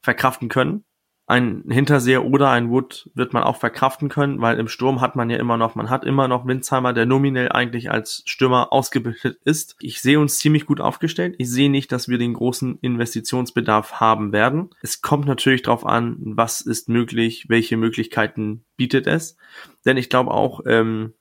verkraften 0.00 0.48
können 0.48 0.84
ein 1.26 1.64
Hinterseher 1.70 2.26
oder 2.26 2.50
ein 2.50 2.70
Wood 2.70 3.10
wird 3.14 3.32
man 3.32 3.44
auch 3.44 3.56
verkraften 3.56 4.10
können, 4.10 4.42
weil 4.42 4.58
im 4.58 4.68
Sturm 4.68 5.00
hat 5.00 5.16
man 5.16 5.30
ja 5.30 5.38
immer 5.38 5.56
noch, 5.56 5.74
man 5.74 5.88
hat 5.88 6.04
immer 6.04 6.28
noch 6.28 6.46
Winzheimer, 6.46 6.92
der 6.92 7.06
nominell 7.06 7.50
eigentlich 7.50 7.90
als 7.90 8.22
Stürmer 8.26 8.72
ausgebildet 8.74 9.38
ist. 9.44 9.76
Ich 9.80 10.02
sehe 10.02 10.20
uns 10.20 10.38
ziemlich 10.38 10.66
gut 10.66 10.82
aufgestellt. 10.82 11.34
Ich 11.38 11.50
sehe 11.50 11.70
nicht, 11.70 11.92
dass 11.92 12.08
wir 12.08 12.18
den 12.18 12.34
großen 12.34 12.78
Investitionsbedarf 12.80 14.00
haben 14.00 14.32
werden. 14.32 14.68
Es 14.82 15.00
kommt 15.00 15.26
natürlich 15.26 15.62
darauf 15.62 15.86
an, 15.86 16.18
was 16.20 16.60
ist 16.60 16.90
möglich, 16.90 17.46
welche 17.48 17.78
Möglichkeiten 17.78 18.64
bietet 18.76 19.06
es. 19.06 19.38
Denn 19.86 19.96
ich 19.96 20.10
glaube 20.10 20.30
auch, 20.30 20.60
ähm, 20.66 21.14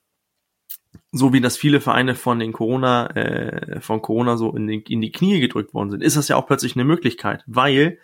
so 1.13 1.31
wie 1.31 1.41
das 1.41 1.55
viele 1.55 1.79
Vereine 1.79 2.15
von 2.15 2.39
den 2.39 2.51
Corona, 2.51 3.07
äh, 3.15 3.79
von 3.79 4.01
Corona 4.01 4.35
so 4.35 4.53
in, 4.53 4.67
den, 4.67 4.81
in 4.81 4.99
die 4.99 5.11
Knie 5.11 5.39
gedrückt 5.39 5.73
worden 5.73 5.91
sind, 5.91 6.03
ist 6.03 6.17
das 6.17 6.27
ja 6.27 6.35
auch 6.35 6.47
plötzlich 6.47 6.75
eine 6.75 6.83
Möglichkeit, 6.83 7.43
weil 7.47 7.99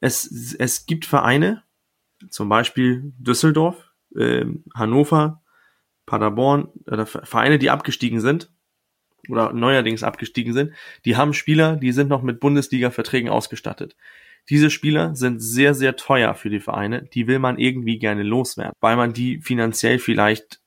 es, 0.00 0.54
es 0.58 0.86
gibt 0.86 1.04
Vereine, 1.04 1.62
zum 2.30 2.48
Beispiel 2.48 3.12
Düsseldorf, 3.18 3.90
äh, 4.14 4.44
Hannover, 4.74 5.42
Paderborn, 6.06 6.68
äh, 6.86 7.04
Vereine, 7.04 7.58
die 7.58 7.70
abgestiegen 7.70 8.20
sind 8.20 8.50
oder 9.28 9.52
neuerdings 9.52 10.02
abgestiegen 10.02 10.52
sind, 10.52 10.72
die 11.04 11.16
haben 11.16 11.34
Spieler, 11.34 11.76
die 11.76 11.92
sind 11.92 12.08
noch 12.08 12.22
mit 12.22 12.40
Bundesliga-Verträgen 12.40 13.28
ausgestattet. 13.28 13.96
Diese 14.48 14.70
Spieler 14.70 15.16
sind 15.16 15.40
sehr, 15.40 15.74
sehr 15.74 15.96
teuer 15.96 16.34
für 16.34 16.50
die 16.50 16.60
Vereine, 16.60 17.02
die 17.02 17.26
will 17.26 17.40
man 17.40 17.58
irgendwie 17.58 17.98
gerne 17.98 18.22
loswerden, 18.22 18.74
weil 18.80 18.96
man 18.96 19.12
die 19.12 19.40
finanziell 19.40 19.98
vielleicht 19.98 20.60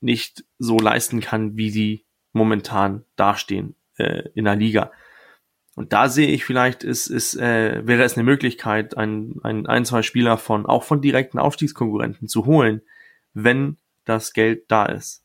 nicht 0.00 0.44
so 0.58 0.78
leisten 0.78 1.20
kann, 1.20 1.56
wie 1.56 1.70
sie 1.70 2.06
momentan 2.32 3.04
dastehen 3.16 3.74
äh, 3.96 4.28
in 4.34 4.44
der 4.44 4.56
Liga. 4.56 4.92
Und 5.78 5.92
da 5.92 6.08
sehe 6.08 6.26
ich 6.26 6.44
vielleicht, 6.44 6.82
ist, 6.82 7.06
ist, 7.06 7.36
äh, 7.36 7.86
wäre 7.86 8.02
es 8.02 8.16
eine 8.16 8.24
Möglichkeit, 8.24 8.96
ein, 8.96 9.36
ein, 9.44 9.68
ein, 9.68 9.84
zwei 9.84 10.02
Spieler 10.02 10.36
von, 10.36 10.66
auch 10.66 10.82
von 10.82 11.00
direkten 11.00 11.38
Aufstiegskonkurrenten 11.38 12.26
zu 12.26 12.46
holen, 12.46 12.82
wenn 13.32 13.76
das 14.04 14.32
Geld 14.32 14.64
da 14.72 14.86
ist. 14.86 15.22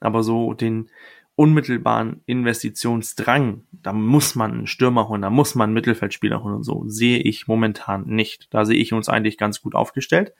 Aber 0.00 0.22
so 0.22 0.54
den 0.54 0.88
unmittelbaren 1.36 2.22
Investitionsdrang, 2.24 3.66
da 3.72 3.92
muss 3.92 4.34
man 4.34 4.52
einen 4.52 4.66
Stürmer 4.66 5.06
holen, 5.08 5.20
da 5.20 5.28
muss 5.28 5.54
man 5.54 5.64
einen 5.64 5.74
Mittelfeldspieler 5.74 6.42
holen 6.42 6.54
und 6.54 6.64
so, 6.64 6.84
sehe 6.86 7.18
ich 7.18 7.46
momentan 7.46 8.06
nicht. 8.06 8.46
Da 8.54 8.64
sehe 8.64 8.78
ich 8.78 8.94
uns 8.94 9.10
eigentlich 9.10 9.36
ganz 9.36 9.60
gut 9.60 9.74
aufgestellt. 9.74 10.32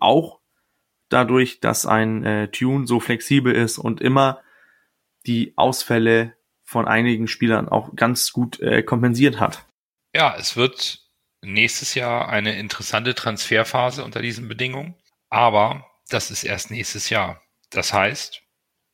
Auch 0.00 0.40
dadurch, 1.08 1.60
dass 1.60 1.86
ein 1.86 2.24
äh, 2.24 2.48
Tune 2.48 2.88
so 2.88 2.98
flexibel 2.98 3.54
ist 3.54 3.78
und 3.78 4.00
immer 4.00 4.40
die 5.24 5.52
Ausfälle 5.54 6.34
von 6.70 6.86
einigen 6.86 7.26
Spielern 7.26 7.68
auch 7.68 7.96
ganz 7.96 8.30
gut 8.30 8.60
äh, 8.60 8.84
kompensiert 8.84 9.40
hat. 9.40 9.66
Ja, 10.14 10.36
es 10.38 10.54
wird 10.54 11.00
nächstes 11.42 11.96
Jahr 11.96 12.28
eine 12.28 12.56
interessante 12.60 13.16
Transferphase 13.16 14.04
unter 14.04 14.22
diesen 14.22 14.46
Bedingungen, 14.46 14.94
aber 15.30 15.84
das 16.10 16.30
ist 16.30 16.44
erst 16.44 16.70
nächstes 16.70 17.10
Jahr. 17.10 17.42
Das 17.70 17.92
heißt, 17.92 18.42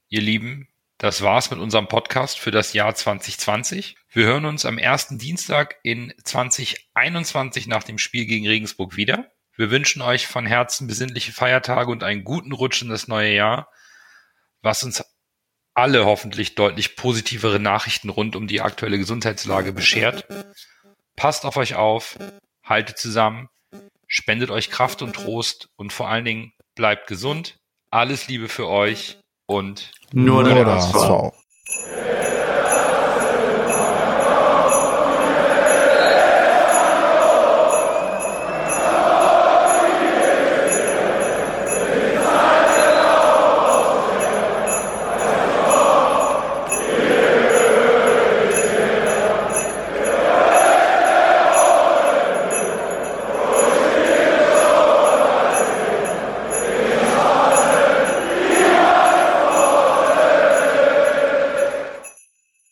ihr 0.08 0.22
Lieben, 0.22 0.68
das 0.96 1.20
war's 1.20 1.50
mit 1.50 1.60
unserem 1.60 1.86
Podcast 1.86 2.38
für 2.38 2.50
das 2.50 2.72
Jahr 2.72 2.94
2020. 2.94 3.96
Wir 4.08 4.24
hören 4.24 4.46
uns 4.46 4.64
am 4.64 4.78
ersten 4.78 5.18
Dienstag 5.18 5.76
in 5.82 6.14
2021 6.24 7.66
nach 7.66 7.82
dem 7.82 7.98
Spiel 7.98 8.24
gegen 8.24 8.46
Regensburg 8.46 8.96
wieder. 8.96 9.30
Wir 9.54 9.70
wünschen 9.70 10.00
euch 10.00 10.26
von 10.26 10.46
Herzen 10.46 10.86
besinnliche 10.86 11.32
Feiertage 11.32 11.90
und 11.90 12.02
einen 12.02 12.24
guten 12.24 12.52
Rutsch 12.52 12.80
in 12.80 12.88
das 12.88 13.06
neue 13.06 13.34
Jahr, 13.34 13.68
was 14.62 14.82
uns 14.82 15.04
alle 15.76 16.06
hoffentlich 16.06 16.54
deutlich 16.54 16.96
positivere 16.96 17.60
Nachrichten 17.60 18.08
rund 18.08 18.34
um 18.34 18.46
die 18.46 18.62
aktuelle 18.62 18.98
Gesundheitslage 18.98 19.72
beschert. 19.72 20.26
Passt 21.16 21.44
auf 21.44 21.58
euch 21.58 21.74
auf, 21.74 22.18
haltet 22.64 22.98
zusammen, 22.98 23.48
spendet 24.06 24.50
euch 24.50 24.70
Kraft 24.70 25.02
und 25.02 25.14
Trost 25.14 25.68
und 25.76 25.92
vor 25.92 26.08
allen 26.08 26.24
Dingen 26.24 26.52
bleibt 26.74 27.06
gesund. 27.06 27.58
Alles 27.90 28.26
Liebe 28.26 28.48
für 28.48 28.68
euch 28.68 29.18
und 29.46 29.92
nur, 30.12 30.42
nur 30.42 30.54
der 30.54 30.66
HSV. 30.66 31.36